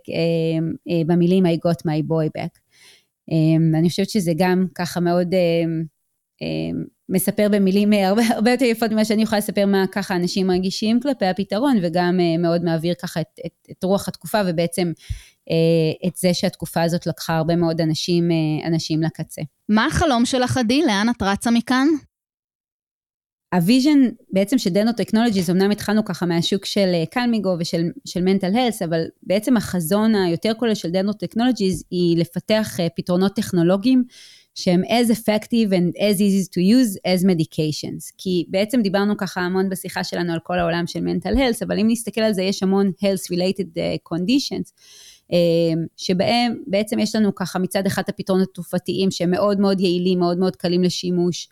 במילים 1.06 1.46
I 1.46 1.48
got 1.48 1.86
my 1.86 2.02
boy 2.08 2.40
back. 2.40 2.58
אני 3.78 3.88
חושבת 3.90 4.10
שזה 4.10 4.32
גם 4.36 4.66
ככה 4.74 5.00
מאוד 5.00 5.34
מספר 7.08 7.48
במילים 7.52 7.92
הרבה, 7.92 8.22
הרבה 8.34 8.50
יותר 8.50 8.64
יפות 8.64 8.90
ממה 8.90 9.04
שאני 9.04 9.22
יכולה 9.22 9.38
לספר 9.38 9.66
מה 9.66 9.84
ככה 9.92 10.16
אנשים 10.16 10.46
מרגישים 10.46 11.00
כלפי 11.00 11.26
הפתרון, 11.26 11.76
וגם 11.82 12.20
מאוד 12.38 12.64
מעביר 12.64 12.94
ככה 13.02 13.20
את, 13.20 13.40
את, 13.46 13.52
את 13.70 13.84
רוח 13.84 14.08
התקופה, 14.08 14.40
ובעצם 14.46 14.92
את 16.06 16.16
זה 16.16 16.34
שהתקופה 16.34 16.82
הזאת 16.82 17.06
לקחה 17.06 17.36
הרבה 17.36 17.56
מאוד 17.56 17.80
אנשים, 17.80 18.28
אנשים 18.66 19.02
לקצה. 19.02 19.42
מה 19.68 19.86
החלום 19.86 20.26
שלך, 20.26 20.56
עדי? 20.56 20.82
לאן 20.82 21.06
את 21.16 21.22
רצה 21.22 21.50
מכאן? 21.50 21.86
ה 23.54 23.61
vision 23.61 24.00
בעצם 24.30 24.58
של 24.58 24.70
דנו 24.70 24.92
Technologies, 24.92 25.50
אמנם 25.50 25.70
התחלנו 25.70 26.04
ככה 26.04 26.26
מהשוק 26.26 26.64
של 26.64 26.92
Calmigo 27.10 27.56
ושל 27.58 28.20
mental 28.22 28.56
health, 28.56 28.82
אבל 28.82 29.04
בעצם 29.22 29.56
החזון 29.56 30.14
היותר 30.14 30.52
כולל 30.58 30.74
של 30.74 30.90
דנו 30.90 31.12
Technologies 31.12 31.84
היא 31.90 32.18
לפתח 32.18 32.76
פתרונות 32.96 33.32
טכנולוגיים 33.36 34.04
שהם 34.54 34.82
as 34.84 35.10
effective 35.10 35.70
and 35.70 35.98
as 35.98 36.18
easy 36.18 36.48
to 36.48 36.58
use 36.58 36.98
as 37.06 37.24
medications. 37.24 38.12
כי 38.18 38.44
בעצם 38.48 38.82
דיברנו 38.82 39.16
ככה 39.16 39.40
המון 39.40 39.68
בשיחה 39.68 40.04
שלנו 40.04 40.32
על 40.32 40.38
כל 40.42 40.58
העולם 40.58 40.86
של 40.86 41.00
mental 41.00 41.36
health, 41.36 41.64
אבל 41.66 41.78
אם 41.78 41.86
נסתכל 41.90 42.20
על 42.20 42.32
זה, 42.32 42.42
יש 42.42 42.62
המון 42.62 42.92
health 43.04 43.34
related 43.34 43.78
conditions. 44.12 44.72
שבהם 45.96 46.54
בעצם 46.66 46.98
יש 46.98 47.14
לנו 47.14 47.34
ככה 47.34 47.58
מצד 47.58 47.86
אחד 47.86 48.02
הפתרונות 48.08 48.48
התרופתיים 48.50 49.10
שהם 49.10 49.30
מאוד 49.30 49.60
מאוד 49.60 49.80
יעילים, 49.80 50.18
מאוד 50.18 50.38
מאוד 50.38 50.56
קלים 50.56 50.82
לשימוש, 50.82 51.48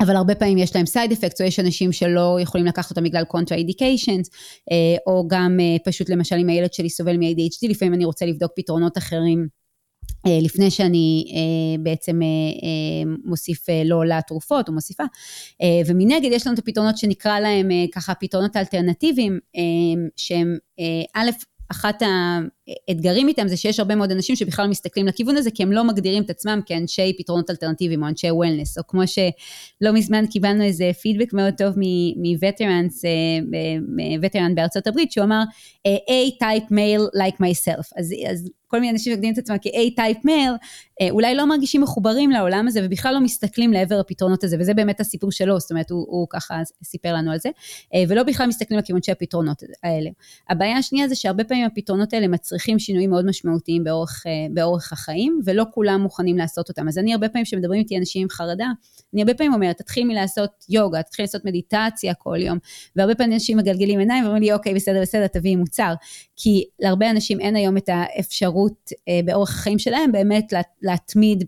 אבל 0.00 0.16
הרבה 0.16 0.34
פעמים 0.34 0.58
יש 0.58 0.76
להם 0.76 0.86
side 0.86 1.12
effect, 1.12 1.40
או 1.40 1.46
יש 1.46 1.60
אנשים 1.60 1.92
שלא 1.92 2.38
יכולים 2.40 2.66
לקחת 2.66 2.90
אותם 2.90 3.04
בגלל 3.04 3.24
contraindications, 3.24 4.30
או 5.06 5.28
גם 5.28 5.58
פשוט 5.84 6.08
למשל 6.10 6.36
אם 6.36 6.48
הילד 6.48 6.72
שלי 6.72 6.90
סובל 6.90 7.16
מ-ADHD, 7.16 7.70
לפעמים 7.70 7.94
אני 7.94 8.04
רוצה 8.04 8.26
לבדוק 8.26 8.52
פתרונות 8.56 8.98
אחרים. 8.98 9.58
לפני 10.26 10.70
שאני 10.70 11.24
בעצם 11.80 12.20
מוסיף 13.24 13.66
לו 13.84 14.02
לתרופות 14.02 14.68
או 14.68 14.72
מוסיפה. 14.72 15.04
ומנגד 15.86 16.30
יש 16.32 16.46
לנו 16.46 16.54
את 16.54 16.58
הפתרונות 16.58 16.98
שנקרא 16.98 17.40
להם 17.40 17.68
ככה 17.94 18.14
פתרונות 18.14 18.56
אלטרנטיביים, 18.56 19.38
שהם 20.16 20.56
א', 21.14 21.30
אחת 21.70 22.02
האתגרים 22.88 23.28
איתם 23.28 23.48
זה 23.48 23.56
שיש 23.56 23.78
הרבה 23.80 23.94
מאוד 23.94 24.10
אנשים 24.10 24.36
שבכלל 24.36 24.66
מסתכלים 24.66 25.06
לכיוון 25.06 25.36
הזה, 25.36 25.50
כי 25.50 25.62
הם 25.62 25.72
לא 25.72 25.84
מגדירים 25.84 26.22
את 26.22 26.30
עצמם 26.30 26.60
כאנשי 26.66 27.16
פתרונות 27.18 27.50
אלטרנטיביים 27.50 28.02
או 28.02 28.08
אנשי 28.08 28.30
וולנס, 28.30 28.78
או 28.78 28.82
כמו 28.88 29.02
שלא 29.06 29.92
מזמן 29.92 30.26
קיבלנו 30.26 30.64
איזה 30.64 30.90
פידבק 31.02 31.32
מאוד 31.32 31.54
טוב 31.58 31.74
מווטרנס, 32.16 33.02
וטרן 34.22 34.54
בארצות 34.54 34.86
הברית, 34.86 35.12
שהוא 35.12 35.24
אמר, 35.24 35.42
A-type 35.86 36.70
male 36.70 37.16
like 37.16 37.36
myself. 37.36 37.88
אז, 37.96 38.14
אז 38.30 38.48
כל 38.66 38.80
מיני 38.80 38.92
אנשים 38.92 39.12
שמגדירים 39.12 39.34
את 39.34 39.38
עצמם 39.38 39.56
כ-A-type 39.62 40.26
male, 40.26 40.66
אולי 41.10 41.34
לא 41.34 41.46
מרגישים 41.46 41.80
מחוברים 41.80 42.30
לעולם 42.30 42.68
הזה 42.68 42.80
ובכלל 42.84 43.14
לא 43.14 43.20
מסתכלים 43.20 43.72
לעבר 43.72 44.00
הפתרונות 44.00 44.44
הזה, 44.44 44.56
וזה 44.60 44.74
באמת 44.74 45.00
הסיפור 45.00 45.32
שלו, 45.32 45.60
זאת 45.60 45.70
אומרת, 45.70 45.90
הוא, 45.90 46.06
הוא 46.08 46.26
ככה 46.30 46.62
סיפר 46.84 47.14
לנו 47.14 47.32
על 47.32 47.38
זה, 47.38 47.48
ולא 48.08 48.22
בכלל 48.22 48.46
מסתכלים 48.46 48.78
לכיוון 48.78 49.02
של 49.02 49.12
הפתרונות 49.12 49.62
האלה. 49.82 50.10
הבעיה 50.48 50.76
השנייה 50.76 51.08
זה 51.08 51.14
שהרבה 51.14 51.44
פעמים 51.44 51.64
הפתרונות 51.64 52.12
האלה 52.12 52.28
מצריכים 52.28 52.57
שינויים 52.78 53.10
מאוד 53.10 53.26
משמעותיים 53.26 53.84
באורך, 53.84 54.24
באורך 54.54 54.92
החיים, 54.92 55.40
ולא 55.44 55.64
כולם 55.74 56.00
מוכנים 56.00 56.38
לעשות 56.38 56.68
אותם. 56.68 56.88
אז 56.88 56.98
אני 56.98 57.12
הרבה 57.12 57.28
פעמים 57.28 57.44
כשמדברים 57.44 57.80
איתי 57.80 57.98
אנשים 57.98 58.22
עם 58.22 58.28
חרדה, 58.28 58.66
אני 59.14 59.22
הרבה 59.22 59.34
פעמים 59.34 59.54
אומרת, 59.54 59.76
תתחיל 59.78 60.04
מלעשות 60.04 60.50
יוגה, 60.68 61.02
תתחיל 61.02 61.22
לעשות 61.22 61.44
מדיטציה 61.44 62.14
כל 62.14 62.36
יום, 62.40 62.58
והרבה 62.96 63.14
פעמים 63.14 63.32
אנשים 63.32 63.58
מגלגלים 63.58 63.98
עיניים 63.98 64.24
ואומרים 64.24 64.42
לי, 64.42 64.52
אוקיי, 64.52 64.74
בסדר, 64.74 65.00
בסדר, 65.02 65.26
תביאי 65.26 65.56
מוצר. 65.56 65.94
כי 66.36 66.64
להרבה 66.80 67.10
אנשים 67.10 67.40
אין 67.40 67.56
היום 67.56 67.76
את 67.76 67.88
האפשרות 67.88 68.90
אה, 69.08 69.20
באורך 69.24 69.50
החיים 69.50 69.78
שלהם 69.78 70.12
באמת 70.12 70.52
להתמיד 70.82 71.44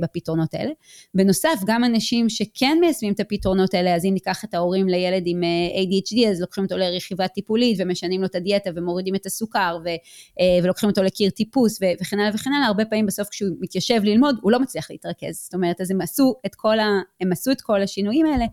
בפתרונות 0.00 0.54
האלה. 0.54 0.70
בנוסף, 1.14 1.58
גם 1.66 1.84
אנשים 1.84 2.28
שכן 2.28 2.78
מיישמים 2.80 3.12
את 3.12 3.20
הפתרונות 3.20 3.74
האלה, 3.74 3.94
אז 3.94 4.04
אם 4.04 4.14
ניקח 4.14 4.44
את 4.44 4.54
ההורים 4.54 4.88
לילד 4.88 5.22
עם 5.26 5.44
אה, 5.44 5.82
ADHD, 5.82 6.30
אז 6.30 6.40
לוקחים 6.40 6.64
אותו 6.64 6.76
לרכיבה 6.76 7.28
טיפולית 7.28 7.76
ומשנים 7.80 8.20
לו 8.20 8.26
את 8.26 8.34
הדיאטה 8.34 8.70
ומורידים 8.76 9.14
את 9.14 9.26
הסוכר 9.26 9.78
אה, 9.86 10.39
ולוקחים 10.62 10.88
אותו 10.88 11.02
לקיר 11.02 11.30
טיפוס 11.30 11.78
וכן 12.00 12.18
הלאה 12.20 12.30
וכן 12.34 12.52
הלאה, 12.52 12.66
הרבה 12.66 12.84
פעמים 12.84 13.06
בסוף 13.06 13.28
כשהוא 13.28 13.56
מתיישב 13.60 14.00
ללמוד, 14.04 14.36
הוא 14.42 14.52
לא 14.52 14.60
מצליח 14.60 14.90
להתרכז. 14.90 15.36
זאת 15.44 15.54
אומרת, 15.54 15.80
אז 15.80 15.90
הם 15.90 16.00
עשו 16.00 16.34
את 16.46 16.54
כל, 16.54 16.78
ה, 16.78 16.88
הם 17.20 17.32
עשו 17.32 17.50
את 17.52 17.60
כל 17.60 17.82
השינויים 17.82 18.26
האלה, 18.26 18.44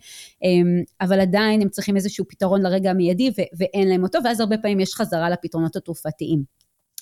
אבל 1.01 1.19
עדיין 1.19 1.61
הם 1.61 1.69
צריכים 1.69 1.95
איזשהו 1.95 2.25
פתרון 2.27 2.61
לרגע 2.61 2.89
המיידי 2.89 3.31
ואין 3.57 3.88
להם 3.88 4.03
אותו, 4.03 4.19
ואז 4.23 4.39
הרבה 4.39 4.57
פעמים 4.57 4.79
יש 4.79 4.93
חזרה 4.93 5.29
לפתרונות 5.29 5.75
התרופתיים. 5.75 6.57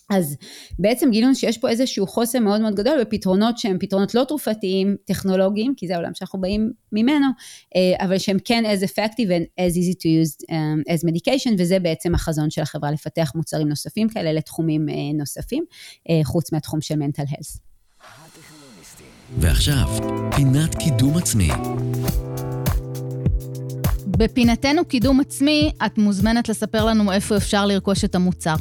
אז 0.09 0.37
בעצם 0.79 1.11
גילינו 1.11 1.35
שיש 1.35 1.57
פה 1.57 1.69
איזשהו 1.69 2.07
חוסר 2.07 2.39
מאוד 2.39 2.61
מאוד 2.61 2.75
גדול 2.75 3.01
בפתרונות 3.01 3.57
שהם 3.57 3.77
פתרונות 3.79 4.15
לא 4.15 4.23
תרופתיים, 4.23 4.95
טכנולוגיים, 5.05 5.73
כי 5.77 5.87
זה 5.87 5.93
העולם 5.93 6.13
שאנחנו 6.13 6.41
באים 6.41 6.71
ממנו, 6.91 7.27
אה, 7.75 8.05
אבל 8.05 8.17
שהם 8.17 8.37
כן 8.45 8.63
as 8.65 8.83
effective 8.83 9.29
and 9.29 9.45
as 9.59 9.73
easy 9.73 9.93
to 9.93 10.05
use 10.05 10.45
um, 10.49 10.93
as 10.93 11.07
medication, 11.09 11.53
וזה 11.57 11.79
בעצם 11.79 12.15
החזון 12.15 12.49
של 12.49 12.61
החברה 12.61 12.91
לפתח 12.91 13.31
מוצרים 13.35 13.69
נוספים 13.69 14.09
כאלה 14.09 14.33
לתחומים 14.33 14.89
אה, 14.89 14.95
נוספים, 15.17 15.63
אה, 16.09 16.19
חוץ 16.23 16.51
מהתחום 16.51 16.81
של 16.81 16.95
mental 16.95 17.31
health. 17.31 17.59
ועכשיו, 19.37 19.87
פינת 20.35 20.75
קידום 20.75 21.17
עצמי. 21.17 21.49
בפינתנו 24.07 24.85
קידום 24.85 25.19
עצמי, 25.19 25.71
את 25.85 25.97
מוזמנת 25.97 26.49
לספר 26.49 26.85
לנו 26.85 27.11
איפה 27.11 27.37
אפשר 27.37 27.65
לרכוש 27.65 28.03
את 28.03 28.15
המוצר. 28.15 28.55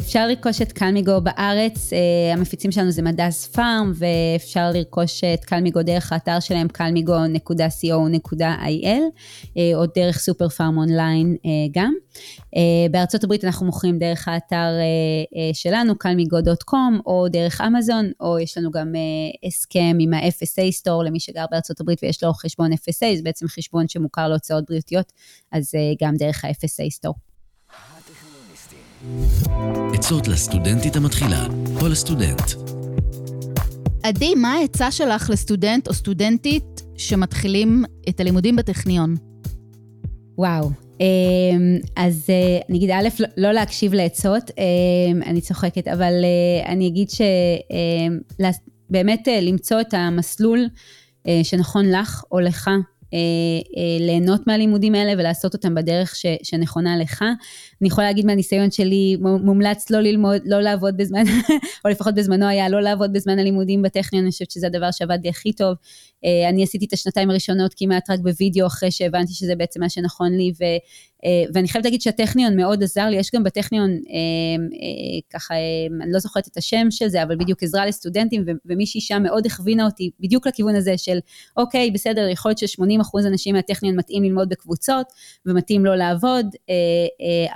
אפשר 0.00 0.26
לרכוש 0.26 0.62
את 0.62 0.72
קלמיגו 0.72 1.20
בארץ, 1.20 1.92
uh, 1.92 1.96
המפיצים 2.36 2.72
שלנו 2.72 2.90
זה 2.90 3.02
מדס 3.02 3.46
פארם, 3.46 3.92
ואפשר 3.94 4.70
לרכוש 4.74 5.24
את 5.24 5.44
קלמיגו 5.44 5.82
דרך 5.82 6.12
האתר 6.12 6.40
שלהם, 6.40 6.68
קלמיגו.co.il, 6.68 9.00
uh, 9.44 9.58
או 9.74 9.86
דרך 9.94 10.18
סופר 10.18 10.48
פארם 10.48 10.78
אונליין 10.78 11.36
uh, 11.36 11.40
גם. 11.72 11.94
בארצות 12.90 13.24
הברית 13.24 13.44
אנחנו 13.44 13.66
מוכרים 13.66 13.98
דרך 13.98 14.28
האתר 14.28 14.68
שלנו, 15.52 15.98
קלמיגו.com, 15.98 17.00
או 17.06 17.28
דרך 17.28 17.60
אמזון, 17.60 18.10
או 18.20 18.38
יש 18.38 18.58
לנו 18.58 18.70
גם 18.70 18.92
הסכם 19.46 19.96
עם 20.00 20.14
ה-FSA 20.14 20.70
סטור 20.70 21.04
למי 21.04 21.20
שגר 21.20 21.44
בארצות 21.50 21.80
הברית 21.80 21.98
ויש 22.02 22.24
לו 22.24 22.32
חשבון 22.32 22.72
FSA, 22.72 23.16
זה 23.16 23.22
בעצם 23.22 23.48
חשבון 23.48 23.88
שמוכר 23.88 24.28
להוצאות 24.28 24.64
בריאותיות, 24.68 25.12
אז 25.52 25.74
גם 26.02 26.16
דרך 26.16 26.44
ה-FSA 26.44 26.90
סטור. 26.90 27.29
עצות 29.94 30.28
לסטודנטית 30.28 30.96
המתחילה 30.96 31.46
או 31.80 31.88
לסטודנט. 31.88 32.42
עדי, 34.02 34.34
מה 34.34 34.52
העצה 34.52 34.90
שלך 34.90 35.30
לסטודנט 35.30 35.88
או 35.88 35.94
סטודנטית 35.94 36.82
שמתחילים 36.96 37.84
את 38.08 38.20
הלימודים 38.20 38.56
בטכניון? 38.56 39.16
וואו, 40.38 40.70
אמ, 41.00 41.78
אז 41.96 42.26
אה, 42.30 42.58
אני 42.68 42.78
אגיד, 42.78 42.90
א', 42.90 43.08
לא, 43.20 43.26
לא 43.36 43.52
להקשיב 43.52 43.94
לעצות, 43.94 44.50
אמ, 44.58 45.22
אני 45.22 45.40
צוחקת, 45.40 45.88
אבל 45.88 46.12
אה, 46.24 46.72
אני 46.72 46.86
אגיד 46.86 47.08
שבאמת 47.10 48.18
אה, 49.28 49.40
למצוא 49.40 49.80
את 49.80 49.94
המסלול 49.94 50.68
שנכון 51.42 51.90
לך 51.90 52.24
או 52.32 52.40
לך 52.40 52.70
ליהנות 54.00 54.46
מהלימודים 54.46 54.94
האלה 54.94 55.12
ולעשות 55.18 55.54
אותם 55.54 55.74
בדרך 55.74 56.16
ש, 56.16 56.26
שנכונה 56.42 56.96
לך. 56.96 57.22
אני 57.80 57.88
יכולה 57.88 58.06
להגיד 58.06 58.26
מהניסיון 58.26 58.70
שלי, 58.70 59.16
מומלץ 59.20 59.90
לא 59.90 60.00
ללמוד, 60.00 60.42
לא 60.44 60.60
לעבוד 60.60 60.96
בזמן, 60.96 61.22
או 61.84 61.90
לפחות 61.90 62.14
בזמנו 62.14 62.46
היה 62.46 62.68
לא 62.68 62.80
לעבוד 62.80 63.12
בזמן 63.12 63.38
הלימודים 63.38 63.82
בטכניון, 63.82 64.24
אני 64.24 64.32
חושבת 64.32 64.50
שזה 64.50 64.66
הדבר 64.66 64.90
שעבד 64.90 65.18
לי 65.22 65.28
הכי 65.28 65.52
טוב. 65.52 65.74
אה, 66.24 66.48
אני 66.48 66.62
עשיתי 66.62 66.84
את 66.84 66.92
השנתיים 66.92 67.30
הראשונות 67.30 67.74
כמעט 67.76 68.10
רק 68.10 68.20
בווידאו, 68.20 68.66
אחרי 68.66 68.90
שהבנתי 68.90 69.32
שזה 69.32 69.54
בעצם 69.56 69.80
מה 69.80 69.88
שנכון 69.88 70.32
לי, 70.32 70.52
ואני 71.54 71.68
חייבת 71.68 71.84
להגיד 71.84 72.00
שהטכניון 72.00 72.56
מאוד 72.56 72.82
עזר 72.82 73.06
לי, 73.06 73.16
יש 73.16 73.30
גם 73.34 73.44
בטכניון, 73.44 73.90
ככה, 75.30 75.54
אני 76.02 76.12
לא 76.12 76.18
זוכרת 76.18 76.48
את 76.48 76.56
השם 76.56 76.86
של 76.90 77.08
זה, 77.08 77.22
אבל 77.22 77.36
בדיוק 77.36 77.62
עזרה 77.62 77.86
לסטודנטים, 77.86 78.44
ומישהי 78.66 79.00
שם 79.00 79.22
מאוד 79.22 79.46
הכווינה 79.46 79.84
אותי 79.84 80.10
בדיוק 80.20 80.46
לכיוון 80.46 80.74
הזה 80.76 80.98
של, 80.98 81.18
אוקיי, 81.56 81.90
בסדר, 81.90 82.28
יכול 82.28 82.50
להיות 82.50 82.58
ש-80% 82.58 83.26
אנשים 83.26 83.54
מהטכניון 83.54 83.96
מתאים 83.96 84.22
ללמוד 84.22 84.48
בקבוצות, 84.48 85.06
ומתאים 85.46 85.84
לא 85.84 85.96
לעבוד, 85.96 86.46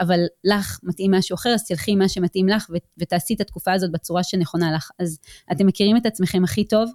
אבל 0.01 0.21
לך 0.45 0.79
מתאים 0.83 1.11
משהו 1.11 1.35
אחר, 1.35 1.51
אז 1.51 1.67
תלכי 1.67 1.95
מה 1.95 2.09
שמתאים 2.09 2.49
לך, 2.49 2.67
ותעשי 2.99 3.35
את 3.35 3.41
התקופה 3.41 3.73
הזאת 3.73 3.91
בצורה 3.93 4.23
שנכונה 4.23 4.73
לך. 4.73 4.91
אז 4.99 5.19
אתם 5.53 5.67
מכירים 5.67 5.97
את 5.97 6.07
עצמכם 6.07 6.45
הכי 6.45 6.65
טוב, 6.65 6.91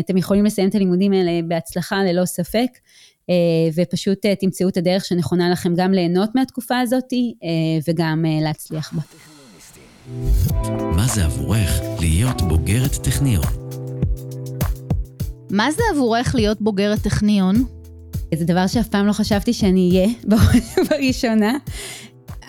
אתם 0.00 0.16
יכולים 0.16 0.44
לסיים 0.44 0.68
את 0.68 0.74
הלימודים 0.74 1.12
האלה 1.12 1.40
בהצלחה 1.48 2.02
ללא 2.04 2.24
ספק, 2.24 2.68
ופשוט 3.74 4.26
תמצאו 4.40 4.68
את 4.68 4.76
הדרך 4.76 5.04
שנכונה 5.04 5.50
לכם 5.50 5.74
גם 5.76 5.92
ליהנות 5.92 6.34
מהתקופה 6.34 6.78
הזאת 6.78 7.12
וגם 7.88 8.24
להצליח 8.42 8.92
בה. 8.92 9.00
מה 10.96 11.06
זה 11.06 11.24
עבורך 11.24 11.80
להיות 12.00 12.42
בוגרת 12.42 12.92
טכניון? 12.92 13.44
מה 15.50 15.70
זה 15.70 15.82
עבורך 15.94 16.34
להיות 16.34 16.60
בוגרת 16.60 16.98
טכניון? 16.98 17.64
זה 18.34 18.44
דבר 18.44 18.66
שאף 18.66 18.88
פעם 18.88 19.06
לא 19.06 19.12
חשבתי 19.12 19.52
שאני 19.52 19.90
אהיה 19.90 20.08
בראשונה. 20.90 21.58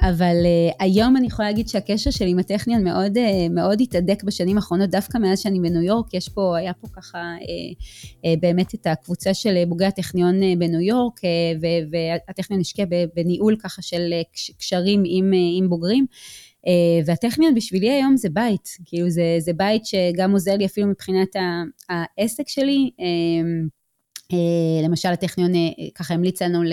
אבל 0.02 0.36
uh, 0.44 0.76
היום 0.80 1.18
אני 1.18 1.28
יכולה 1.28 1.48
להגיד 1.48 1.68
שהקשר 1.68 2.12
שלי 2.12 2.30
עם 2.30 2.40
הטכניון 2.40 2.84
מאוד, 2.84 3.18
uh, 3.18 3.50
מאוד 3.50 3.82
התהדק 3.82 4.24
בשנים 4.24 4.58
האחרונות, 4.58 4.90
דווקא 4.90 5.18
מאז 5.18 5.40
שאני 5.40 5.60
בניו 5.60 5.82
יורק, 5.82 6.14
יש 6.14 6.30
פה, 6.30 6.58
היה 6.58 6.74
פה 6.74 6.88
ככה 6.88 7.36
uh, 7.40 7.76
uh, 8.14 8.40
באמת 8.40 8.74
את 8.76 8.88
הקבוצה 8.88 9.34
של 9.34 9.64
בוגרי 9.68 9.88
הטכניון 9.88 10.44
uh, 10.44 10.60
בניו 10.60 10.82
יורק, 10.82 11.20
uh, 11.20 11.28
והטכניון 12.28 12.62
השקיע 12.62 12.86
בניהול 13.16 13.56
ככה 13.64 13.82
של 13.82 14.14
uh, 14.22 14.58
קשרים 14.58 15.04
עם, 15.06 15.32
uh, 15.34 15.58
עם 15.58 15.70
בוגרים. 15.70 16.06
Uh, 16.66 17.04
והטכניון 17.06 17.56
בשבילי 17.56 17.92
היום 17.92 18.18
זה 18.18 18.30
בית, 18.30 18.70
כאילו 18.86 19.10
זה, 19.10 19.36
זה 19.40 19.54
בית 19.54 19.86
שגם 19.86 20.32
עוזר 20.32 20.56
לי 20.58 20.66
אפילו 20.66 20.88
מבחינת 20.88 21.36
העסק 21.90 22.48
שלי. 22.48 22.90
Uh, 23.00 23.81
למשל 24.84 25.10
הטכניון 25.10 25.56
אה, 25.56 25.60
ככה 25.96 26.14
המליץ 26.14 26.42
לנו 26.42 26.64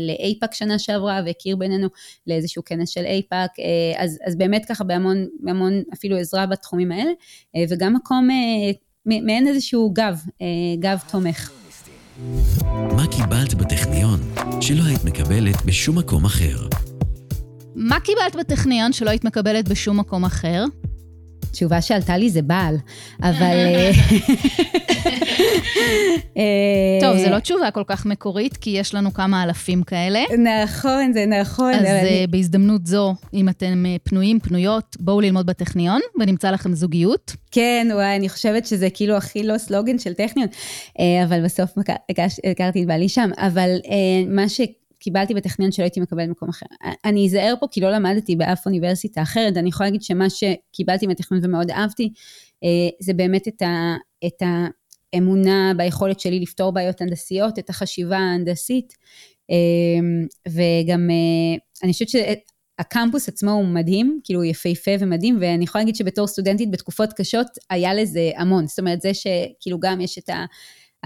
לאייפאק 0.00 0.54
שנה 0.54 0.78
שעברה 0.78 1.20
והכיר 1.26 1.56
בינינו 1.56 1.88
לאיזשהו 2.26 2.64
כנס 2.64 2.88
של 2.88 3.04
אייפאק, 3.04 3.50
אה, 3.58 4.04
אז, 4.04 4.18
אז 4.26 4.36
באמת 4.36 4.64
ככה 4.64 4.84
בהמון, 4.84 5.26
בהמון 5.40 5.82
אפילו 5.94 6.16
עזרה 6.16 6.46
בתחומים 6.46 6.92
האלה, 6.92 7.10
וגם 7.68 7.94
מקום, 7.94 8.28
מעין 9.06 9.48
איזשהו 9.48 9.90
גב, 9.92 10.20
גב 10.78 10.98
תומך. 11.10 11.50
מה 12.96 13.06
קיבלת 13.06 13.54
בטכניון 13.54 14.20
שלא 14.60 14.82
היית 14.86 15.04
מקבלת 15.04 15.62
בשום 15.66 15.98
מקום 15.98 16.24
אחר? 16.24 16.68
מה 17.74 18.00
קיבלת 18.00 18.36
בטכניון 18.36 18.92
שלא 18.92 19.10
היית 19.10 19.24
מקבלת 19.24 19.68
בשום 19.68 20.00
מקום 20.00 20.24
אחר? 20.24 20.64
תשובה 21.50 21.80
שעלתה 21.80 22.16
לי 22.16 22.30
זה 22.30 22.42
בעל, 22.42 22.76
אבל... 23.22 23.56
אה, 26.36 26.98
טוב, 27.00 27.16
זו 27.16 27.30
לא 27.30 27.38
תשובה 27.38 27.70
כל 27.70 27.82
כך 27.86 28.06
מקורית, 28.06 28.56
כי 28.56 28.70
יש 28.70 28.94
לנו 28.94 29.14
כמה 29.14 29.42
אלפים 29.42 29.82
כאלה. 29.82 30.20
נכון, 30.64 31.12
זה 31.12 31.26
נכון. 31.26 31.74
אז 31.74 31.80
אני... 31.80 31.88
אה, 31.88 32.24
בהזדמנות 32.30 32.86
זו, 32.86 33.14
אם 33.34 33.48
אתם 33.48 33.84
אה, 33.86 33.96
פנויים, 34.02 34.40
פנויות, 34.40 34.96
בואו 35.00 35.20
ללמוד 35.20 35.46
בטכניון, 35.46 36.00
ונמצא 36.20 36.50
לכם 36.50 36.74
זוגיות. 36.74 37.36
כן, 37.50 37.88
וואי, 37.92 38.16
אני 38.16 38.28
חושבת 38.28 38.66
שזה 38.66 38.90
כאילו 38.90 39.16
הכי 39.16 39.42
לא 39.42 39.58
סלוגן 39.58 39.98
של 39.98 40.14
טכניון, 40.14 40.48
אבל 41.24 41.44
בסוף 41.44 41.70
הכרתי 42.50 42.82
את 42.82 42.86
בעלי 42.86 43.08
שם. 43.08 43.30
אבל 43.38 43.70
מה 44.28 44.48
ש... 44.48 44.60
קיבלתי 45.06 45.34
בטכניון 45.34 45.72
שלא 45.72 45.84
הייתי 45.84 46.00
מקבלת 46.00 46.28
במקום 46.28 46.48
אחר. 46.48 46.66
אני 47.04 47.26
אזהר 47.26 47.54
פה 47.60 47.66
כי 47.70 47.80
לא 47.80 47.90
למדתי 47.90 48.36
באף 48.36 48.66
אוניברסיטה 48.66 49.22
אחרת, 49.22 49.56
אני 49.56 49.68
יכולה 49.68 49.88
להגיד 49.88 50.02
שמה 50.02 50.26
שקיבלתי 50.30 51.06
בטכניון 51.06 51.44
ומאוד 51.44 51.70
אהבתי, 51.70 52.12
זה 53.00 53.14
באמת 53.14 53.48
את, 53.48 53.62
ה, 53.62 53.96
את 54.26 54.42
האמונה 55.14 55.72
ביכולת 55.76 56.20
שלי 56.20 56.40
לפתור 56.40 56.72
בעיות 56.72 57.00
הנדסיות, 57.00 57.58
את 57.58 57.70
החשיבה 57.70 58.18
ההנדסית, 58.18 58.92
וגם 60.48 61.10
אני 61.82 61.92
חושבת 61.92 62.08
שהקמפוס 62.08 63.28
עצמו 63.28 63.50
הוא 63.50 63.64
מדהים, 63.64 64.20
כאילו 64.24 64.40
הוא 64.40 64.44
יפהפה 64.44 64.90
ומדהים, 65.00 65.38
ואני 65.40 65.64
יכולה 65.64 65.84
להגיד 65.84 65.96
שבתור 65.96 66.26
סטודנטית 66.26 66.70
בתקופות 66.70 67.12
קשות 67.12 67.46
היה 67.70 67.94
לזה 67.94 68.30
המון, 68.36 68.66
זאת 68.66 68.78
אומרת 68.78 69.00
זה 69.00 69.14
שכאילו 69.14 69.80
גם 69.80 70.00
יש 70.00 70.18
את 70.18 70.28
ה... 70.28 70.44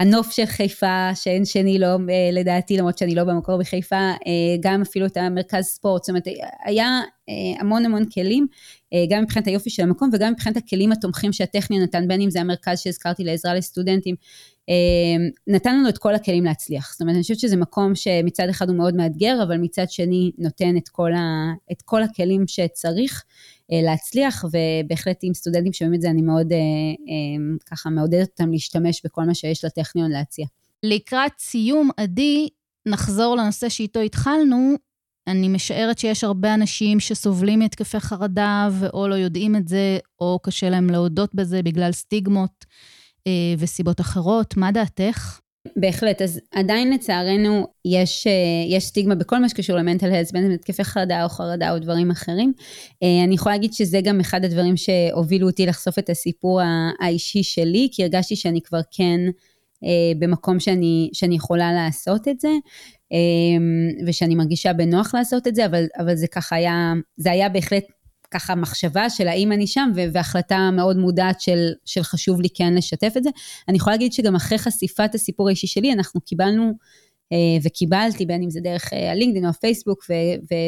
הנוף 0.01 0.31
של 0.31 0.45
חיפה, 0.45 1.15
שאין 1.15 1.45
שני 1.45 1.79
לו, 1.79 1.87
אה, 1.87 2.29
לדעתי, 2.33 2.77
למרות 2.77 2.97
שאני 2.97 3.15
לא 3.15 3.23
במקור 3.23 3.57
בחיפה, 3.57 3.95
אה, 3.95 4.55
גם 4.59 4.81
אפילו 4.81 5.05
את 5.05 5.17
המרכז 5.17 5.65
ספורט, 5.65 6.03
זאת 6.03 6.09
אומרת, 6.09 6.23
היה 6.65 7.01
אה, 7.29 7.33
המון 7.59 7.85
המון 7.85 8.05
כלים, 8.13 8.47
גם 9.09 9.23
מבחינת 9.23 9.47
היופי 9.47 9.69
של 9.69 9.83
המקום 9.83 10.09
וגם 10.13 10.33
מבחינת 10.33 10.57
הכלים 10.57 10.91
התומכים 10.91 11.33
שהטכניה 11.33 11.83
נתן, 11.83 12.07
בין 12.07 12.21
אם 12.21 12.29
זה 12.29 12.41
המרכז 12.41 12.79
שהזכרתי 12.79 13.23
לעזרה 13.23 13.53
לסטודנטים, 13.53 14.15
נתן 15.47 15.79
לנו 15.79 15.89
את 15.89 15.97
כל 15.97 16.15
הכלים 16.15 16.43
להצליח. 16.45 16.91
זאת 16.91 17.01
אומרת, 17.01 17.15
אני 17.15 17.21
חושבת 17.21 17.39
שזה 17.39 17.57
מקום 17.57 17.95
שמצד 17.95 18.49
אחד 18.49 18.69
הוא 18.69 18.77
מאוד 18.77 18.95
מאתגר, 18.95 19.43
אבל 19.43 19.57
מצד 19.57 19.89
שני 19.89 20.31
נותן 20.37 20.77
את 20.77 20.89
כל, 20.89 21.13
ה, 21.13 21.53
את 21.71 21.81
כל 21.81 22.03
הכלים 22.03 22.43
שצריך. 22.47 23.23
אה, 23.73 23.81
להצליח, 23.81 24.45
ובהחלט 24.45 25.19
עם 25.23 25.33
סטודנטים 25.33 25.73
שומעים 25.73 25.95
את 25.95 26.01
זה, 26.01 26.09
אני 26.09 26.21
מאוד 26.21 26.51
אה, 26.51 26.57
אה, 26.57 27.55
ככה 27.65 27.89
מעודדת 27.89 28.29
אותם 28.29 28.51
להשתמש 28.51 29.01
בכל 29.05 29.23
מה 29.23 29.33
שיש 29.33 29.65
לטכניון 29.65 30.11
להציע. 30.11 30.45
לקראת 30.83 31.31
סיום, 31.39 31.89
עדי, 31.97 32.49
נחזור 32.87 33.35
לנושא 33.35 33.69
שאיתו 33.69 33.99
התחלנו. 33.99 34.75
אני 35.27 35.47
משערת 35.47 35.99
שיש 35.99 36.23
הרבה 36.23 36.53
אנשים 36.53 36.99
שסובלים 36.99 37.59
מהתקפי 37.59 37.99
חרדה 37.99 38.69
ואו 38.79 39.07
לא 39.07 39.15
יודעים 39.15 39.55
את 39.55 39.67
זה, 39.67 39.97
או 40.19 40.39
קשה 40.43 40.69
להם 40.69 40.89
להודות 40.89 41.35
בזה 41.35 41.63
בגלל 41.63 41.91
סטיגמות 41.91 42.65
אה, 43.27 43.53
וסיבות 43.57 44.01
אחרות. 44.01 44.57
מה 44.57 44.71
דעתך? 44.71 45.39
בהחלט, 45.75 46.21
אז 46.21 46.39
עדיין 46.51 46.93
לצערנו 46.93 47.67
יש, 47.85 48.27
אה, 48.27 48.75
יש 48.77 48.85
סטיגמה 48.85 49.15
בכל 49.15 49.39
מה 49.39 49.49
שקשור 49.49 49.75
למנטל 49.75 50.11
הלס, 50.11 50.31
בין 50.31 50.45
אם 50.45 50.51
התקפי 50.51 50.83
חרדה 50.83 51.23
או 51.23 51.29
חרדה 51.29 51.71
או 51.71 51.79
דברים 51.79 52.11
אחרים. 52.11 52.53
אה, 53.03 53.23
אני 53.23 53.35
יכולה 53.35 53.55
להגיד 53.55 53.73
שזה 53.73 53.99
גם 54.03 54.19
אחד 54.19 54.45
הדברים 54.45 54.77
שהובילו 54.77 55.47
אותי 55.47 55.65
לחשוף 55.65 55.99
את 55.99 56.09
הסיפור 56.09 56.61
האישי 56.99 57.43
שלי, 57.43 57.89
כי 57.91 58.03
הרגשתי 58.03 58.35
שאני 58.35 58.61
כבר 58.61 58.79
כן 58.91 59.19
אה, 59.83 60.19
במקום 60.19 60.59
שאני, 60.59 61.09
שאני 61.13 61.35
יכולה 61.35 61.73
לעשות 61.73 62.27
את 62.27 62.39
זה, 62.39 62.49
ושאני 64.07 64.35
מרגישה 64.35 64.73
בנוח 64.73 65.15
לעשות 65.15 65.47
את 65.47 65.55
זה, 65.55 65.65
אבל, 65.65 65.85
אבל 65.99 66.15
זה 66.15 66.27
ככה 66.27 66.55
היה, 66.55 66.93
זה 67.17 67.31
היה 67.31 67.49
בהחלט 67.49 67.83
ככה 68.31 68.55
מחשבה 68.55 69.09
של 69.09 69.27
האם 69.27 69.51
אני 69.51 69.67
שם, 69.67 69.91
והחלטה 70.13 70.69
מאוד 70.73 70.97
מודעת 70.97 71.41
של, 71.41 71.67
של 71.85 72.03
חשוב 72.03 72.41
לי 72.41 72.47
כן 72.53 72.73
לשתף 72.73 73.13
את 73.17 73.23
זה. 73.23 73.29
אני 73.67 73.77
יכולה 73.77 73.95
להגיד 73.95 74.13
שגם 74.13 74.35
אחרי 74.35 74.57
חשיפת 74.57 75.15
הסיפור 75.15 75.47
האישי 75.47 75.67
שלי, 75.67 75.93
אנחנו 75.93 76.21
קיבלנו 76.21 76.73
וקיבלתי, 77.63 78.25
בין 78.25 78.43
אם 78.43 78.49
זה 78.49 78.59
דרך 78.61 78.93
אה, 78.93 79.11
הלינקדאין 79.11 79.45
או 79.45 79.49
הפייסבוק 79.49 80.05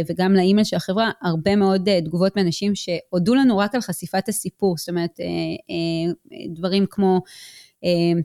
וגם 0.10 0.34
לאימייל 0.34 0.66
של 0.66 0.76
החברה, 0.76 1.12
הרבה 1.22 1.56
מאוד 1.56 1.90
אה, 1.90 2.02
תגובות 2.02 2.36
מאנשים 2.36 2.76
שהודו 2.76 3.36
לנו 3.36 3.58
רק 3.58 3.76
על 3.76 3.82
חשיפת 3.82 4.30
הסיפור, 4.30 4.78
זאת 4.78 4.90
אומרת, 4.90 5.20
דברים 6.56 6.86
כמו... 6.90 7.22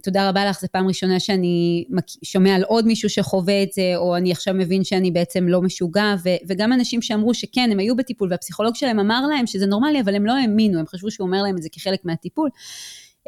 תודה 0.02 0.28
רבה 0.28 0.44
לך, 0.44 0.60
זו 0.60 0.66
פעם 0.72 0.88
ראשונה 0.88 1.20
שאני 1.20 1.84
שומע 2.22 2.54
על 2.54 2.62
עוד 2.62 2.86
מישהו 2.86 3.10
שחווה 3.10 3.62
את 3.62 3.72
זה, 3.72 3.92
או 3.96 4.16
אני 4.16 4.32
עכשיו 4.32 4.54
מבין 4.54 4.84
שאני 4.84 5.10
בעצם 5.10 5.48
לא 5.48 5.62
משוגע, 5.62 6.14
ו- 6.24 6.36
וגם 6.48 6.72
אנשים 6.72 7.02
שאמרו 7.02 7.34
שכן, 7.34 7.68
הם 7.72 7.78
היו 7.78 7.96
בטיפול, 7.96 8.28
והפסיכולוג 8.30 8.74
שלהם 8.74 8.98
אמר 8.98 9.26
להם 9.26 9.46
שזה 9.46 9.66
נורמלי, 9.66 10.00
אבל 10.00 10.14
הם 10.14 10.26
לא 10.26 10.32
האמינו, 10.32 10.78
הם 10.78 10.86
חשבו 10.86 11.10
שהוא 11.10 11.26
אומר 11.26 11.42
להם 11.42 11.56
את 11.56 11.62
זה 11.62 11.68
כחלק 11.72 12.04
מהטיפול. 12.04 12.50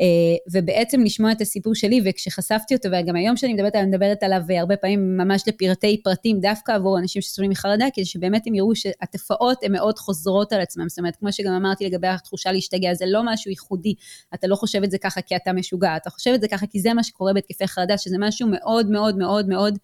אה, 0.00 0.06
ובעצם 0.52 1.00
לשמוע 1.00 1.32
את 1.32 1.40
הסיפור 1.40 1.74
שלי, 1.74 2.00
וכשחשפתי 2.04 2.74
אותו, 2.74 2.88
וגם 2.88 3.16
היום 3.16 3.36
שאני 3.36 3.54
מדברת 3.54 3.74
עליו, 3.74 3.86
אני 3.86 3.96
מדברת 3.96 4.22
עליו 4.22 4.42
הרבה 4.50 4.76
פעמים 4.76 5.16
ממש 5.16 5.42
לפרטי 5.46 6.02
פרטים, 6.02 6.40
דווקא 6.40 6.72
עבור 6.72 6.98
אנשים 6.98 7.22
שסובלים 7.22 7.50
מחרדה, 7.50 7.86
כדי 7.94 8.04
שבאמת 8.04 8.46
הם 8.46 8.54
יראו 8.54 8.76
שהתופעות 8.76 9.58
הן 9.62 9.72
מאוד 9.72 9.98
חוזרות 9.98 10.52
על 10.52 10.60
עצמם. 10.60 10.88
זאת 10.88 10.98
אומרת, 10.98 11.16
כמו 11.16 11.32
שגם 11.32 11.52
אמרתי 11.52 11.86
לגבי 11.86 12.08
התחושה 12.08 12.52
להשתגע, 12.52 12.94
זה 12.94 13.04
לא 13.08 13.22
משהו 13.24 13.50
ייחודי, 13.50 13.94
אתה 14.34 14.46
לא 14.46 14.56
חושב 14.56 14.82
את 14.82 14.90
זה 14.90 14.98
ככה 14.98 15.20
כי 15.20 15.36
אתה 15.36 15.52
משוגע, 15.52 15.96
אתה 15.96 16.10
חושב 16.10 16.30
את 16.34 16.40
זה 16.40 16.48
ככה 16.48 16.66
כי 16.66 16.80
זה 16.80 16.94
מה 16.94 17.02
שקורה 17.02 17.32
בהתקפי 17.32 17.66
חרדה, 17.66 17.98
שזה 17.98 18.16
משהו 18.18 18.48
מאוד 18.48 18.90
מאוד 18.90 19.18
מאוד 19.18 19.48
מאוד 19.48 19.78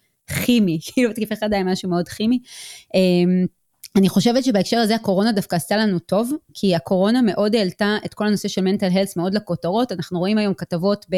כימי, 0.45 0.79
כאילו 0.87 1.11
התקפי 1.11 1.37
חרדה 1.37 1.57
הם 1.57 1.69
משהו 1.69 1.89
מאוד 1.89 2.09
כימי. 2.09 2.39
אני 3.97 4.09
חושבת 4.09 4.45
שבהקשר 4.45 4.79
הזה 4.79 4.95
הקורונה 4.95 5.33
דווקא 5.33 5.57
עשתה 5.57 5.77
לנו 5.77 5.99
טוב, 5.99 6.33
כי 6.55 6.75
הקורונה 6.75 7.23
מאוד 7.23 7.55
העלתה 7.55 7.97
את 8.07 8.15
כל 8.15 8.27
הנושא 8.27 8.49
של 8.49 8.61
מנטל 8.61 8.89
הלס 8.93 9.17
מאוד 9.17 9.35
לכותרות. 9.35 9.93
אנחנו 9.93 10.19
רואים 10.19 10.39
היום 10.39 10.55
כתבות 10.55 11.07
ב, 11.11 11.15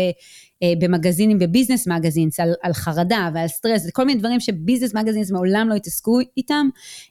אה, 0.62 0.72
במגזינים, 0.78 1.38
בביזנס 1.38 1.88
מגזינס, 1.88 2.40
על, 2.40 2.54
על 2.62 2.72
חרדה 2.72 3.30
ועל 3.34 3.48
סטרס, 3.48 3.90
כל 3.90 4.04
מיני 4.04 4.18
דברים 4.18 4.40
שביזנס 4.40 4.94
מגזינס 4.94 5.30
מעולם 5.30 5.68
לא 5.68 5.74
התעסקו 5.74 6.18
איתם. 6.36 6.68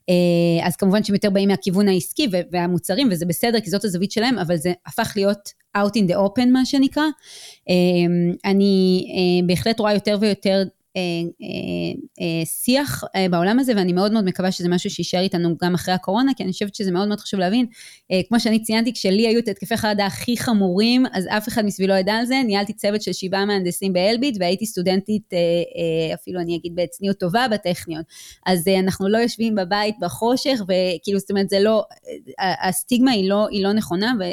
אה, 0.09 0.67
אז 0.67 0.75
כמובן 0.75 1.03
שהם 1.03 1.15
יותר 1.15 1.29
באים 1.29 1.49
מהכיוון 1.49 1.87
העסקי 1.87 2.27
והמוצרים, 2.51 3.09
וזה 3.11 3.25
בסדר, 3.25 3.59
כי 3.59 3.69
זאת 3.69 3.85
הזווית 3.85 4.11
שלהם, 4.11 4.39
אבל 4.39 4.57
זה 4.57 4.73
הפך 4.85 5.13
להיות 5.15 5.49
out 5.77 5.91
in 5.91 6.11
the 6.11 6.15
open, 6.15 6.45
מה 6.51 6.65
שנקרא. 6.65 7.03
אה, 7.69 7.75
אני 8.45 9.03
בהחלט 9.47 9.79
רואה 9.79 9.93
יותר 9.93 10.17
ויותר 10.21 10.63
שיח 12.45 13.03
בעולם 13.31 13.59
הזה, 13.59 13.73
ואני 13.75 13.93
מאוד 13.93 14.11
מאוד 14.11 14.25
מקווה 14.25 14.51
שזה 14.51 14.69
משהו 14.69 14.89
שיישאר 14.89 15.19
איתנו 15.19 15.55
גם 15.63 15.73
אחרי 15.73 15.93
הקורונה, 15.93 16.31
כי 16.37 16.43
אני 16.43 16.51
חושבת 16.51 16.75
שזה 16.75 16.91
מאוד 16.91 17.07
מאוד 17.07 17.19
חשוב 17.19 17.39
להבין. 17.39 17.65
כמו 18.27 18.39
שאני 18.39 18.63
ציינתי, 18.63 18.93
כשלי 18.93 19.27
היו 19.27 19.39
את 19.39 19.47
התקפי 19.47 19.77
חרדה 19.77 20.05
הכי 20.05 20.37
חמורים, 20.37 21.05
אז 21.13 21.25
אף 21.29 21.47
אחד 21.47 21.65
מסביבו 21.65 21.93
לא 21.93 21.97
ידע 21.97 22.13
על 22.13 22.25
זה, 22.25 22.35
ניהלתי 22.45 22.73
צוות 22.73 23.01
של 23.01 23.13
שבעה 23.13 23.45
מהנדסים 23.45 23.93
באלביט, 23.93 24.37
והייתי 24.39 24.65
סטודנטית, 24.65 25.29
אפילו 26.13 26.39
אני 26.39 26.55
אגיד 26.55 26.75
בצניעות 26.75 27.19
טובה, 27.19 27.45
בטכניון. 27.51 28.01
אז 28.45 28.67
אנחנו 28.67 29.09
לא 29.09 29.17
יושבים 29.17 29.55
בבית 29.55 29.95
בחושך, 30.01 30.59
וכאילו, 30.63 31.19
זאת 31.19 31.29
אומרת, 31.29 31.49
זה 31.49 31.59
לא, 31.59 31.83
הסטיגמה 32.61 33.11
היא 33.11 33.29
לא, 33.29 33.47
היא 33.51 33.63
לא 33.63 33.73
נכונה, 33.73 34.13
ו, 34.19 34.23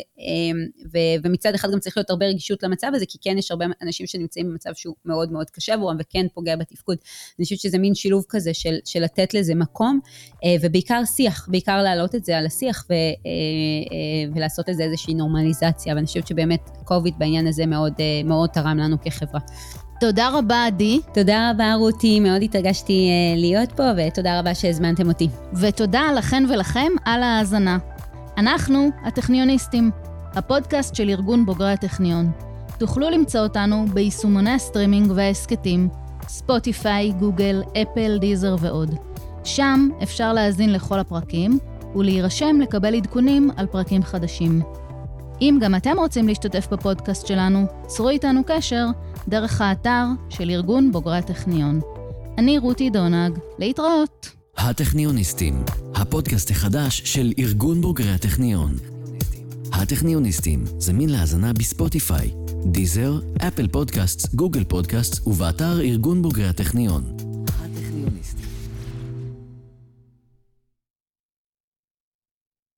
ו, 0.93 0.99
ומצד 1.25 1.55
אחד 1.55 1.71
גם 1.73 1.81
צריך 1.81 1.97
להיות 1.97 2.11
הרבה 2.11 2.27
רגישות 2.27 2.62
למצב 2.62 2.91
הזה, 2.95 3.07
כי 3.09 3.19
כן 3.21 3.39
יש 3.39 3.51
הרבה 3.51 3.67
אנשים 3.83 4.07
שנמצאים 4.07 4.47
במצב 4.47 4.71
שהוא 4.75 4.95
מאוד 5.05 5.33
מאוד 5.33 5.51
קשה 5.51 5.75
עבורם 5.75 5.97
וכן 6.01 6.27
פוגע 6.35 6.54
בתפקוד. 6.57 6.97
אני 7.39 7.45
חושבת 7.45 7.59
שזה 7.59 7.79
מין 7.79 7.95
שילוב 7.95 8.25
כזה 8.29 8.55
של, 8.55 8.75
של 8.85 9.03
לתת 9.03 9.35
לזה 9.35 9.55
מקום, 9.55 10.01
אה, 10.45 10.55
ובעיקר 10.61 11.03
שיח, 11.05 11.49
בעיקר 11.49 11.83
להעלות 11.83 12.15
את 12.15 12.25
זה 12.25 12.39
על 12.39 12.47
השיח 12.47 12.85
ו, 12.91 12.93
אה, 12.93 12.97
אה, 12.97 14.33
ולעשות 14.35 14.69
לזה 14.69 14.83
איזושהי 14.83 15.15
נורמליזציה, 15.15 15.95
ואני 15.95 16.07
חושבת 16.07 16.27
שבאמת 16.27 16.71
קוביד 16.85 17.15
בעניין 17.19 17.47
הזה 17.47 17.67
מאוד, 17.67 17.93
מאוד 18.25 18.51
תרם 18.51 18.79
לנו 18.79 18.97
כחברה. 19.05 19.41
תודה 20.01 20.29
רבה, 20.33 20.67
עדי. 20.67 21.01
תודה 21.15 21.51
רבה, 21.51 21.75
רותי, 21.75 22.21
מאוד 22.21 22.43
התרגשתי 22.43 23.09
להיות 23.37 23.73
פה, 23.73 23.83
ותודה 23.97 24.41
רבה 24.41 24.55
שהזמנתם 24.55 25.09
אותי. 25.09 25.29
ותודה 25.61 26.03
לכן 26.17 26.45
ולכם 26.51 26.93
על 27.05 27.23
ההאזנה. 27.23 27.79
אנחנו 28.37 28.89
הטכניוניסטים, 29.05 29.91
הפודקאסט 30.35 30.95
של 30.95 31.09
ארגון 31.09 31.47
בוגרי 31.47 31.73
הטכניון. 31.73 32.31
תוכלו 32.79 33.11
למצוא 33.11 33.41
אותנו 33.41 33.87
ביישומוני 33.87 34.51
הסטרימינג 34.51 35.13
וההסכתים, 35.15 35.89
ספוטיפיי, 36.29 37.12
גוגל, 37.12 37.62
אפל, 37.83 38.18
דיזר 38.18 38.57
ועוד. 38.61 38.95
שם 39.45 39.89
אפשר 40.03 40.33
להאזין 40.33 40.72
לכל 40.72 40.99
הפרקים 40.99 41.59
ולהירשם 41.97 42.61
לקבל 42.62 42.95
עדכונים 42.95 43.51
על 43.57 43.66
פרקים 43.66 44.03
חדשים. 44.03 44.62
אם 45.41 45.59
גם 45.61 45.75
אתם 45.75 45.99
רוצים 45.99 46.29
להשתתף 46.29 46.66
בפודקאסט 46.70 47.27
שלנו, 47.27 47.66
צרו 47.87 48.09
איתנו 48.09 48.41
קשר 48.47 48.87
דרך 49.29 49.61
האתר 49.61 50.05
של 50.29 50.51
ארגון 50.51 50.93
בוגרי 50.93 51.18
הטכניון. 51.18 51.81
אני 52.39 52.59
רותי 52.59 52.91
דונג, 52.91 53.39
להתראות. 53.59 54.31
הטכניוניסטים, 54.57 55.62
הפודקאסט 55.95 56.51
החדש 56.51 57.03
של 57.05 57.33
ארגון 57.39 57.81
בוגרי 57.81 58.11
הטכניון. 58.11 58.72
הטכניוניסטים, 59.72 60.64
זמין 60.79 61.09
להאזנה 61.09 61.53
בספוטיפיי, 61.53 62.31
דיזר, 62.67 63.19
אפל 63.49 63.69
פודקאסט, 63.69 64.35
גוגל 64.35 64.65
פודקאסט 64.65 65.27
ובאתר 65.27 65.81
ארגון 65.81 66.23
בוגרי 66.23 66.49
הטכניון. 66.49 67.05
הטכניוניסטים 67.49 68.44